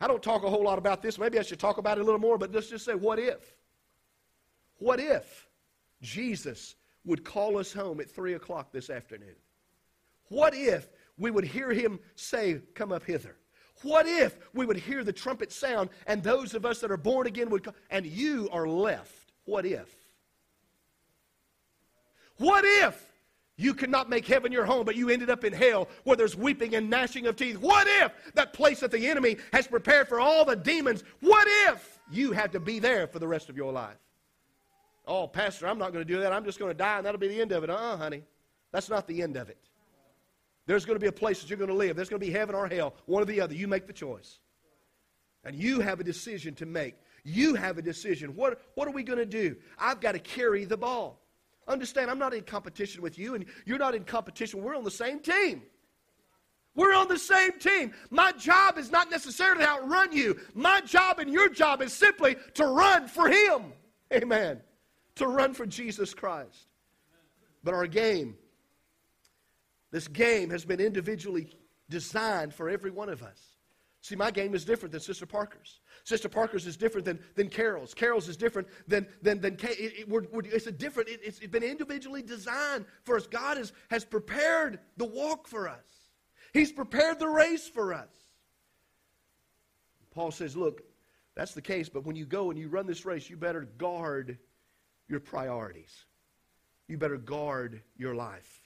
I 0.00 0.06
don't 0.06 0.22
talk 0.22 0.44
a 0.44 0.50
whole 0.50 0.64
lot 0.64 0.78
about 0.78 1.02
this. 1.02 1.18
Maybe 1.18 1.38
I 1.38 1.42
should 1.42 1.58
talk 1.58 1.78
about 1.78 1.96
it 1.96 2.02
a 2.02 2.04
little 2.04 2.20
more, 2.20 2.36
but 2.36 2.52
let's 2.52 2.68
just 2.68 2.84
say, 2.84 2.94
what 2.94 3.18
if? 3.18 3.54
What 4.78 5.00
if 5.00 5.48
Jesus 6.02 6.74
would 7.06 7.24
call 7.24 7.58
us 7.58 7.72
home 7.72 8.00
at 8.00 8.10
3 8.10 8.34
o'clock 8.34 8.72
this 8.72 8.90
afternoon? 8.90 9.34
What 10.28 10.54
if 10.54 10.90
we 11.16 11.30
would 11.30 11.44
hear 11.44 11.72
him 11.72 11.98
say, 12.14 12.60
Come 12.74 12.92
up 12.92 13.04
hither? 13.04 13.36
What 13.82 14.06
if 14.06 14.38
we 14.54 14.66
would 14.66 14.76
hear 14.76 15.04
the 15.04 15.12
trumpet 15.12 15.52
sound 15.52 15.90
and 16.06 16.22
those 16.22 16.54
of 16.54 16.64
us 16.64 16.80
that 16.80 16.90
are 16.90 16.96
born 16.96 17.26
again 17.26 17.50
would 17.50 17.64
come 17.64 17.74
and 17.90 18.06
you 18.06 18.48
are 18.50 18.66
left? 18.66 19.32
What 19.44 19.66
if? 19.66 19.94
What 22.38 22.64
if 22.64 23.12
you 23.56 23.72
could 23.74 23.90
not 23.90 24.10
make 24.10 24.26
heaven 24.26 24.52
your 24.52 24.66
home, 24.66 24.84
but 24.84 24.96
you 24.96 25.08
ended 25.08 25.30
up 25.30 25.44
in 25.44 25.52
hell 25.52 25.88
where 26.04 26.16
there's 26.16 26.36
weeping 26.36 26.74
and 26.74 26.90
gnashing 26.90 27.26
of 27.26 27.36
teeth? 27.36 27.56
What 27.56 27.86
if 27.88 28.12
that 28.34 28.52
place 28.52 28.80
that 28.80 28.90
the 28.90 29.06
enemy 29.06 29.36
has 29.52 29.66
prepared 29.66 30.08
for 30.08 30.20
all 30.20 30.44
the 30.44 30.56
demons? 30.56 31.04
What 31.20 31.46
if 31.68 31.98
you 32.10 32.32
had 32.32 32.52
to 32.52 32.60
be 32.60 32.78
there 32.78 33.06
for 33.06 33.18
the 33.18 33.28
rest 33.28 33.48
of 33.48 33.56
your 33.56 33.72
life? 33.72 33.96
Oh, 35.06 35.26
Pastor, 35.26 35.66
I'm 35.66 35.78
not 35.78 35.92
going 35.92 36.04
to 36.04 36.12
do 36.12 36.20
that. 36.20 36.32
I'm 36.32 36.44
just 36.44 36.58
going 36.58 36.70
to 36.70 36.76
die 36.76 36.98
and 36.98 37.06
that'll 37.06 37.20
be 37.20 37.28
the 37.28 37.40
end 37.40 37.52
of 37.52 37.64
it. 37.64 37.70
Uh 37.70 37.74
uh-uh, 37.74 37.94
uh 37.94 37.96
honey. 37.96 38.22
That's 38.72 38.90
not 38.90 39.06
the 39.06 39.22
end 39.22 39.36
of 39.36 39.48
it. 39.48 39.58
There's 40.66 40.84
going 40.84 40.96
to 40.96 41.00
be 41.00 41.06
a 41.06 41.12
place 41.12 41.40
that 41.40 41.48
you're 41.48 41.58
going 41.58 41.70
to 41.70 41.76
live. 41.76 41.96
There's 41.96 42.08
going 42.08 42.20
to 42.20 42.26
be 42.26 42.32
heaven 42.32 42.54
or 42.54 42.66
hell, 42.66 42.94
one 43.06 43.22
or 43.22 43.26
the 43.26 43.40
other. 43.40 43.54
You 43.54 43.68
make 43.68 43.86
the 43.86 43.92
choice. 43.92 44.40
And 45.44 45.54
you 45.54 45.80
have 45.80 46.00
a 46.00 46.04
decision 46.04 46.54
to 46.56 46.66
make. 46.66 46.96
You 47.22 47.54
have 47.54 47.78
a 47.78 47.82
decision. 47.82 48.34
What, 48.34 48.60
what 48.74 48.88
are 48.88 48.92
we 48.92 49.04
going 49.04 49.18
to 49.18 49.26
do? 49.26 49.56
I've 49.78 50.00
got 50.00 50.12
to 50.12 50.18
carry 50.18 50.64
the 50.64 50.76
ball. 50.76 51.20
Understand, 51.68 52.10
I'm 52.10 52.18
not 52.18 52.34
in 52.34 52.42
competition 52.42 53.02
with 53.02 53.18
you, 53.18 53.34
and 53.34 53.44
you're 53.64 53.78
not 53.78 53.94
in 53.94 54.04
competition. 54.04 54.62
We're 54.62 54.76
on 54.76 54.84
the 54.84 54.90
same 54.90 55.20
team. 55.20 55.62
We're 56.74 56.94
on 56.94 57.08
the 57.08 57.18
same 57.18 57.58
team. 57.58 57.92
My 58.10 58.32
job 58.32 58.76
is 58.76 58.90
not 58.90 59.10
necessarily 59.10 59.64
to 59.64 59.68
outrun 59.68 60.12
you. 60.12 60.38
My 60.54 60.80
job 60.82 61.18
and 61.18 61.32
your 61.32 61.48
job 61.48 61.80
is 61.80 61.92
simply 61.92 62.36
to 62.54 62.66
run 62.66 63.08
for 63.08 63.28
Him. 63.28 63.72
Amen. 64.12 64.60
To 65.16 65.26
run 65.26 65.54
for 65.54 65.66
Jesus 65.66 66.12
Christ. 66.12 66.68
But 67.64 67.74
our 67.74 67.86
game 67.86 68.36
this 69.96 70.08
game 70.08 70.50
has 70.50 70.62
been 70.62 70.78
individually 70.78 71.56
designed 71.88 72.52
for 72.52 72.68
every 72.68 72.90
one 72.90 73.08
of 73.08 73.22
us. 73.22 73.56
See, 74.02 74.14
my 74.14 74.30
game 74.30 74.54
is 74.54 74.62
different 74.62 74.92
than 74.92 75.00
Sister 75.00 75.24
Parker's. 75.24 75.80
Sister 76.04 76.28
Parker's 76.28 76.66
is 76.66 76.76
different 76.76 77.06
than, 77.06 77.18
than 77.34 77.48
Carol's. 77.48 77.94
Carol's 77.94 78.28
is 78.28 78.36
different 78.36 78.68
than, 78.86 79.06
than, 79.22 79.40
than 79.40 79.54
it, 79.54 79.78
it, 80.00 80.06
we're, 80.06 80.26
we're, 80.30 80.42
it's 80.44 80.66
a 80.66 80.70
different, 80.70 81.08
it, 81.08 81.20
it's 81.24 81.38
been 81.38 81.62
individually 81.62 82.20
designed 82.20 82.84
for 83.04 83.16
us. 83.16 83.26
God 83.26 83.56
has, 83.56 83.72
has 83.88 84.04
prepared 84.04 84.80
the 84.98 85.06
walk 85.06 85.48
for 85.48 85.66
us. 85.66 86.10
He's 86.52 86.72
prepared 86.72 87.18
the 87.18 87.28
race 87.28 87.66
for 87.66 87.94
us. 87.94 88.12
Paul 90.10 90.30
says, 90.30 90.58
look, 90.58 90.82
that's 91.34 91.54
the 91.54 91.62
case, 91.62 91.88
but 91.88 92.04
when 92.04 92.16
you 92.16 92.26
go 92.26 92.50
and 92.50 92.58
you 92.58 92.68
run 92.68 92.86
this 92.86 93.06
race, 93.06 93.30
you 93.30 93.38
better 93.38 93.66
guard 93.78 94.36
your 95.08 95.20
priorities. 95.20 96.04
You 96.86 96.98
better 96.98 97.16
guard 97.16 97.80
your 97.96 98.14
life. 98.14 98.65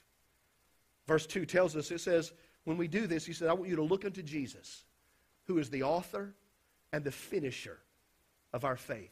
Verse 1.07 1.25
2 1.25 1.45
tells 1.45 1.75
us, 1.75 1.91
it 1.91 1.99
says, 1.99 2.31
when 2.63 2.77
we 2.77 2.87
do 2.87 3.07
this, 3.07 3.25
he 3.25 3.33
said, 3.33 3.49
I 3.49 3.53
want 3.53 3.69
you 3.69 3.75
to 3.77 3.83
look 3.83 4.05
unto 4.05 4.21
Jesus 4.21 4.83
who 5.45 5.57
is 5.57 5.69
the 5.69 5.83
author 5.83 6.33
and 6.93 7.03
the 7.03 7.11
finisher 7.11 7.79
of 8.53 8.63
our 8.63 8.77
faith. 8.77 9.11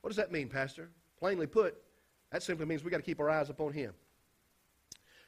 What 0.00 0.10
does 0.10 0.16
that 0.16 0.32
mean, 0.32 0.48
Pastor? 0.48 0.90
Plainly 1.18 1.46
put, 1.46 1.76
that 2.30 2.42
simply 2.42 2.66
means 2.66 2.84
we 2.84 2.90
got 2.90 2.98
to 2.98 3.02
keep 3.02 3.20
our 3.20 3.30
eyes 3.30 3.50
upon 3.50 3.72
him. 3.72 3.94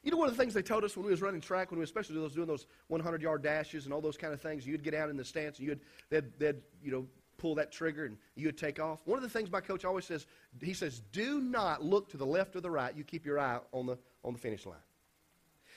You 0.02 0.12
know, 0.12 0.16
one 0.16 0.28
of 0.28 0.36
the 0.36 0.40
things 0.40 0.54
they 0.54 0.62
told 0.62 0.84
us 0.84 0.96
when 0.96 1.04
we 1.04 1.10
was 1.10 1.20
running 1.20 1.40
track, 1.40 1.70
when 1.70 1.78
we 1.78 1.84
especially 1.84 2.16
those 2.16 2.34
doing 2.34 2.46
those 2.46 2.66
100 2.86 3.20
yard 3.20 3.42
dashes 3.42 3.84
and 3.84 3.92
all 3.92 4.00
those 4.00 4.16
kind 4.16 4.32
of 4.32 4.40
things, 4.40 4.66
you'd 4.66 4.84
get 4.84 4.94
out 4.94 5.10
in 5.10 5.16
the 5.16 5.24
stance 5.24 5.58
and 5.58 5.66
you'd 5.66 5.80
they'd, 6.08 6.38
they'd 6.38 6.56
you 6.82 6.92
know 6.92 7.06
pull 7.36 7.54
that 7.56 7.72
trigger 7.72 8.04
and 8.04 8.16
you'd 8.36 8.56
take 8.56 8.80
off. 8.80 9.00
One 9.04 9.16
of 9.18 9.22
the 9.22 9.28
things 9.28 9.50
my 9.50 9.60
coach 9.60 9.84
always 9.84 10.04
says, 10.04 10.26
he 10.60 10.72
says, 10.72 11.02
do 11.12 11.40
not 11.40 11.84
look 11.84 12.08
to 12.10 12.16
the 12.16 12.26
left 12.26 12.56
or 12.56 12.60
the 12.60 12.70
right. 12.70 12.96
You 12.96 13.04
keep 13.04 13.26
your 13.26 13.38
eye 13.38 13.58
on 13.72 13.86
the 13.86 13.98
on 14.24 14.32
the 14.32 14.38
finish 14.38 14.66
line. 14.66 14.76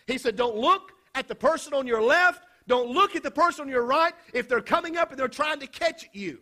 He 0.07 0.17
said, 0.17 0.35
don't 0.35 0.55
look 0.55 0.91
at 1.15 1.27
the 1.27 1.35
person 1.35 1.73
on 1.73 1.87
your 1.87 2.01
left 2.01 2.43
don't 2.67 2.89
look 2.89 3.15
at 3.15 3.23
the 3.23 3.31
person 3.31 3.63
on 3.63 3.69
your 3.69 3.83
right 3.83 4.13
if 4.33 4.47
they're 4.47 4.61
coming 4.61 4.97
up 4.97 5.11
and 5.11 5.19
they're 5.19 5.27
trying 5.27 5.59
to 5.59 5.67
catch 5.67 6.05
you. 6.13 6.39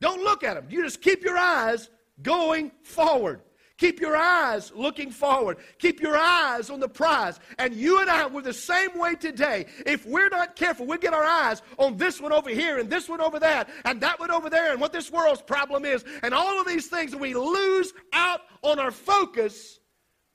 Don't 0.00 0.22
look 0.22 0.44
at 0.44 0.54
them. 0.54 0.66
You 0.68 0.82
just 0.82 1.00
keep 1.00 1.22
your 1.22 1.38
eyes 1.38 1.88
going 2.22 2.70
forward. 2.82 3.42
Keep 3.78 4.00
your 4.00 4.16
eyes 4.16 4.72
looking 4.74 5.10
forward. 5.10 5.58
Keep 5.78 6.00
your 6.00 6.16
eyes 6.16 6.70
on 6.70 6.80
the 6.80 6.88
prize. 6.88 7.38
And 7.58 7.74
you 7.74 8.00
and 8.00 8.08
I, 8.08 8.26
we're 8.26 8.40
the 8.40 8.52
same 8.52 8.98
way 8.98 9.14
today. 9.14 9.66
If 9.84 10.06
we're 10.06 10.30
not 10.30 10.56
careful, 10.56 10.86
we 10.86 10.96
get 10.96 11.12
our 11.12 11.22
eyes 11.22 11.60
on 11.78 11.98
this 11.98 12.20
one 12.20 12.32
over 12.32 12.48
here 12.48 12.78
and 12.78 12.88
this 12.88 13.06
one 13.06 13.20
over 13.20 13.38
that 13.38 13.68
and 13.84 14.00
that 14.00 14.18
one 14.18 14.30
over 14.30 14.48
there 14.48 14.72
and 14.72 14.80
what 14.80 14.92
this 14.92 15.12
world's 15.12 15.42
problem 15.42 15.84
is 15.84 16.04
and 16.22 16.32
all 16.32 16.58
of 16.58 16.66
these 16.66 16.88
things, 16.88 17.12
and 17.12 17.20
we 17.20 17.34
lose 17.34 17.92
out 18.14 18.40
on 18.62 18.78
our 18.78 18.90
focus 18.90 19.78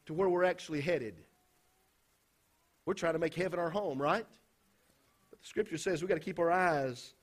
to 0.05 0.13
where 0.13 0.29
we're 0.29 0.43
actually 0.43 0.81
headed. 0.81 1.23
We're 2.85 2.93
trying 2.93 3.13
to 3.13 3.19
make 3.19 3.33
heaven 3.33 3.59
our 3.59 3.69
home, 3.69 4.01
right? 4.01 4.25
But 5.29 5.39
the 5.39 5.45
scripture 5.45 5.77
says 5.77 6.01
we 6.01 6.07
got 6.07 6.15
to 6.15 6.19
keep 6.19 6.39
our 6.39 6.51
eyes, 6.51 7.13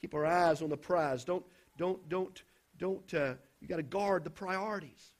keep 0.00 0.14
our 0.14 0.26
eyes 0.26 0.62
on 0.62 0.70
the 0.70 0.76
prize. 0.76 1.24
Don't, 1.24 1.44
don't, 1.76 2.08
don't, 2.08 2.42
don't. 2.78 3.14
Uh, 3.14 3.34
you 3.60 3.68
got 3.68 3.76
to 3.76 3.82
guard 3.82 4.24
the 4.24 4.30
priorities. 4.30 5.14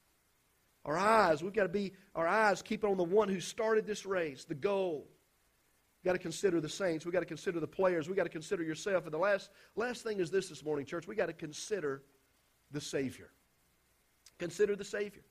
Our 0.85 0.97
eyes, 0.97 1.43
we've 1.43 1.53
got 1.53 1.63
to 1.63 1.69
be 1.69 1.93
our 2.13 2.27
eyes 2.27 2.61
keep 2.61 2.83
it 2.83 2.87
on 2.87 2.97
the 2.97 3.03
one 3.03 3.27
who 3.27 3.39
started 3.39 3.87
this 3.87 4.05
race, 4.05 4.45
the 4.45 4.55
goal. 4.55 5.07
We've 6.03 6.11
got 6.11 6.13
to 6.13 6.19
consider 6.19 6.61
the 6.61 6.69
saints. 6.69 7.03
We've 7.05 7.13
got 7.13 7.21
to 7.21 7.25
consider 7.25 7.59
the 7.59 7.67
players. 7.67 8.07
We've 8.07 8.15
got 8.15 8.25
to 8.25 8.29
consider 8.29 8.61
yourself. 8.61 9.05
And 9.05 9.13
the 9.13 9.17
last, 9.17 9.49
last 9.75 10.03
thing 10.03 10.19
is 10.19 10.29
this 10.29 10.49
this 10.49 10.63
morning, 10.63 10.85
church. 10.85 11.07
We've 11.07 11.17
got 11.17 11.25
to 11.25 11.33
consider 11.33 12.03
the 12.71 12.79
Savior. 12.79 13.31
Consider 14.37 14.75
the 14.75 14.83
Savior. 14.83 15.23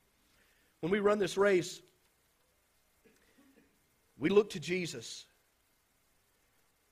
When 0.80 0.90
we 0.90 0.98
run 0.98 1.20
this 1.20 1.36
race, 1.36 1.80
we 4.18 4.28
look 4.28 4.50
to 4.50 4.60
Jesus. 4.60 5.26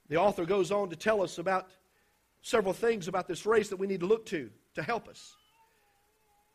The 0.09 0.17
author 0.17 0.45
goes 0.45 0.71
on 0.71 0.91
to 0.91 0.97
tell 0.97 1.23
us 1.23 1.39
about 1.39 1.71
several 2.43 2.75
things 2.75 3.09
about 3.09 3.29
this 3.29 3.47
race 3.47 3.69
that 3.69 3.77
we 3.77 3.87
need 3.87 4.01
to 4.01 4.07
look 4.07 4.27
to 4.27 4.51
to 4.75 4.83
help 4.83 5.09
us. 5.09 5.35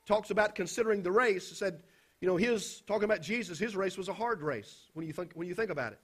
Talks 0.06 0.30
about 0.30 0.56
considering 0.56 1.01
the 1.01 1.12
race. 1.12 1.47
Said, 1.58 1.82
you 2.21 2.27
know, 2.27 2.38
his 2.38 2.82
talking 2.88 3.06
about 3.06 3.21
Jesus, 3.21 3.58
his 3.58 3.75
race 3.75 3.97
was 3.97 4.10
a 4.10 4.13
hard 4.13 4.41
race 4.41 4.89
when 4.93 5.06
you 5.06 5.13
think 5.13 5.32
when 5.34 5.47
you 5.47 5.56
think 5.56 5.71
about 5.71 5.93
it. 5.93 5.99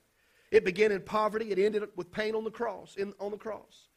It 0.52 0.66
began 0.66 0.92
in 0.92 1.02
poverty, 1.02 1.52
it 1.52 1.58
ended 1.58 1.84
with 1.96 2.12
pain 2.12 2.36
on 2.36 2.44
the 2.44 2.52
cross, 2.52 2.96
in, 2.96 3.14
on 3.20 3.32
the 3.32 3.38
cross. 3.38 3.88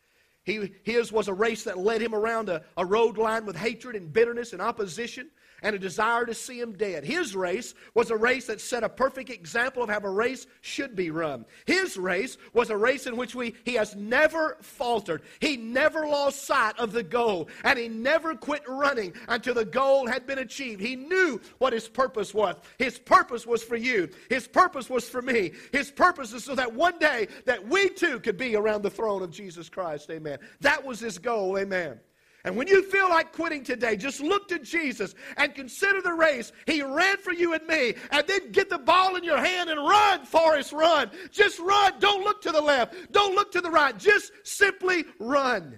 He, 0.42 0.72
his 0.84 1.12
was 1.12 1.28
a 1.28 1.34
race 1.34 1.64
that 1.64 1.76
led 1.76 2.00
him 2.00 2.14
around 2.14 2.48
a, 2.48 2.62
a 2.76 2.86
road 2.86 3.18
line 3.18 3.44
with 3.44 3.56
hatred 3.56 3.96
and 3.96 4.10
bitterness 4.12 4.52
and 4.52 4.62
opposition 4.62 5.28
and 5.62 5.74
a 5.74 5.78
desire 5.78 6.24
to 6.26 6.34
see 6.34 6.60
him 6.60 6.72
dead. 6.72 7.04
His 7.04 7.34
race 7.34 7.74
was 7.94 8.10
a 8.10 8.16
race 8.16 8.46
that 8.46 8.60
set 8.60 8.84
a 8.84 8.88
perfect 8.88 9.30
example 9.30 9.82
of 9.82 9.90
how 9.90 10.00
a 10.00 10.10
race 10.10 10.46
should 10.60 10.94
be 10.94 11.10
run. 11.10 11.44
His 11.66 11.96
race 11.96 12.36
was 12.52 12.70
a 12.70 12.76
race 12.76 13.06
in 13.06 13.16
which 13.16 13.34
we, 13.34 13.54
he 13.64 13.74
has 13.74 13.96
never 13.96 14.56
faltered. 14.60 15.22
He 15.40 15.56
never 15.56 16.06
lost 16.06 16.44
sight 16.44 16.78
of 16.78 16.92
the 16.92 17.02
goal, 17.02 17.48
and 17.64 17.78
he 17.78 17.88
never 17.88 18.34
quit 18.34 18.62
running 18.68 19.12
until 19.28 19.54
the 19.54 19.64
goal 19.64 20.06
had 20.06 20.26
been 20.26 20.38
achieved. 20.38 20.80
He 20.80 20.96
knew 20.96 21.40
what 21.58 21.72
his 21.72 21.88
purpose 21.88 22.34
was. 22.34 22.56
His 22.78 22.98
purpose 22.98 23.46
was 23.46 23.62
for 23.62 23.76
you. 23.76 24.08
His 24.28 24.46
purpose 24.46 24.90
was 24.90 25.08
for 25.08 25.22
me. 25.22 25.52
His 25.72 25.90
purpose 25.90 26.32
is 26.32 26.44
so 26.44 26.54
that 26.54 26.72
one 26.72 26.98
day 26.98 27.28
that 27.44 27.66
we 27.66 27.88
too 27.88 28.20
could 28.20 28.36
be 28.36 28.56
around 28.56 28.82
the 28.82 28.90
throne 28.90 29.22
of 29.22 29.30
Jesus 29.30 29.68
Christ. 29.68 30.10
Amen. 30.10 30.38
That 30.60 30.84
was 30.84 31.00
his 31.00 31.18
goal. 31.18 31.58
Amen. 31.58 32.00
And 32.46 32.54
when 32.54 32.68
you 32.68 32.80
feel 32.84 33.08
like 33.08 33.32
quitting 33.32 33.64
today, 33.64 33.96
just 33.96 34.20
look 34.20 34.46
to 34.48 34.60
Jesus 34.60 35.16
and 35.36 35.52
consider 35.52 36.00
the 36.00 36.12
race. 36.12 36.52
He 36.66 36.80
ran 36.80 37.16
for 37.16 37.32
you 37.32 37.54
and 37.54 37.66
me. 37.66 37.94
And 38.12 38.24
then 38.28 38.52
get 38.52 38.70
the 38.70 38.78
ball 38.78 39.16
in 39.16 39.24
your 39.24 39.44
hand 39.44 39.68
and 39.68 39.80
run, 39.80 40.24
Forrest, 40.24 40.72
run. 40.72 41.10
Just 41.32 41.58
run. 41.58 41.94
Don't 41.98 42.22
look 42.22 42.40
to 42.42 42.52
the 42.52 42.60
left. 42.60 43.10
Don't 43.10 43.34
look 43.34 43.50
to 43.50 43.60
the 43.60 43.70
right. 43.70 43.98
Just 43.98 44.30
simply 44.44 45.04
run. 45.18 45.76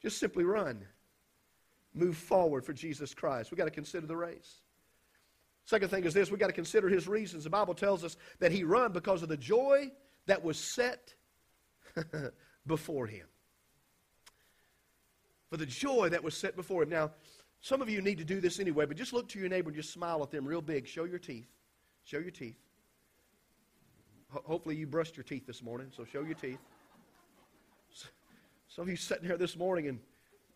Just 0.00 0.18
simply 0.18 0.44
run. 0.44 0.86
Move 1.92 2.16
forward 2.16 2.64
for 2.64 2.72
Jesus 2.72 3.12
Christ. 3.12 3.50
We've 3.50 3.58
got 3.58 3.64
to 3.64 3.72
consider 3.72 4.06
the 4.06 4.16
race. 4.16 4.60
Second 5.64 5.88
thing 5.88 6.04
is 6.04 6.14
this 6.14 6.30
we've 6.30 6.38
got 6.38 6.46
to 6.46 6.52
consider 6.52 6.88
his 6.88 7.08
reasons. 7.08 7.42
The 7.42 7.50
Bible 7.50 7.74
tells 7.74 8.04
us 8.04 8.16
that 8.38 8.52
he 8.52 8.62
run 8.62 8.92
because 8.92 9.24
of 9.24 9.28
the 9.28 9.36
joy 9.36 9.90
that 10.26 10.44
was 10.44 10.56
set 10.56 11.14
before 12.66 13.08
him 13.08 13.26
for 15.52 15.58
the 15.58 15.66
joy 15.66 16.08
that 16.08 16.24
was 16.24 16.34
set 16.34 16.56
before 16.56 16.82
him. 16.82 16.88
Now, 16.88 17.10
some 17.60 17.82
of 17.82 17.90
you 17.90 18.00
need 18.00 18.16
to 18.16 18.24
do 18.24 18.40
this 18.40 18.58
anyway, 18.58 18.86
but 18.86 18.96
just 18.96 19.12
look 19.12 19.28
to 19.28 19.38
your 19.38 19.50
neighbor 19.50 19.68
and 19.68 19.76
just 19.76 19.92
smile 19.92 20.22
at 20.22 20.30
them 20.30 20.46
real 20.46 20.62
big. 20.62 20.86
Show 20.86 21.04
your 21.04 21.18
teeth. 21.18 21.46
Show 22.04 22.20
your 22.20 22.30
teeth. 22.30 22.56
Ho- 24.30 24.42
hopefully, 24.46 24.76
you 24.76 24.86
brushed 24.86 25.14
your 25.14 25.24
teeth 25.24 25.46
this 25.46 25.62
morning, 25.62 25.92
so 25.94 26.06
show 26.06 26.22
your 26.22 26.36
teeth. 26.36 26.58
Some 28.66 28.84
of 28.84 28.88
you 28.88 28.96
sitting 28.96 29.26
here 29.26 29.36
this 29.36 29.54
morning 29.54 29.88
and, 29.88 30.00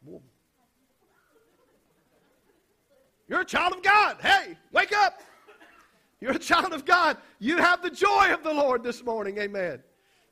whoa. 0.02 0.22
you're 3.28 3.42
a 3.42 3.44
child 3.44 3.74
of 3.74 3.82
God. 3.82 4.16
Hey, 4.22 4.56
wake 4.72 4.96
up. 4.96 5.20
You're 6.22 6.32
a 6.32 6.38
child 6.38 6.72
of 6.72 6.86
God. 6.86 7.18
You 7.38 7.58
have 7.58 7.82
the 7.82 7.90
joy 7.90 8.32
of 8.32 8.42
the 8.42 8.54
Lord 8.54 8.82
this 8.82 9.04
morning. 9.04 9.36
Amen. 9.36 9.82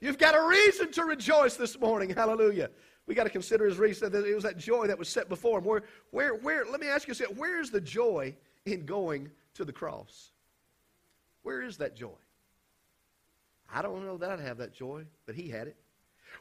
You've 0.01 0.17
got 0.17 0.35
a 0.35 0.49
reason 0.49 0.91
to 0.93 1.05
rejoice 1.05 1.57
this 1.57 1.79
morning. 1.79 2.09
Hallelujah 2.09 2.71
we 3.07 3.15
got 3.15 3.25
to 3.25 3.31
consider, 3.31 3.67
as 3.67 3.79
Reese 3.79 3.99
said, 3.99 4.13
that 4.13 4.27
it 4.27 4.35
was 4.35 4.45
that 4.45 4.57
joy 4.57 4.87
that 4.87 4.99
was 4.99 5.09
set 5.09 5.29
before 5.29 5.59
him. 5.59 5.65
Where, 5.65 5.83
where, 6.11 6.35
where, 6.35 6.65
let 6.65 6.81
me 6.81 6.89
ask 6.89 7.07
you, 7.07 7.15
where 7.37 7.61
is 7.61 7.71
the 7.71 7.81
joy 7.81 8.35
in 8.65 8.87
going 8.87 9.31
to 9.55 9.65
the 9.65 9.73
cross? 9.73 10.31
Where 11.43 11.63
is 11.63 11.77
that 11.79 11.95
joy? 11.95 12.17
I 13.73 13.83
don't 13.83 14.07
know 14.07 14.17
that 14.19 14.31
I'd 14.31 14.41
have 14.41 14.59
that 14.59 14.73
joy, 14.73 15.05
but 15.27 15.35
he 15.35 15.49
had 15.49 15.67
it. 15.67 15.77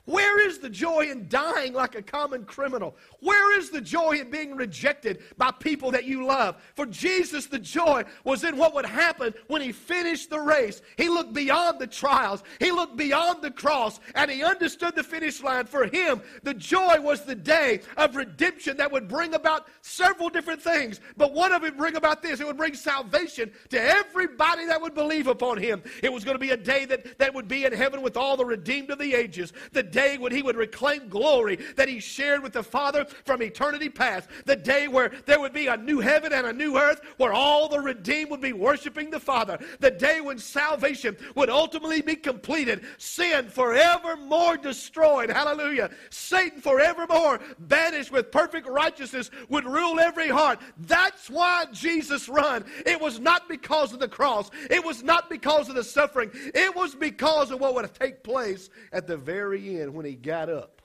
Where 0.06 0.45
is 0.45 0.60
the 0.60 0.69
joy 0.69 1.08
in 1.10 1.27
dying 1.29 1.73
like 1.73 1.95
a 1.95 2.01
common 2.01 2.43
criminal? 2.45 2.95
Where 3.21 3.58
is 3.58 3.69
the 3.69 3.79
joy 3.82 4.13
in 4.13 4.29
being 4.29 4.56
rejected 4.56 5.23
by 5.38 5.51
people 5.51 5.91
that 5.91 6.03
you 6.03 6.25
love? 6.25 6.62
For 6.75 6.86
Jesus, 6.86 7.45
the 7.45 7.60
joy 7.60 8.03
was 8.23 8.43
in 8.43 8.58
what 8.58 8.73
would 8.75 8.86
happen 8.86 9.34
when 9.47 9.62
he 9.62 9.71
finished 9.71 10.29
the 10.29 10.39
race. 10.39 10.82
He 10.97 11.08
looked 11.08 11.34
beyond 11.34 11.79
the 11.79 11.88
trials, 11.88 12.43
he 12.60 12.71
looked 12.71 12.97
beyond 12.97 13.41
the 13.41 13.51
cross, 13.51 13.99
and 14.15 14.29
he 14.29 14.43
understood 14.43 14.95
the 14.95 15.03
finish 15.03 15.41
line. 15.41 15.65
For 15.65 15.86
him, 15.86 16.21
the 16.43 16.53
joy 16.53 16.99
was 16.99 17.21
the 17.21 17.36
day 17.36 17.82
of 17.95 18.15
redemption 18.15 18.77
that 18.77 18.91
would 18.91 19.08
bring 19.08 19.34
about 19.34 19.67
several 19.82 20.29
different 20.29 20.62
things. 20.62 20.99
But 21.15 21.34
one 21.34 21.53
of 21.53 21.63
it 21.63 21.77
bring 21.77 21.95
about 21.95 22.21
this 22.21 22.39
it 22.39 22.47
would 22.47 22.58
bring 22.58 22.73
salvation 22.73 23.51
to 23.69 23.82
everybody 23.82 24.65
that 24.65 24.82
would 24.82 24.93
believe 24.93 25.27
upon 25.27 25.58
him. 25.58 25.82
It 26.01 26.12
was 26.12 26.23
going 26.23 26.36
to 26.36 26.39
be 26.39 26.51
a 26.51 26.58
day 26.58 26.86
that, 26.86 27.17
that 27.19 27.34
would 27.34 27.47
be 27.47 27.65
in 27.65 27.71
heaven 27.71 28.01
with 28.01 28.17
all 28.17 28.36
the 28.36 28.45
redeemed 28.45 28.89
of 28.89 28.99
the 28.99 29.13
ages. 29.13 29.53
The 29.71 29.83
the 29.84 29.91
day 29.91 30.17
when 30.17 30.32
he 30.32 30.41
would 30.41 30.56
reclaim 30.56 31.10
glory 31.10 31.58
that 31.76 31.89
he 31.89 32.00
shared 32.00 32.41
with 32.41 32.54
the 32.54 32.63
Father 32.63 33.06
from 33.26 33.41
eternity 33.41 33.89
past, 33.89 34.30
the 34.46 34.56
day 34.56 34.88
where 34.88 35.12
there 35.26 35.39
would 35.39 35.54
be 35.54 35.67
a 35.67 35.78
new 35.78 36.00
heaven 36.00 36.32
and 36.32 36.48
a 36.48 36.54
new 36.54 36.78
earth 36.78 37.02
where 37.17 37.34
all 37.34 37.67
the 37.67 37.80
redeemed 37.80 38.32
would 38.32 38.41
be 38.41 38.54
worshiping 38.54 39.10
the 39.10 39.19
Father, 39.19 39.60
the 39.80 39.91
day 39.91 40.22
when 40.22 40.38
salvation 40.38 41.17
would 41.36 41.50
ultimately 41.50 42.02
be 42.02 42.15
completed, 42.15 42.86
sin 42.98 43.50
forevermore 43.50 44.58
destroyed, 44.58 45.30
hallelujah, 45.30 45.89
Satan 46.10 46.62
forevermore 46.62 47.39
banished 47.60 48.12
with 48.12 48.31
perfect 48.31 48.67
righteousness 48.67 49.29
would 49.50 49.65
rule 49.65 50.00
every 50.00 50.29
heart. 50.29 50.60
That's 50.77 51.29
why 51.29 51.65
Jesus 51.73 52.29
run. 52.29 52.63
It 52.86 53.00
was 53.00 53.19
not 53.19 53.50
because 53.50 53.92
of 53.92 54.00
the 54.00 54.08
cross. 54.08 54.50
It 54.69 54.84
was 54.84 55.04
not 55.04 55.29
because 55.29 55.67
of 55.67 55.75
the 55.75 55.84
suffering. 55.84 56.31
It 56.34 56.73
was 56.73 56.96
because 56.96 57.52
of 57.52 57.60
what 57.60 57.75
would 57.75 57.94
take 57.96 58.23
place 58.23 58.69
at 58.92 59.08
the 59.08 59.17
very 59.17 59.69
end 59.69 59.73
when 59.74 60.06
he 60.06 60.15
got 60.15 60.50
up. 60.50 60.82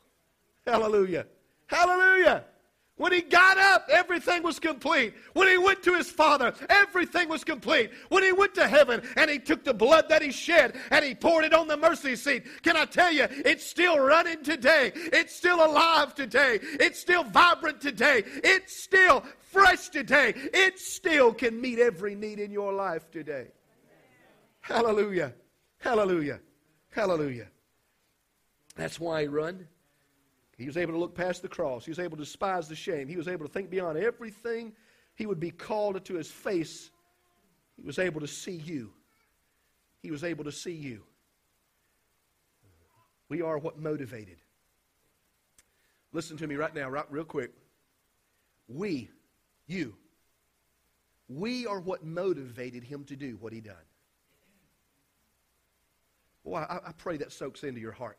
Hallelujah. 0.66 1.26
Hallelujah. 1.66 2.44
When 2.96 3.12
he 3.12 3.20
got 3.20 3.56
up, 3.58 3.88
everything 3.90 4.42
was 4.42 4.58
complete. 4.58 5.14
When 5.32 5.46
he 5.46 5.56
went 5.56 5.84
to 5.84 5.94
his 5.94 6.10
Father, 6.10 6.52
everything 6.68 7.28
was 7.28 7.44
complete. 7.44 7.90
When 8.08 8.24
he 8.24 8.32
went 8.32 8.54
to 8.56 8.66
heaven 8.66 9.02
and 9.16 9.30
he 9.30 9.38
took 9.38 9.62
the 9.62 9.72
blood 9.72 10.08
that 10.08 10.20
he 10.20 10.32
shed 10.32 10.74
and 10.90 11.04
he 11.04 11.14
poured 11.14 11.44
it 11.44 11.54
on 11.54 11.68
the 11.68 11.76
mercy 11.76 12.16
seat, 12.16 12.44
can 12.62 12.76
I 12.76 12.86
tell 12.86 13.12
you, 13.12 13.28
it's 13.30 13.64
still 13.64 14.00
running 14.00 14.42
today. 14.42 14.90
It's 14.94 15.34
still 15.34 15.64
alive 15.64 16.14
today. 16.16 16.58
It's 16.60 16.98
still 16.98 17.22
vibrant 17.22 17.80
today. 17.80 18.24
It's 18.42 18.82
still 18.82 19.22
fresh 19.38 19.90
today. 19.90 20.32
It 20.34 20.80
still 20.80 21.32
can 21.32 21.60
meet 21.60 21.78
every 21.78 22.16
need 22.16 22.40
in 22.40 22.50
your 22.50 22.72
life 22.72 23.12
today. 23.12 23.46
Hallelujah. 24.60 25.34
Hallelujah. 25.78 26.40
Hallelujah. 26.90 27.46
That's 28.78 29.00
why 29.00 29.22
he 29.22 29.28
run. 29.28 29.66
He 30.56 30.66
was 30.66 30.76
able 30.76 30.92
to 30.92 30.98
look 30.98 31.14
past 31.14 31.42
the 31.42 31.48
cross. 31.48 31.84
He 31.84 31.90
was 31.90 31.98
able 31.98 32.16
to 32.16 32.22
despise 32.22 32.68
the 32.68 32.76
shame. 32.76 33.08
He 33.08 33.16
was 33.16 33.26
able 33.26 33.44
to 33.44 33.52
think 33.52 33.70
beyond 33.70 33.98
everything 33.98 34.72
he 35.16 35.26
would 35.26 35.40
be 35.40 35.50
called 35.50 35.96
into 35.96 36.14
his 36.14 36.30
face. 36.30 36.90
He 37.76 37.84
was 37.84 37.98
able 37.98 38.20
to 38.20 38.28
see 38.28 38.52
you. 38.52 38.92
He 40.00 40.12
was 40.12 40.22
able 40.22 40.44
to 40.44 40.52
see 40.52 40.72
you. 40.72 41.02
We 43.28 43.42
are 43.42 43.58
what 43.58 43.80
motivated. 43.80 44.38
Listen 46.12 46.36
to 46.36 46.46
me 46.46 46.54
right 46.54 46.74
now, 46.74 46.88
right, 46.88 47.04
real 47.10 47.24
quick. 47.24 47.50
We, 48.68 49.10
you, 49.66 49.96
we 51.28 51.66
are 51.66 51.80
what 51.80 52.04
motivated 52.04 52.84
him 52.84 53.04
to 53.04 53.16
do 53.16 53.36
what 53.40 53.52
he 53.52 53.60
done. 53.60 53.74
Boy, 56.44 56.58
I, 56.58 56.76
I 56.76 56.92
pray 56.96 57.16
that 57.16 57.32
soaks 57.32 57.64
into 57.64 57.80
your 57.80 57.92
heart. 57.92 58.18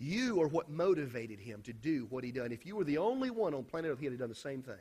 You 0.00 0.40
are 0.40 0.48
what 0.48 0.70
motivated 0.70 1.38
him 1.38 1.60
to 1.62 1.74
do 1.74 2.06
what 2.08 2.24
he 2.24 2.32
done. 2.32 2.52
If 2.52 2.64
you 2.64 2.74
were 2.74 2.84
the 2.84 2.96
only 2.96 3.28
one 3.28 3.52
on 3.52 3.64
planet 3.64 3.90
Earth, 3.90 4.00
he'd 4.00 4.10
have 4.10 4.18
done 4.18 4.30
the 4.30 4.34
same 4.34 4.62
thing. 4.62 4.80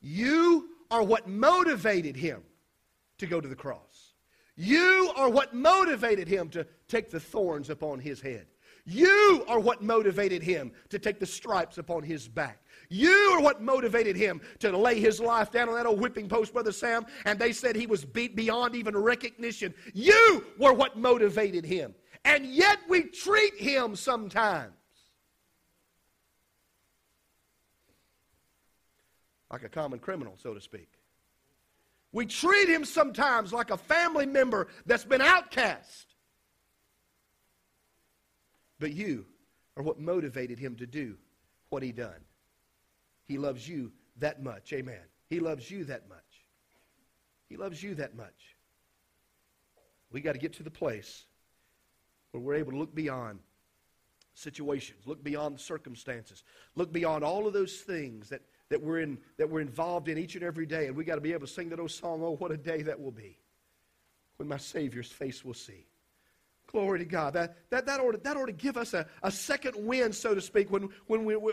You 0.00 0.70
are 0.90 1.04
what 1.04 1.28
motivated 1.28 2.16
him 2.16 2.42
to 3.18 3.26
go 3.26 3.40
to 3.40 3.46
the 3.46 3.54
cross. 3.54 4.14
You 4.56 5.12
are 5.16 5.30
what 5.30 5.54
motivated 5.54 6.26
him 6.26 6.48
to 6.50 6.66
take 6.88 7.12
the 7.12 7.20
thorns 7.20 7.70
upon 7.70 8.00
his 8.00 8.20
head. 8.20 8.46
You 8.84 9.44
are 9.46 9.60
what 9.60 9.82
motivated 9.82 10.42
him 10.42 10.72
to 10.90 10.98
take 10.98 11.20
the 11.20 11.26
stripes 11.26 11.78
upon 11.78 12.02
his 12.02 12.26
back. 12.26 12.58
You 12.90 13.30
are 13.34 13.40
what 13.40 13.62
motivated 13.62 14.16
him 14.16 14.40
to 14.58 14.76
lay 14.76 14.98
his 14.98 15.20
life 15.20 15.52
down 15.52 15.68
on 15.68 15.76
that 15.76 15.86
old 15.86 16.00
whipping 16.00 16.28
post, 16.28 16.52
Brother 16.52 16.72
Sam, 16.72 17.06
and 17.24 17.38
they 17.38 17.52
said 17.52 17.76
he 17.76 17.86
was 17.86 18.04
beat 18.04 18.34
beyond 18.34 18.74
even 18.74 18.96
recognition. 18.96 19.72
You 19.94 20.44
were 20.58 20.74
what 20.74 20.98
motivated 20.98 21.64
him 21.64 21.94
and 22.24 22.46
yet 22.46 22.78
we 22.88 23.04
treat 23.04 23.54
him 23.56 23.96
sometimes 23.96 24.72
like 29.50 29.62
a 29.62 29.68
common 29.68 29.98
criminal, 29.98 30.34
so 30.36 30.54
to 30.54 30.60
speak. 30.60 30.88
We 32.12 32.26
treat 32.26 32.68
him 32.68 32.84
sometimes 32.84 33.52
like 33.52 33.70
a 33.70 33.76
family 33.76 34.26
member 34.26 34.68
that's 34.86 35.04
been 35.04 35.20
outcast. 35.20 36.14
But 38.78 38.92
you 38.92 39.26
are 39.76 39.82
what 39.82 40.00
motivated 40.00 40.58
him 40.58 40.76
to 40.76 40.86
do 40.86 41.16
what 41.70 41.82
he 41.82 41.92
done. 41.92 42.20
He 43.24 43.38
loves 43.38 43.68
you 43.68 43.92
that 44.18 44.42
much. 44.42 44.72
Amen. 44.72 45.00
He 45.28 45.40
loves 45.40 45.70
you 45.70 45.84
that 45.84 46.08
much. 46.08 46.18
He 47.48 47.56
loves 47.56 47.82
you 47.82 47.94
that 47.96 48.16
much. 48.16 48.56
We 50.10 50.20
got 50.20 50.32
to 50.32 50.38
get 50.38 50.52
to 50.54 50.62
the 50.62 50.70
place 50.70 51.24
where 52.34 52.42
we're 52.42 52.54
able 52.54 52.72
to 52.72 52.78
look 52.78 52.94
beyond 52.94 53.38
situations, 54.34 55.06
look 55.06 55.22
beyond 55.22 55.60
circumstances, 55.60 56.42
look 56.74 56.92
beyond 56.92 57.24
all 57.24 57.46
of 57.46 57.52
those 57.52 57.76
things 57.80 58.28
that, 58.28 58.42
that, 58.68 58.82
we're, 58.82 59.00
in, 59.00 59.18
that 59.38 59.48
we're 59.48 59.60
involved 59.60 60.08
in 60.08 60.18
each 60.18 60.34
and 60.34 60.44
every 60.44 60.66
day. 60.66 60.86
And 60.86 60.96
we 60.96 61.04
got 61.04 61.14
to 61.14 61.20
be 61.20 61.32
able 61.32 61.46
to 61.46 61.52
sing 61.52 61.68
that 61.70 61.80
old 61.80 61.90
song, 61.90 62.22
Oh, 62.22 62.36
what 62.36 62.50
a 62.50 62.56
day 62.56 62.82
that 62.82 63.00
will 63.00 63.12
be 63.12 63.38
when 64.36 64.48
my 64.48 64.56
Savior's 64.56 65.10
face 65.10 65.44
will 65.44 65.54
see. 65.54 65.86
Glory 66.66 66.98
to 66.98 67.04
God. 67.04 67.34
That, 67.34 67.56
that, 67.70 67.86
that, 67.86 68.00
ought, 68.00 68.12
to, 68.12 68.18
that 68.18 68.36
ought 68.36 68.46
to 68.46 68.52
give 68.52 68.76
us 68.76 68.94
a, 68.94 69.06
a 69.22 69.30
second 69.30 69.76
wind, 69.76 70.14
so 70.14 70.34
to 70.34 70.40
speak, 70.40 70.72
when, 70.72 70.88
when 71.06 71.24
we, 71.24 71.36
we, 71.36 71.52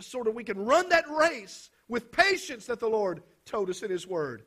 sort 0.00 0.28
of 0.28 0.34
we 0.34 0.44
can 0.44 0.64
run 0.64 0.88
that 0.90 1.10
race 1.10 1.70
with 1.88 2.12
patience 2.12 2.66
that 2.66 2.78
the 2.78 2.88
Lord 2.88 3.22
told 3.44 3.70
us 3.70 3.82
in 3.82 3.90
His 3.90 4.06
Word. 4.06 4.44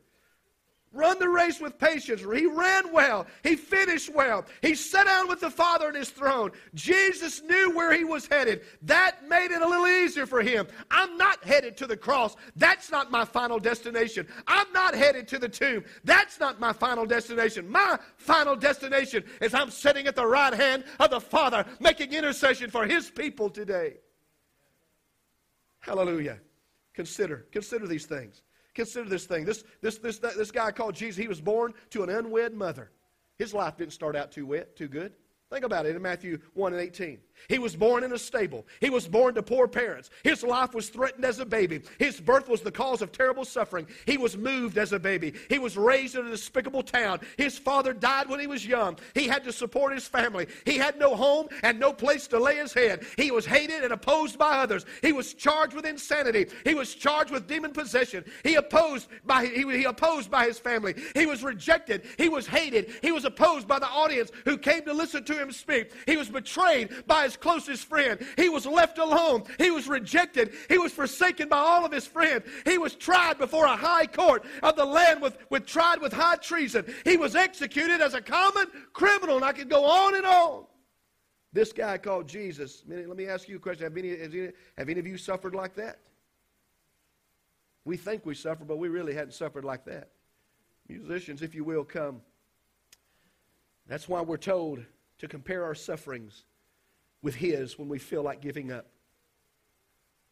Run 0.96 1.18
the 1.18 1.28
race 1.28 1.60
with 1.60 1.78
patience. 1.78 2.22
He 2.22 2.46
ran 2.46 2.90
well. 2.90 3.26
He 3.42 3.54
finished 3.54 4.12
well. 4.14 4.46
He 4.62 4.74
sat 4.74 5.04
down 5.04 5.28
with 5.28 5.40
the 5.40 5.50
Father 5.50 5.90
in 5.90 5.94
his 5.94 6.08
throne. 6.08 6.52
Jesus 6.74 7.42
knew 7.42 7.76
where 7.76 7.92
he 7.92 8.02
was 8.02 8.26
headed. 8.26 8.62
That 8.82 9.28
made 9.28 9.50
it 9.50 9.60
a 9.60 9.68
little 9.68 9.86
easier 9.86 10.24
for 10.24 10.40
him. 10.40 10.66
I'm 10.90 11.18
not 11.18 11.44
headed 11.44 11.76
to 11.78 11.86
the 11.86 11.98
cross. 11.98 12.34
That's 12.56 12.90
not 12.90 13.10
my 13.10 13.26
final 13.26 13.58
destination. 13.58 14.26
I'm 14.46 14.72
not 14.72 14.94
headed 14.94 15.28
to 15.28 15.38
the 15.38 15.50
tomb. 15.50 15.84
That's 16.04 16.40
not 16.40 16.58
my 16.58 16.72
final 16.72 17.04
destination. 17.04 17.68
My 17.70 17.98
final 18.16 18.56
destination 18.56 19.22
is 19.42 19.52
I'm 19.52 19.70
sitting 19.70 20.06
at 20.06 20.16
the 20.16 20.26
right 20.26 20.54
hand 20.54 20.84
of 20.98 21.10
the 21.10 21.20
Father 21.20 21.66
making 21.78 22.14
intercession 22.14 22.70
for 22.70 22.86
his 22.86 23.10
people 23.10 23.50
today. 23.50 23.98
Hallelujah. 25.80 26.40
Consider, 26.94 27.46
consider 27.52 27.86
these 27.86 28.06
things. 28.06 28.42
Consider 28.76 29.08
this 29.08 29.24
thing. 29.24 29.46
This, 29.46 29.64
this, 29.80 29.96
this, 29.96 30.18
this 30.18 30.50
guy 30.50 30.70
called 30.70 30.94
Jesus, 30.94 31.16
he 31.16 31.28
was 31.28 31.40
born 31.40 31.72
to 31.90 32.02
an 32.02 32.10
unwed 32.10 32.52
mother. 32.52 32.90
His 33.38 33.54
life 33.54 33.78
didn't 33.78 33.94
start 33.94 34.14
out 34.14 34.30
too 34.30 34.44
wet, 34.44 34.76
too 34.76 34.86
good. 34.86 35.14
Think 35.50 35.64
about 35.64 35.86
it 35.86 35.96
in 35.96 36.02
Matthew 36.02 36.38
1 36.52 36.74
and 36.74 36.82
18. 36.82 37.18
He 37.48 37.58
was 37.58 37.76
born 37.76 38.04
in 38.04 38.12
a 38.12 38.18
stable. 38.18 38.66
He 38.80 38.90
was 38.90 39.06
born 39.06 39.34
to 39.34 39.42
poor 39.42 39.68
parents. 39.68 40.10
His 40.24 40.42
life 40.42 40.74
was 40.74 40.88
threatened 40.88 41.24
as 41.24 41.38
a 41.38 41.46
baby. 41.46 41.82
His 41.98 42.20
birth 42.20 42.48
was 42.48 42.60
the 42.60 42.72
cause 42.72 43.02
of 43.02 43.12
terrible 43.12 43.44
suffering. 43.44 43.86
He 44.04 44.18
was 44.18 44.36
moved 44.36 44.78
as 44.78 44.92
a 44.92 44.98
baby. 44.98 45.34
He 45.48 45.58
was 45.58 45.76
raised 45.76 46.16
in 46.16 46.26
a 46.26 46.30
despicable 46.30 46.82
town. 46.82 47.20
His 47.36 47.58
father 47.58 47.92
died 47.92 48.28
when 48.28 48.40
he 48.40 48.46
was 48.46 48.66
young. 48.66 48.98
He 49.14 49.28
had 49.28 49.44
to 49.44 49.52
support 49.52 49.92
his 49.92 50.06
family. 50.06 50.46
He 50.64 50.76
had 50.76 50.98
no 50.98 51.14
home 51.14 51.48
and 51.62 51.78
no 51.78 51.92
place 51.92 52.26
to 52.28 52.38
lay 52.38 52.56
his 52.56 52.72
head. 52.72 53.04
He 53.16 53.30
was 53.30 53.46
hated 53.46 53.84
and 53.84 53.92
opposed 53.92 54.38
by 54.38 54.58
others. 54.58 54.86
He 55.02 55.12
was 55.12 55.34
charged 55.34 55.74
with 55.74 55.86
insanity. 55.86 56.46
He 56.64 56.74
was 56.74 56.94
charged 56.94 57.30
with 57.30 57.46
demon 57.46 57.72
possession. 57.72 58.24
He 58.42 58.54
opposed 58.54 59.08
by 59.24 59.46
he, 59.46 59.62
he 59.76 59.84
opposed 59.84 60.30
by 60.30 60.46
his 60.46 60.58
family. 60.58 60.94
He 61.14 61.26
was 61.26 61.42
rejected. 61.42 62.02
He 62.18 62.28
was 62.28 62.46
hated. 62.46 62.92
He 63.02 63.12
was 63.12 63.24
opposed 63.24 63.68
by 63.68 63.78
the 63.78 63.88
audience 63.88 64.30
who 64.44 64.58
came 64.58 64.82
to 64.84 64.92
listen 64.92 65.24
to 65.24 65.34
him 65.34 65.52
speak. 65.52 65.92
He 66.06 66.16
was 66.16 66.28
betrayed 66.28 67.06
by 67.06 67.25
his 67.26 67.36
closest 67.36 67.84
friend. 67.84 68.18
He 68.36 68.48
was 68.48 68.64
left 68.64 68.98
alone. 68.98 69.44
He 69.58 69.70
was 69.70 69.86
rejected. 69.88 70.54
He 70.68 70.78
was 70.78 70.92
forsaken 70.92 71.48
by 71.48 71.58
all 71.58 71.84
of 71.84 71.92
his 71.92 72.06
friends. 72.06 72.44
He 72.64 72.78
was 72.78 72.94
tried 72.94 73.38
before 73.38 73.66
a 73.66 73.76
high 73.76 74.06
court 74.06 74.44
of 74.62 74.76
the 74.76 74.84
land 74.84 75.20
with, 75.20 75.36
with 75.50 75.66
tried 75.66 76.00
with 76.00 76.12
high 76.12 76.36
treason. 76.36 76.86
He 77.04 77.16
was 77.16 77.36
executed 77.36 78.00
as 78.00 78.14
a 78.14 78.20
common 78.20 78.66
criminal, 78.92 79.36
and 79.36 79.44
I 79.44 79.52
could 79.52 79.68
go 79.68 79.84
on 79.84 80.16
and 80.16 80.24
on. 80.24 80.64
This 81.52 81.72
guy 81.72 81.98
called 81.98 82.28
Jesus. 82.28 82.82
Let 82.88 83.16
me 83.16 83.26
ask 83.28 83.48
you 83.48 83.56
a 83.56 83.58
question. 83.58 83.84
Have 83.84 83.96
any, 83.96 84.52
have 84.78 84.88
any 84.88 85.00
of 85.00 85.06
you 85.06 85.18
suffered 85.18 85.54
like 85.54 85.74
that? 85.76 85.98
We 87.84 87.96
think 87.96 88.26
we 88.26 88.34
suffered, 88.34 88.66
but 88.66 88.78
we 88.78 88.88
really 88.88 89.14
hadn't 89.14 89.32
suffered 89.32 89.64
like 89.64 89.84
that. 89.84 90.10
Musicians, 90.88 91.42
if 91.42 91.54
you 91.54 91.64
will, 91.64 91.84
come. 91.84 92.20
That's 93.86 94.08
why 94.08 94.20
we're 94.20 94.36
told 94.36 94.84
to 95.18 95.28
compare 95.28 95.64
our 95.64 95.74
sufferings 95.74 96.44
with 97.22 97.34
His 97.34 97.78
when 97.78 97.88
we 97.88 97.98
feel 97.98 98.22
like 98.22 98.40
giving 98.40 98.72
up. 98.72 98.86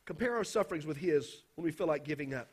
Compare 0.05 0.37
our 0.37 0.45
sufferings 0.45 0.87
with 0.87 0.97
His 0.97 1.43
when 1.55 1.65
we 1.65 1.71
feel 1.71 1.87
like 1.87 2.05
giving 2.05 2.35
up. 2.35 2.49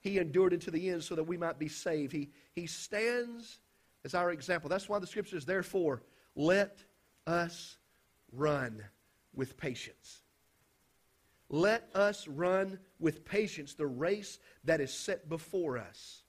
He 0.00 0.18
endured 0.18 0.52
it 0.52 0.60
to 0.62 0.70
the 0.70 0.90
end 0.90 1.02
so 1.02 1.14
that 1.14 1.24
we 1.24 1.36
might 1.36 1.58
be 1.58 1.68
saved. 1.68 2.12
He, 2.12 2.30
he 2.54 2.66
stands 2.66 3.58
as 4.04 4.14
our 4.14 4.30
example. 4.32 4.68
That's 4.68 4.88
why 4.88 4.98
the 4.98 5.06
scripture 5.06 5.36
is, 5.36 5.46
therefore, 5.46 6.02
let 6.36 6.82
us 7.26 7.76
run 8.32 8.82
with 9.34 9.56
patience. 9.56 10.20
Let 11.48 11.88
us 11.94 12.26
run 12.26 12.78
with 12.98 13.24
patience 13.24 13.74
the 13.74 13.86
race 13.86 14.38
that 14.64 14.80
is 14.80 14.92
set 14.92 15.28
before 15.28 15.78
us. 15.78 16.22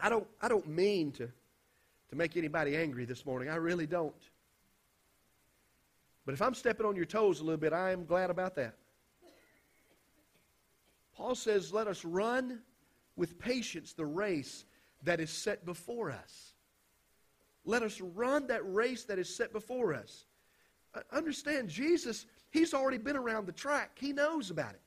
I 0.00 0.08
don't, 0.08 0.26
I 0.40 0.48
don't 0.48 0.68
mean 0.68 1.12
to 1.12 1.30
to 2.10 2.16
make 2.16 2.36
anybody 2.36 2.76
angry 2.76 3.04
this 3.04 3.26
morning. 3.26 3.48
I 3.48 3.56
really 3.56 3.86
don't. 3.86 4.14
But 6.24 6.34
if 6.34 6.42
I'm 6.42 6.54
stepping 6.54 6.86
on 6.86 6.96
your 6.96 7.04
toes 7.04 7.40
a 7.40 7.44
little 7.44 7.58
bit, 7.58 7.72
I 7.72 7.92
am 7.92 8.04
glad 8.04 8.30
about 8.30 8.56
that. 8.56 8.76
Paul 11.16 11.34
says, 11.34 11.72
Let 11.72 11.86
us 11.86 12.04
run 12.04 12.60
with 13.14 13.38
patience 13.38 13.92
the 13.92 14.04
race 14.04 14.64
that 15.04 15.20
is 15.20 15.30
set 15.30 15.64
before 15.64 16.10
us. 16.10 16.52
Let 17.64 17.82
us 17.82 18.00
run 18.00 18.46
that 18.48 18.60
race 18.64 19.04
that 19.04 19.18
is 19.18 19.34
set 19.34 19.52
before 19.52 19.94
us. 19.94 20.26
Uh, 20.94 21.00
understand, 21.12 21.68
Jesus, 21.68 22.26
He's 22.50 22.74
already 22.74 22.98
been 22.98 23.16
around 23.16 23.46
the 23.46 23.52
track, 23.52 23.96
He 23.98 24.12
knows 24.12 24.50
about 24.50 24.72
it. 24.72 24.80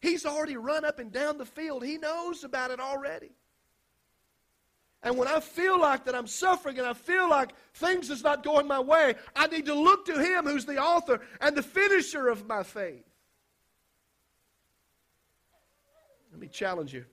He's 0.00 0.26
already 0.26 0.56
run 0.56 0.84
up 0.84 0.98
and 0.98 1.12
down 1.12 1.38
the 1.38 1.46
field, 1.46 1.84
He 1.84 1.98
knows 1.98 2.44
about 2.44 2.70
it 2.70 2.80
already. 2.80 3.32
And 5.02 5.18
when 5.18 5.26
I 5.26 5.40
feel 5.40 5.80
like 5.80 6.04
that 6.04 6.14
I'm 6.14 6.28
suffering 6.28 6.78
and 6.78 6.86
I 6.86 6.92
feel 6.92 7.28
like 7.28 7.54
things 7.74 8.08
is 8.08 8.22
not 8.22 8.44
going 8.44 8.68
my 8.68 8.78
way, 8.78 9.14
I 9.34 9.48
need 9.48 9.66
to 9.66 9.74
look 9.74 10.04
to 10.06 10.18
Him 10.22 10.44
who's 10.44 10.64
the 10.64 10.78
author 10.78 11.20
and 11.40 11.56
the 11.56 11.62
finisher 11.62 12.28
of 12.28 12.46
my 12.46 12.62
faith. 12.62 13.04
Let 16.30 16.40
me 16.40 16.48
challenge 16.48 16.94
you 16.94 17.04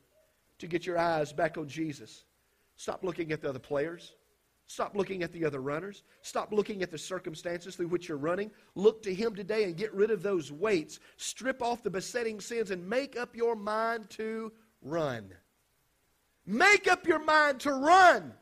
to 0.60 0.68
get 0.68 0.86
your 0.86 0.98
eyes 0.98 1.34
back 1.34 1.58
on 1.58 1.68
Jesus. 1.68 2.26
Stop 2.76 3.04
looking 3.04 3.32
at 3.32 3.42
the 3.42 3.50
other 3.50 3.60
players. 3.60 4.14
Stop 4.68 4.96
looking 4.96 5.24
at 5.24 5.34
the 5.34 5.44
other 5.44 5.62
runners. 5.62 6.04
Stop 6.22 6.54
looking 6.54 6.84
at 6.84 6.92
the 6.92 6.98
circumstances 6.98 7.76
through 7.76 7.88
which 7.88 8.08
you're 8.08 8.18
running. 8.20 8.52
Look 8.76 9.02
to 9.02 9.14
Him 9.14 9.34
today 9.34 9.64
and 9.64 9.76
get 9.76 9.92
rid 9.96 10.12
of 10.12 10.22
those 10.22 10.52
weights. 10.52 11.00
Strip 11.18 11.64
off 11.64 11.82
the 11.82 11.90
besetting 11.90 12.40
sins 12.40 12.70
and 12.70 12.88
make 12.88 13.18
up 13.18 13.36
your 13.36 13.56
mind 13.56 14.12
to 14.12 14.52
run. 14.84 15.34
Make 16.50 16.92
up 16.92 17.06
your 17.06 17.24
mind 17.24 17.60
to 17.60 17.74
run. 17.74 18.34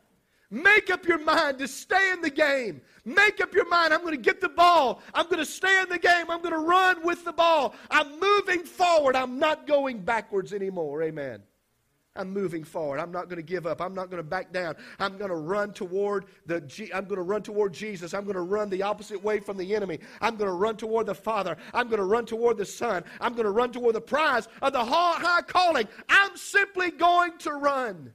Make 0.50 0.90
up 0.90 1.06
your 1.06 1.18
mind 1.18 1.60
to 1.60 1.68
stay 1.68 2.14
in 2.14 2.22
the 2.22 2.30
game. 2.30 2.80
Make 3.04 3.42
up 3.42 3.54
your 3.54 3.68
mind, 3.68 3.94
I'm 3.94 4.00
going 4.00 4.16
to 4.16 4.22
get 4.22 4.40
the 4.40 4.48
ball. 4.48 5.02
I'm 5.14 5.26
going 5.26 5.40
to 5.40 5.46
stay 5.46 5.82
in 5.82 5.90
the 5.90 6.00
game. 6.00 6.32
I'm 6.32 6.42
going 6.42 6.54
to 6.54 6.60
run 6.60 7.04
with 7.04 7.26
the 7.26 7.34
ball. 7.34 7.76
I'm 7.92 8.18
moving 8.18 8.64
forward. 8.64 9.18
I'm 9.18 9.40
not 9.40 9.68
going 9.68 10.00
backwards 10.00 10.54
anymore. 10.54 11.04
Amen. 11.04 11.44
I'm 12.18 12.34
moving 12.34 12.64
forward. 12.64 13.00
I'm 13.00 13.12
not 13.12 13.30
going 13.30 13.38
to 13.38 13.44
give 13.44 13.66
up. 13.66 13.82
I'm 13.82 13.94
not 13.94 14.10
going 14.10 14.22
to 14.22 14.28
back 14.28 14.52
down. 14.52 14.76
I'm 15.00 15.18
going 15.18 15.30
to 15.30 15.36
run 15.36 15.74
toward 15.74 16.26
the 16.46 16.58
I'm 16.94 17.06
going 17.06 17.18
to 17.18 17.24
run 17.24 17.44
toward 17.44 17.74
Jesus. 17.74 18.14
I'm 18.14 18.24
going 18.24 18.36
to 18.36 18.42
run 18.42 18.70
the 18.70 18.84
opposite 18.84 19.24
way 19.24 19.40
from 19.40 19.58
the 19.58 19.76
enemy. 19.76 20.00
I'm 20.22 20.36
going 20.36 20.50
to 20.50 20.56
run 20.56 20.78
toward 20.78 21.06
the 21.06 21.16
Father. 21.16 21.58
I'm 21.74 21.88
going 21.88 22.00
to 22.00 22.06
run 22.06 22.26
toward 22.26 22.58
the 22.58 22.66
Son. 22.66 23.04
I'm 23.22 23.34
going 23.34 23.46
to 23.46 23.52
run 23.52 23.72
toward 23.72 23.96
the 23.96 24.02
prize 24.02 24.48
of 24.62 24.74
the 24.74 24.84
high 24.84 25.42
calling. 25.44 25.88
I'm 26.10 26.36
simply 26.36 26.92
going 26.92 27.38
to 27.40 27.52
run. 27.54 28.14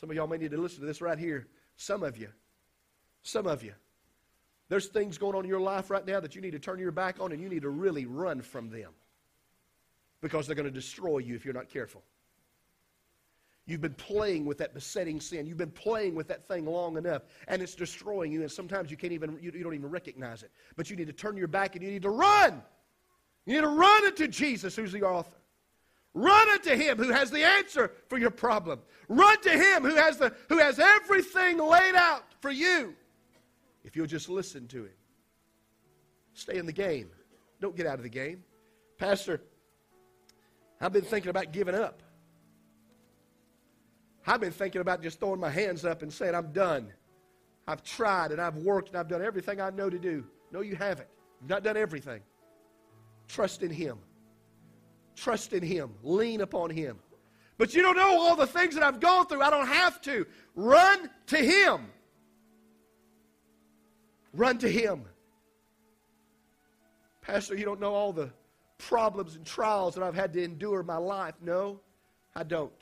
Some 0.00 0.10
of 0.10 0.16
y'all 0.16 0.26
may 0.26 0.38
need 0.38 0.50
to 0.50 0.60
listen 0.60 0.80
to 0.80 0.86
this 0.86 1.00
right 1.00 1.18
here. 1.18 1.46
Some 1.76 2.02
of 2.02 2.18
you. 2.18 2.28
Some 3.22 3.46
of 3.46 3.62
you. 3.62 3.72
There's 4.68 4.86
things 4.86 5.18
going 5.18 5.36
on 5.36 5.44
in 5.44 5.50
your 5.50 5.60
life 5.60 5.90
right 5.90 6.06
now 6.06 6.18
that 6.20 6.34
you 6.34 6.40
need 6.40 6.52
to 6.52 6.58
turn 6.58 6.78
your 6.78 6.92
back 6.92 7.20
on 7.20 7.32
and 7.32 7.40
you 7.40 7.48
need 7.48 7.62
to 7.62 7.70
really 7.70 8.06
run 8.06 8.40
from 8.42 8.70
them 8.70 8.90
because 10.22 10.46
they're 10.46 10.56
going 10.56 10.64
to 10.64 10.70
destroy 10.70 11.18
you 11.18 11.34
if 11.34 11.44
you're 11.44 11.52
not 11.52 11.68
careful. 11.68 12.02
You've 13.66 13.80
been 13.80 13.94
playing 13.94 14.44
with 14.44 14.58
that 14.58 14.74
besetting 14.74 15.20
sin. 15.20 15.46
You've 15.46 15.58
been 15.58 15.70
playing 15.70 16.14
with 16.14 16.26
that 16.28 16.48
thing 16.48 16.66
long 16.66 16.96
enough, 16.96 17.22
and 17.46 17.62
it's 17.62 17.74
destroying 17.74 18.32
you. 18.32 18.40
And 18.40 18.50
sometimes 18.50 18.90
you 18.90 18.96
can't 18.96 19.12
even 19.12 19.38
you, 19.40 19.52
you 19.54 19.62
don't 19.62 19.74
even 19.74 19.90
recognize 19.90 20.42
it. 20.42 20.50
But 20.76 20.90
you 20.90 20.96
need 20.96 21.06
to 21.08 21.12
turn 21.12 21.36
your 21.36 21.46
back 21.46 21.76
and 21.76 21.84
you 21.84 21.90
need 21.90 22.02
to 22.02 22.10
run. 22.10 22.62
You 23.46 23.54
need 23.54 23.60
to 23.60 23.68
run 23.68 24.06
into 24.06 24.26
Jesus, 24.28 24.74
who's 24.74 24.92
the 24.92 25.02
author. 25.02 25.36
Run 26.14 26.48
unto 26.50 26.74
him 26.74 26.98
who 26.98 27.10
has 27.10 27.30
the 27.30 27.44
answer 27.44 27.92
for 28.08 28.18
your 28.18 28.30
problem. 28.30 28.80
Run 29.08 29.40
to 29.42 29.50
him 29.50 29.82
who 29.82 29.94
has, 29.94 30.18
the, 30.18 30.34
who 30.48 30.58
has 30.58 30.78
everything 30.78 31.58
laid 31.58 31.94
out 31.94 32.24
for 32.40 32.50
you. 32.50 32.94
If 33.84 33.96
you'll 33.96 34.06
just 34.06 34.28
listen 34.28 34.68
to 34.68 34.84
him. 34.84 34.92
Stay 36.34 36.58
in 36.58 36.66
the 36.66 36.72
game. 36.72 37.10
Don't 37.60 37.76
get 37.76 37.86
out 37.86 37.96
of 37.96 38.02
the 38.02 38.10
game. 38.10 38.44
Pastor, 38.98 39.40
I've 40.82 40.92
been 40.92 41.04
thinking 41.04 41.30
about 41.30 41.52
giving 41.52 41.76
up. 41.76 42.02
I've 44.26 44.40
been 44.40 44.52
thinking 44.52 44.80
about 44.80 45.00
just 45.00 45.20
throwing 45.20 45.38
my 45.38 45.48
hands 45.48 45.84
up 45.84 46.02
and 46.02 46.12
saying, 46.12 46.34
I'm 46.34 46.52
done. 46.52 46.92
I've 47.68 47.84
tried 47.84 48.32
and 48.32 48.40
I've 48.40 48.56
worked 48.56 48.88
and 48.88 48.98
I've 48.98 49.08
done 49.08 49.22
everything 49.22 49.60
I 49.60 49.70
know 49.70 49.88
to 49.88 49.98
do. 49.98 50.24
No, 50.50 50.60
you 50.60 50.74
haven't. 50.74 51.08
You've 51.40 51.50
not 51.50 51.62
done 51.62 51.76
everything. 51.76 52.20
Trust 53.28 53.62
in 53.62 53.70
Him. 53.70 53.98
Trust 55.14 55.52
in 55.52 55.62
Him. 55.62 55.92
Lean 56.02 56.40
upon 56.40 56.70
Him. 56.70 56.98
But 57.58 57.74
you 57.74 57.82
don't 57.82 57.96
know 57.96 58.20
all 58.20 58.34
the 58.34 58.46
things 58.46 58.74
that 58.74 58.82
I've 58.82 58.98
gone 58.98 59.26
through. 59.26 59.42
I 59.42 59.50
don't 59.50 59.68
have 59.68 60.00
to. 60.02 60.26
Run 60.56 61.08
to 61.28 61.36
Him. 61.36 61.86
Run 64.32 64.58
to 64.58 64.68
Him. 64.68 65.04
Pastor, 67.20 67.54
you 67.54 67.64
don't 67.64 67.80
know 67.80 67.94
all 67.94 68.12
the 68.12 68.30
problems 68.82 69.36
and 69.36 69.46
trials 69.46 69.94
that 69.94 70.02
I've 70.02 70.14
had 70.14 70.32
to 70.34 70.42
endure 70.42 70.80
in 70.80 70.86
my 70.86 70.96
life. 70.96 71.34
No, 71.40 71.80
I 72.34 72.42
don't. 72.42 72.72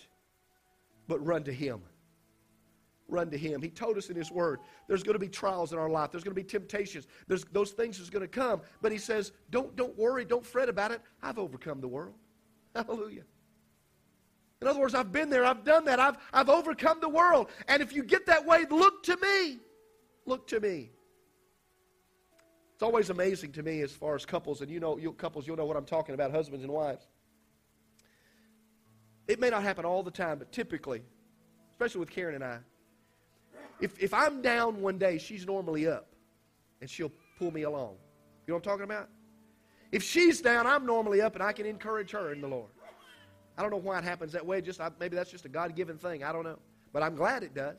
But 1.06 1.24
run 1.24 1.44
to 1.44 1.52
Him. 1.52 1.80
Run 3.06 3.30
to 3.30 3.38
Him. 3.38 3.60
He 3.60 3.68
told 3.68 3.98
us 3.98 4.08
in 4.08 4.16
His 4.16 4.30
Word 4.30 4.60
there's 4.88 5.02
going 5.02 5.14
to 5.14 5.20
be 5.20 5.28
trials 5.28 5.72
in 5.72 5.78
our 5.78 5.90
life. 5.90 6.10
There's 6.10 6.24
going 6.24 6.34
to 6.34 6.40
be 6.40 6.46
temptations. 6.46 7.06
There's, 7.28 7.44
those 7.52 7.72
things 7.72 7.98
is 7.98 8.08
going 8.08 8.22
to 8.22 8.28
come. 8.28 8.62
But 8.80 8.92
He 8.92 8.98
says, 8.98 9.32
don't, 9.50 9.76
don't 9.76 9.96
worry. 9.98 10.24
Don't 10.24 10.44
fret 10.44 10.68
about 10.68 10.90
it. 10.90 11.00
I've 11.22 11.38
overcome 11.38 11.80
the 11.80 11.88
world. 11.88 12.14
Hallelujah. 12.74 13.24
In 14.62 14.68
other 14.68 14.80
words, 14.80 14.94
I've 14.94 15.10
been 15.10 15.30
there, 15.30 15.46
I've 15.46 15.64
done 15.64 15.86
that, 15.86 15.98
I've, 15.98 16.18
I've 16.34 16.50
overcome 16.50 16.98
the 17.00 17.08
world. 17.08 17.48
And 17.66 17.82
if 17.82 17.94
you 17.94 18.02
get 18.02 18.26
that 18.26 18.44
way, 18.44 18.66
look 18.70 19.02
to 19.04 19.16
me. 19.16 19.58
Look 20.26 20.46
to 20.48 20.60
me. 20.60 20.90
It's 22.80 22.86
always 22.86 23.10
amazing 23.10 23.52
to 23.52 23.62
me 23.62 23.82
as 23.82 23.92
far 23.92 24.14
as 24.14 24.24
couples, 24.24 24.62
and 24.62 24.70
you 24.70 24.80
know, 24.80 24.96
you, 24.96 25.12
couples, 25.12 25.46
you'll 25.46 25.58
know 25.58 25.66
what 25.66 25.76
I'm 25.76 25.84
talking 25.84 26.14
about, 26.14 26.30
husbands 26.30 26.64
and 26.64 26.72
wives. 26.72 27.06
It 29.28 29.38
may 29.38 29.50
not 29.50 29.62
happen 29.62 29.84
all 29.84 30.02
the 30.02 30.10
time, 30.10 30.38
but 30.38 30.50
typically, 30.50 31.02
especially 31.72 32.00
with 32.00 32.08
Karen 32.08 32.36
and 32.36 32.42
I, 32.42 32.56
if, 33.82 34.02
if 34.02 34.14
I'm 34.14 34.40
down 34.40 34.80
one 34.80 34.96
day, 34.96 35.18
she's 35.18 35.44
normally 35.44 35.86
up, 35.86 36.06
and 36.80 36.88
she'll 36.88 37.12
pull 37.38 37.50
me 37.50 37.64
along. 37.64 37.96
You 38.46 38.52
know 38.52 38.54
what 38.54 38.66
I'm 38.66 38.70
talking 38.70 38.84
about? 38.84 39.10
If 39.92 40.02
she's 40.02 40.40
down, 40.40 40.66
I'm 40.66 40.86
normally 40.86 41.20
up, 41.20 41.34
and 41.34 41.42
I 41.42 41.52
can 41.52 41.66
encourage 41.66 42.12
her 42.12 42.32
in 42.32 42.40
the 42.40 42.48
Lord. 42.48 42.70
I 43.58 43.60
don't 43.60 43.70
know 43.70 43.76
why 43.76 43.98
it 43.98 44.04
happens 44.04 44.32
that 44.32 44.46
way. 44.46 44.62
Just 44.62 44.80
I, 44.80 44.88
maybe 44.98 45.16
that's 45.16 45.30
just 45.30 45.44
a 45.44 45.50
God-given 45.50 45.98
thing. 45.98 46.24
I 46.24 46.32
don't 46.32 46.44
know, 46.44 46.58
but 46.94 47.02
I'm 47.02 47.14
glad 47.14 47.42
it 47.42 47.54
does 47.54 47.76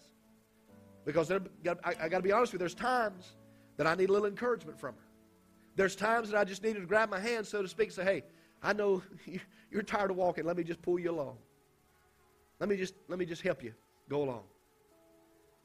because 1.06 1.28
there, 1.28 1.42
I, 1.84 1.96
I 2.02 2.08
got 2.08 2.18
to 2.18 2.24
be 2.24 2.32
honest 2.32 2.54
with 2.54 2.62
you. 2.62 2.68
There's 2.68 2.76
times 2.76 3.32
that 3.78 3.88
I 3.88 3.96
need 3.96 4.10
a 4.10 4.12
little 4.12 4.28
encouragement 4.28 4.80
from 4.80 4.96
her. 4.96 5.08
There's 5.76 5.96
times 5.96 6.30
that 6.30 6.38
I 6.38 6.44
just 6.44 6.64
needed 6.64 6.82
to 6.82 6.86
grab 6.86 7.10
my 7.10 7.20
hand, 7.20 7.48
so 7.48 7.62
to 7.62 7.68
speak, 7.68 7.88
and 7.88 7.96
say, 7.96 8.04
"Hey, 8.04 8.24
I 8.62 8.74
know 8.74 9.02
you're 9.72 9.84
tired 9.84 10.12
of 10.12 10.18
walking. 10.18 10.46
Let 10.46 10.58
me 10.58 10.64
just 10.64 10.82
pull 10.82 11.00
you 11.00 11.12
along. 11.12 11.38
Let 12.60 12.70
me 12.70 12.78
just 12.78 12.94
let 13.08 13.20
me 13.20 13.26
just 13.26 13.42
help 13.42 13.64
you 13.64 13.74
go 14.10 14.24
along." 14.24 14.44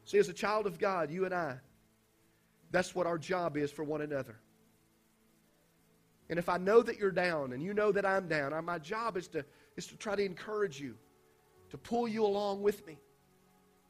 See, 0.04 0.18
as 0.18 0.28
a 0.28 0.32
child 0.32 0.66
of 0.66 0.78
God, 0.78 1.10
you 1.10 1.24
and 1.24 1.34
I, 1.34 1.56
that's 2.70 2.94
what 2.94 3.06
our 3.06 3.18
job 3.18 3.56
is 3.56 3.72
for 3.72 3.82
one 3.82 4.00
another. 4.00 4.38
And 6.28 6.38
if 6.38 6.48
I 6.48 6.58
know 6.58 6.82
that 6.82 6.98
you're 6.98 7.12
down 7.12 7.52
and 7.52 7.62
you 7.62 7.74
know 7.74 7.92
that 7.92 8.04
I'm 8.04 8.28
down, 8.28 8.52
my 8.64 8.78
job 8.78 9.16
is 9.16 9.28
to 9.28 9.44
is 9.76 9.86
to 9.88 9.96
try 9.96 10.16
to 10.16 10.24
encourage 10.24 10.80
you, 10.80 10.96
to 11.70 11.78
pull 11.78 12.08
you 12.08 12.24
along 12.24 12.62
with 12.62 12.86
me, 12.86 12.98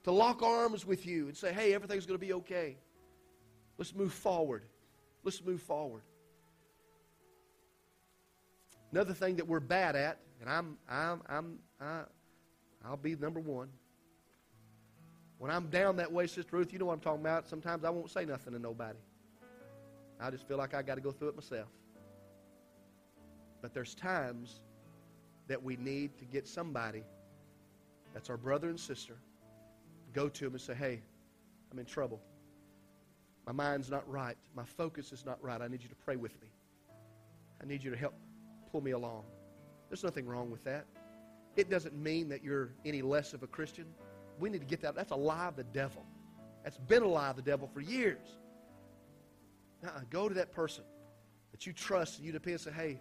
to 0.04 0.10
lock 0.10 0.42
arms 0.42 0.84
with 0.84 1.06
you 1.06 1.28
and 1.28 1.36
say, 1.36 1.52
hey, 1.52 1.74
everything's 1.74 2.06
going 2.06 2.18
to 2.18 2.26
be 2.26 2.32
okay. 2.32 2.76
Let's 3.78 3.94
move 3.94 4.12
forward. 4.12 4.62
Let's 5.24 5.44
move 5.44 5.60
forward. 5.62 6.02
Another 8.92 9.12
thing 9.12 9.36
that 9.36 9.46
we're 9.46 9.60
bad 9.60 9.96
at, 9.96 10.18
and 10.40 10.48
I'm, 10.48 10.78
I'm, 10.88 11.22
I'm, 11.28 11.58
I, 11.80 12.02
I'll 12.84 12.96
be 12.96 13.16
number 13.16 13.40
one. 13.40 13.68
When 15.38 15.50
I'm 15.50 15.66
down 15.68 15.96
that 15.96 16.10
way, 16.10 16.26
Sister 16.26 16.56
Ruth, 16.56 16.72
you 16.72 16.78
know 16.78 16.86
what 16.86 16.94
I'm 16.94 17.00
talking 17.00 17.20
about. 17.20 17.48
Sometimes 17.48 17.84
I 17.84 17.90
won't 17.90 18.10
say 18.10 18.24
nothing 18.24 18.54
to 18.54 18.58
nobody. 18.58 18.98
I 20.18 20.30
just 20.30 20.48
feel 20.48 20.56
like 20.56 20.72
I 20.72 20.80
got 20.80 20.94
to 20.94 21.00
go 21.00 21.10
through 21.10 21.28
it 21.28 21.36
myself. 21.36 21.68
But 23.60 23.74
there's 23.74 23.94
times 23.94 24.60
that 25.48 25.62
we 25.62 25.76
need 25.76 26.16
to 26.18 26.24
get 26.24 26.46
somebody 26.46 27.02
that's 28.14 28.30
our 28.30 28.38
brother 28.38 28.70
and 28.70 28.80
sister, 28.80 29.16
go 30.14 30.28
to 30.28 30.44
them 30.44 30.54
and 30.54 30.60
say, 30.60 30.74
hey, 30.74 31.02
I'm 31.70 31.78
in 31.78 31.84
trouble. 31.84 32.20
My 33.46 33.52
mind's 33.52 33.90
not 33.90 34.08
right. 34.10 34.36
My 34.54 34.64
focus 34.64 35.12
is 35.12 35.24
not 35.24 35.42
right. 35.42 35.60
I 35.60 35.68
need 35.68 35.82
you 35.82 35.88
to 35.88 35.94
pray 35.94 36.16
with 36.16 36.40
me. 36.42 36.48
I 37.62 37.66
need 37.66 37.82
you 37.82 37.90
to 37.90 37.96
help 37.96 38.14
pull 38.72 38.80
me 38.80 38.90
along. 38.90 39.22
There's 39.88 40.02
nothing 40.02 40.26
wrong 40.26 40.50
with 40.50 40.64
that. 40.64 40.84
It 41.56 41.70
doesn't 41.70 41.94
mean 41.96 42.28
that 42.28 42.42
you're 42.42 42.70
any 42.84 43.02
less 43.02 43.32
of 43.32 43.42
a 43.42 43.46
Christian. 43.46 43.86
We 44.38 44.50
need 44.50 44.60
to 44.60 44.66
get 44.66 44.82
that. 44.82 44.94
That's 44.94 45.12
a 45.12 45.16
lie 45.16 45.46
of 45.46 45.56
the 45.56 45.64
devil. 45.64 46.04
That's 46.64 46.76
been 46.76 47.02
a 47.02 47.08
lie 47.08 47.30
of 47.30 47.36
the 47.36 47.42
devil 47.42 47.70
for 47.72 47.80
years. 47.80 48.26
Now, 49.82 49.92
go 50.10 50.28
to 50.28 50.34
that 50.34 50.52
person 50.52 50.84
that 51.52 51.66
you 51.66 51.72
trust 51.72 52.18
and 52.18 52.26
you 52.26 52.32
depend 52.32 52.54
and 52.54 52.60
say, 52.60 52.72
hey, 52.72 53.00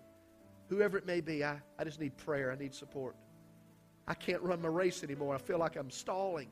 whoever 0.67 0.97
it 0.97 1.05
may 1.05 1.19
be, 1.19 1.43
I, 1.43 1.59
I 1.79 1.83
just 1.83 1.99
need 1.99 2.15
prayer. 2.17 2.51
I 2.51 2.55
need 2.55 2.73
support. 2.73 3.15
I 4.07 4.13
can't 4.13 4.41
run 4.41 4.61
my 4.61 4.69
race 4.69 5.03
anymore. 5.03 5.33
I 5.33 5.39
feel 5.39 5.57
like 5.57 5.75
I'm 5.75 5.89
stalling. 5.89 6.49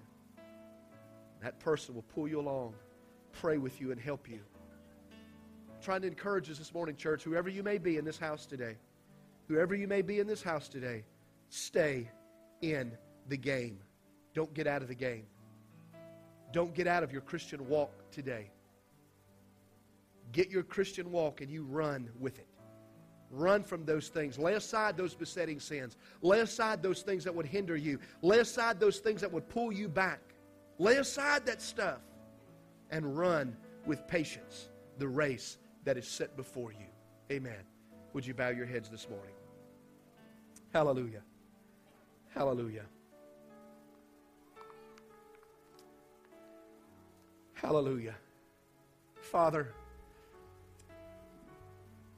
That 1.41 1.59
person 1.59 1.93
will 1.93 2.03
pull 2.03 2.27
you 2.27 2.39
along, 2.39 2.73
pray 3.34 3.57
with 3.57 3.81
you, 3.81 3.91
and 3.91 3.99
help 3.99 4.29
you. 4.29 4.39
I'm 5.09 5.81
trying 5.81 6.01
to 6.01 6.07
encourage 6.07 6.49
us 6.49 6.57
this 6.57 6.73
morning, 6.73 6.95
church, 6.95 7.23
whoever 7.23 7.49
you 7.49 7.63
may 7.63 7.77
be 7.77 7.97
in 7.97 8.05
this 8.05 8.17
house 8.17 8.45
today, 8.45 8.77
whoever 9.47 9.75
you 9.75 9.88
may 9.88 10.01
be 10.01 10.19
in 10.19 10.27
this 10.27 10.41
house 10.41 10.67
today, 10.67 11.03
stay 11.49 12.09
in 12.61 12.91
the 13.27 13.38
game. 13.38 13.79
Don't 14.34 14.53
get 14.53 14.67
out 14.67 14.81
of 14.81 14.88
the 14.88 14.95
game. 14.95 15.25
Don't 16.51 16.73
get 16.73 16.88
out 16.88 17.03
of 17.03 17.11
your 17.11 17.21
Christian 17.21 17.67
walk 17.67 17.91
today. 18.11 18.49
Get 20.31 20.49
your 20.49 20.63
Christian 20.63 21.11
walk 21.11 21.41
and 21.41 21.51
you 21.51 21.63
run 21.63 22.09
with 22.19 22.39
it. 22.39 22.47
Run 23.29 23.63
from 23.63 23.86
those 23.86 24.09
things. 24.09 24.38
Lay 24.38 24.53
aside 24.53 24.95
those 24.95 25.15
besetting 25.15 25.59
sins. 25.59 25.97
Lay 26.21 26.39
aside 26.41 26.84
those 26.84 27.01
things 27.01 27.23
that 27.23 27.34
would 27.34 27.47
hinder 27.47 27.75
you. 27.75 27.99
Lay 28.21 28.39
aside 28.39 28.79
those 28.79 28.99
things 28.99 29.21
that 29.21 29.31
would 29.31 29.49
pull 29.49 29.71
you 29.71 29.88
back. 29.89 30.21
Lay 30.77 30.97
aside 30.97 31.45
that 31.47 31.61
stuff 31.61 31.99
and 32.93 33.17
run 33.17 33.57
with 33.87 34.07
patience 34.07 34.69
the 34.99 35.07
race 35.07 35.57
that 35.83 35.97
is 35.97 36.07
set 36.07 36.37
before 36.37 36.71
you. 36.71 36.85
Amen. 37.31 37.65
Would 38.13 38.25
you 38.25 38.35
bow 38.35 38.49
your 38.49 38.67
heads 38.67 38.87
this 38.87 39.09
morning? 39.09 39.33
Hallelujah. 40.71 41.23
Hallelujah. 42.29 42.85
Hallelujah. 47.53 48.13
Father, 49.21 49.73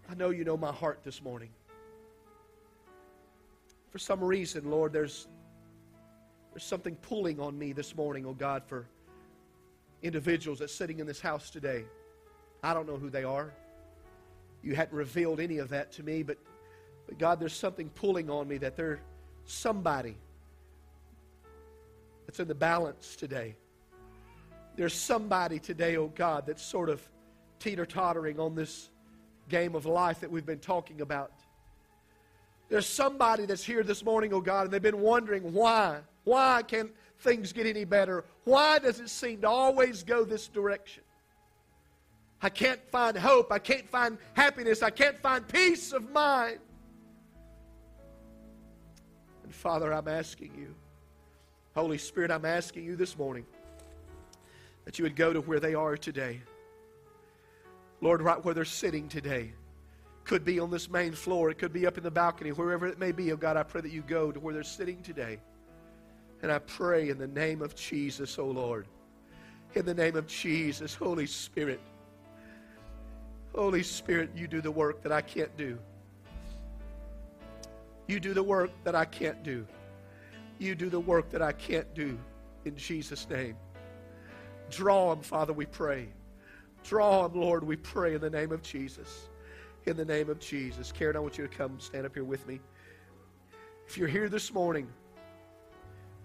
I 0.09 0.15
know 0.15 0.31
you 0.31 0.43
know 0.43 0.57
my 0.57 0.73
heart 0.73 0.99
this 1.05 1.23
morning. 1.23 1.51
For 3.91 3.97
some 3.97 4.21
reason, 4.21 4.69
Lord, 4.69 4.91
there's, 4.91 5.29
there's 6.51 6.65
something 6.65 6.95
pulling 6.97 7.39
on 7.39 7.57
me 7.57 7.71
this 7.71 7.95
morning, 7.95 8.25
oh 8.25 8.33
God, 8.33 8.63
for 8.65 8.87
individuals 10.05 10.59
that's 10.59 10.73
sitting 10.73 10.99
in 10.99 11.07
this 11.07 11.19
house 11.19 11.49
today. 11.49 11.83
I 12.63 12.73
don't 12.73 12.87
know 12.87 12.97
who 12.97 13.09
they 13.09 13.23
are. 13.23 13.53
You 14.63 14.75
hadn't 14.75 14.95
revealed 14.95 15.39
any 15.39 15.57
of 15.57 15.69
that 15.69 15.91
to 15.93 16.03
me, 16.03 16.23
but, 16.23 16.37
but 17.07 17.17
God, 17.17 17.39
there's 17.39 17.53
something 17.53 17.89
pulling 17.89 18.29
on 18.29 18.47
me 18.47 18.57
that 18.59 18.75
there's 18.75 18.99
somebody 19.45 20.15
that's 22.25 22.39
in 22.39 22.47
the 22.47 22.55
balance 22.55 23.15
today. 23.15 23.55
There's 24.75 24.93
somebody 24.93 25.59
today, 25.59 25.97
oh 25.97 26.11
God, 26.15 26.45
that's 26.47 26.63
sort 26.63 26.89
of 26.89 27.01
teeter 27.59 27.85
tottering 27.85 28.39
on 28.39 28.55
this 28.55 28.89
game 29.49 29.75
of 29.75 29.85
life 29.85 30.19
that 30.21 30.31
we've 30.31 30.45
been 30.45 30.59
talking 30.59 31.01
about. 31.01 31.31
There's 32.67 32.87
somebody 32.87 33.45
that's 33.45 33.63
here 33.63 33.83
this 33.83 34.03
morning, 34.03 34.33
oh 34.33 34.41
God, 34.41 34.65
and 34.65 34.71
they've 34.71 34.81
been 34.81 35.01
wondering 35.01 35.53
why. 35.53 35.99
Why 36.23 36.63
can't 36.63 36.91
things 37.19 37.53
get 37.53 37.65
any 37.65 37.85
better? 37.85 38.25
Why 38.43 38.79
does 38.79 38.99
it 38.99 39.09
seem 39.09 39.41
to 39.41 39.49
always 39.49 40.03
go 40.03 40.25
this 40.25 40.47
direction? 40.47 41.03
I 42.41 42.49
can't 42.49 42.81
find 42.89 43.17
hope. 43.17 43.51
I 43.51 43.59
can't 43.59 43.89
find 43.89 44.17
happiness. 44.33 44.83
I 44.83 44.89
can't 44.89 45.19
find 45.21 45.47
peace 45.47 45.93
of 45.93 46.11
mind. 46.11 46.59
And 49.43 49.53
Father, 49.53 49.93
I'm 49.93 50.07
asking 50.07 50.51
you, 50.57 50.75
Holy 51.73 51.97
Spirit, 51.97 52.31
I'm 52.31 52.45
asking 52.45 52.85
you 52.85 52.95
this 52.95 53.17
morning 53.17 53.45
that 54.85 54.99
you 54.99 55.03
would 55.03 55.15
go 55.15 55.33
to 55.33 55.41
where 55.41 55.59
they 55.59 55.73
are 55.73 55.97
today. 55.97 56.41
Lord, 58.01 58.21
right 58.21 58.43
where 58.43 58.53
they're 58.53 58.65
sitting 58.65 59.09
today. 59.09 59.53
Could 60.23 60.43
be 60.43 60.59
on 60.59 60.71
this 60.71 60.89
main 60.89 61.11
floor, 61.11 61.51
it 61.51 61.57
could 61.57 61.73
be 61.73 61.85
up 61.85 61.97
in 61.97 62.03
the 62.03 62.11
balcony, 62.11 62.51
wherever 62.51 62.87
it 62.87 62.99
may 62.99 63.11
be. 63.11 63.31
Oh 63.31 63.37
God, 63.37 63.57
I 63.57 63.63
pray 63.63 63.81
that 63.81 63.91
you 63.91 64.01
go 64.01 64.31
to 64.31 64.39
where 64.39 64.53
they're 64.53 64.63
sitting 64.63 65.01
today. 65.01 65.39
And 66.41 66.51
I 66.51 66.59
pray 66.59 67.09
in 67.09 67.17
the 67.17 67.27
name 67.27 67.61
of 67.61 67.75
Jesus, 67.75 68.37
oh 68.37 68.47
Lord, 68.47 68.87
in 69.73 69.85
the 69.85 69.93
name 69.93 70.15
of 70.15 70.27
Jesus, 70.27 70.93
Holy 70.93 71.25
Spirit. 71.25 71.79
Holy 73.53 73.83
Spirit, 73.83 74.29
you 74.35 74.47
do 74.47 74.61
the 74.61 74.71
work 74.71 75.01
that 75.01 75.11
I 75.11 75.21
can't 75.21 75.55
do. 75.57 75.77
You 78.07 78.19
do 78.19 78.33
the 78.33 78.43
work 78.43 78.71
that 78.83 78.95
I 78.95 79.05
can't 79.05 79.41
do. 79.43 79.65
You 80.59 80.75
do 80.75 80.89
the 80.89 80.99
work 80.99 81.29
that 81.31 81.41
I 81.41 81.51
can't 81.51 81.91
do 81.93 82.17
in 82.65 82.75
Jesus' 82.75 83.27
name. 83.29 83.55
Draw 84.69 85.15
them, 85.15 85.23
Father, 85.23 85.53
we 85.53 85.65
pray. 85.65 86.09
Draw 86.83 87.27
them, 87.27 87.39
Lord, 87.39 87.63
we 87.63 87.75
pray 87.75 88.13
in 88.13 88.21
the 88.21 88.29
name 88.29 88.51
of 88.51 88.61
Jesus. 88.61 89.29
In 89.85 89.97
the 89.97 90.05
name 90.05 90.29
of 90.29 90.39
Jesus. 90.39 90.91
Karen, 90.91 91.15
I 91.15 91.19
want 91.19 91.37
you 91.37 91.47
to 91.47 91.57
come 91.57 91.79
stand 91.79 92.05
up 92.05 92.13
here 92.13 92.23
with 92.23 92.45
me. 92.47 92.59
If 93.87 93.97
you're 93.97 94.07
here 94.07 94.29
this 94.29 94.53
morning, 94.53 94.87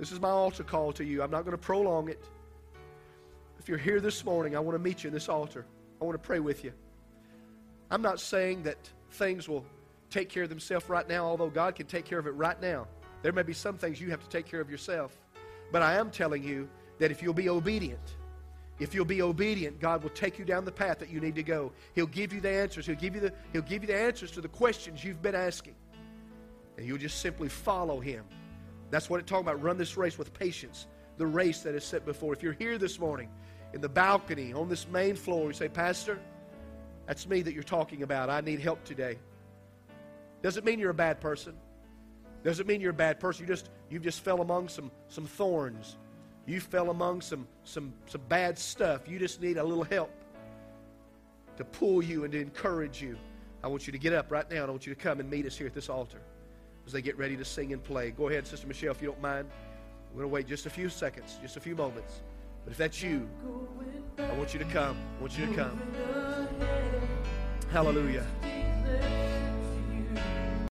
this 0.00 0.12
is 0.12 0.20
my 0.20 0.30
altar 0.30 0.64
call 0.64 0.92
to 0.94 1.04
you. 1.04 1.22
I'm 1.22 1.30
not 1.30 1.44
going 1.44 1.56
to 1.56 1.62
prolong 1.62 2.08
it. 2.08 2.24
If 3.58 3.68
you're 3.68 3.76
here 3.76 4.00
this 4.00 4.24
morning, 4.24 4.56
I 4.56 4.58
want 4.58 4.74
to 4.74 4.82
meet 4.82 5.04
you 5.04 5.08
in 5.08 5.14
this 5.14 5.28
altar. 5.28 5.66
I 6.00 6.04
want 6.06 6.14
to 6.14 6.26
pray 6.26 6.40
with 6.40 6.64
you. 6.64 6.72
I'm 7.90 8.00
not 8.00 8.18
saying 8.18 8.62
that 8.62 8.78
things 9.10 9.46
will 9.46 9.66
take 10.08 10.30
care 10.30 10.44
of 10.44 10.48
themselves 10.48 10.88
right 10.88 11.06
now, 11.06 11.26
although 11.26 11.50
God 11.50 11.74
can 11.74 11.86
take 11.86 12.06
care 12.06 12.18
of 12.18 12.26
it 12.26 12.30
right 12.30 12.58
now. 12.62 12.86
There 13.20 13.32
may 13.32 13.42
be 13.42 13.52
some 13.52 13.76
things 13.76 14.00
you 14.00 14.10
have 14.10 14.22
to 14.22 14.28
take 14.30 14.46
care 14.46 14.62
of 14.62 14.70
yourself. 14.70 15.18
But 15.70 15.82
I 15.82 15.96
am 15.96 16.10
telling 16.10 16.42
you 16.42 16.66
that 16.98 17.10
if 17.10 17.22
you'll 17.22 17.34
be 17.34 17.50
obedient, 17.50 18.16
if 18.78 18.94
you'll 18.94 19.04
be 19.04 19.20
obedient, 19.20 19.80
God 19.80 20.02
will 20.02 20.10
take 20.10 20.38
you 20.38 20.46
down 20.46 20.64
the 20.64 20.72
path 20.72 20.98
that 21.00 21.10
you 21.10 21.20
need 21.20 21.34
to 21.34 21.42
go. 21.42 21.72
He'll 21.94 22.06
give 22.06 22.32
you 22.32 22.40
the 22.40 22.48
answers. 22.48 22.86
He'll 22.86 22.96
give 22.96 23.14
you 23.14 23.20
the, 23.20 23.34
he'll 23.52 23.60
give 23.60 23.82
you 23.82 23.88
the 23.88 23.98
answers 23.98 24.30
to 24.30 24.40
the 24.40 24.48
questions 24.48 25.04
you've 25.04 25.20
been 25.20 25.34
asking. 25.34 25.74
And 26.78 26.86
you'll 26.86 26.96
just 26.96 27.20
simply 27.20 27.50
follow 27.50 28.00
Him. 28.00 28.24
That's 28.90 29.08
what 29.08 29.20
it's 29.20 29.28
talking 29.28 29.46
about. 29.46 29.62
Run 29.62 29.78
this 29.78 29.96
race 29.96 30.18
with 30.18 30.32
patience, 30.34 30.86
the 31.16 31.26
race 31.26 31.60
that 31.60 31.74
is 31.74 31.84
set 31.84 32.04
before. 32.04 32.32
If 32.32 32.42
you're 32.42 32.52
here 32.52 32.76
this 32.76 32.98
morning 32.98 33.28
in 33.72 33.80
the 33.80 33.88
balcony 33.88 34.52
on 34.52 34.68
this 34.68 34.88
main 34.88 35.14
floor, 35.14 35.46
you 35.46 35.52
say, 35.52 35.68
Pastor, 35.68 36.18
that's 37.06 37.28
me 37.28 37.42
that 37.42 37.54
you're 37.54 37.62
talking 37.62 38.02
about. 38.02 38.30
I 38.30 38.40
need 38.40 38.60
help 38.60 38.84
today. 38.84 39.18
Doesn't 40.42 40.64
mean 40.64 40.78
you're 40.78 40.90
a 40.90 40.94
bad 40.94 41.20
person. 41.20 41.54
Doesn't 42.42 42.66
mean 42.66 42.80
you're 42.80 42.90
a 42.90 42.94
bad 42.94 43.20
person. 43.20 43.46
You 43.46 43.48
just 43.48 43.70
you 43.90 43.98
just 43.98 44.20
fell 44.20 44.40
among 44.40 44.68
some 44.68 44.90
some 45.08 45.26
thorns. 45.26 45.96
You 46.46 46.60
fell 46.60 46.90
among 46.90 47.20
some 47.20 47.46
some 47.64 47.92
some 48.06 48.22
bad 48.28 48.58
stuff. 48.58 49.06
You 49.06 49.18
just 49.18 49.42
need 49.42 49.58
a 49.58 49.64
little 49.64 49.84
help 49.84 50.10
to 51.58 51.64
pull 51.64 52.02
you 52.02 52.24
and 52.24 52.32
to 52.32 52.40
encourage 52.40 53.02
you. 53.02 53.18
I 53.62 53.68
want 53.68 53.86
you 53.86 53.92
to 53.92 53.98
get 53.98 54.14
up 54.14 54.32
right 54.32 54.48
now 54.50 54.62
and 54.62 54.68
I 54.68 54.70
want 54.70 54.86
you 54.86 54.94
to 54.94 55.00
come 55.00 55.20
and 55.20 55.28
meet 55.28 55.44
us 55.44 55.56
here 55.56 55.66
at 55.66 55.74
this 55.74 55.90
altar 55.90 56.22
as 56.90 56.94
they 56.94 57.02
get 57.02 57.16
ready 57.16 57.36
to 57.36 57.44
sing 57.44 57.72
and 57.72 57.82
play. 57.84 58.10
Go 58.10 58.28
ahead, 58.28 58.48
Sister 58.48 58.66
Michelle, 58.66 58.90
if 58.90 59.00
you 59.00 59.06
don't 59.06 59.22
mind. 59.22 59.48
We're 60.12 60.22
going 60.22 60.30
to 60.30 60.34
wait 60.34 60.48
just 60.48 60.66
a 60.66 60.70
few 60.70 60.88
seconds, 60.88 61.38
just 61.40 61.56
a 61.56 61.60
few 61.60 61.76
moments. 61.76 62.22
But 62.64 62.72
if 62.72 62.78
that's 62.78 63.00
you, 63.00 63.28
I 64.18 64.32
want 64.32 64.52
you 64.52 64.58
to 64.58 64.66
come. 64.66 64.96
I 65.18 65.20
want 65.20 65.38
you 65.38 65.46
to 65.46 65.54
come. 65.54 65.80
Hallelujah. 67.70 68.26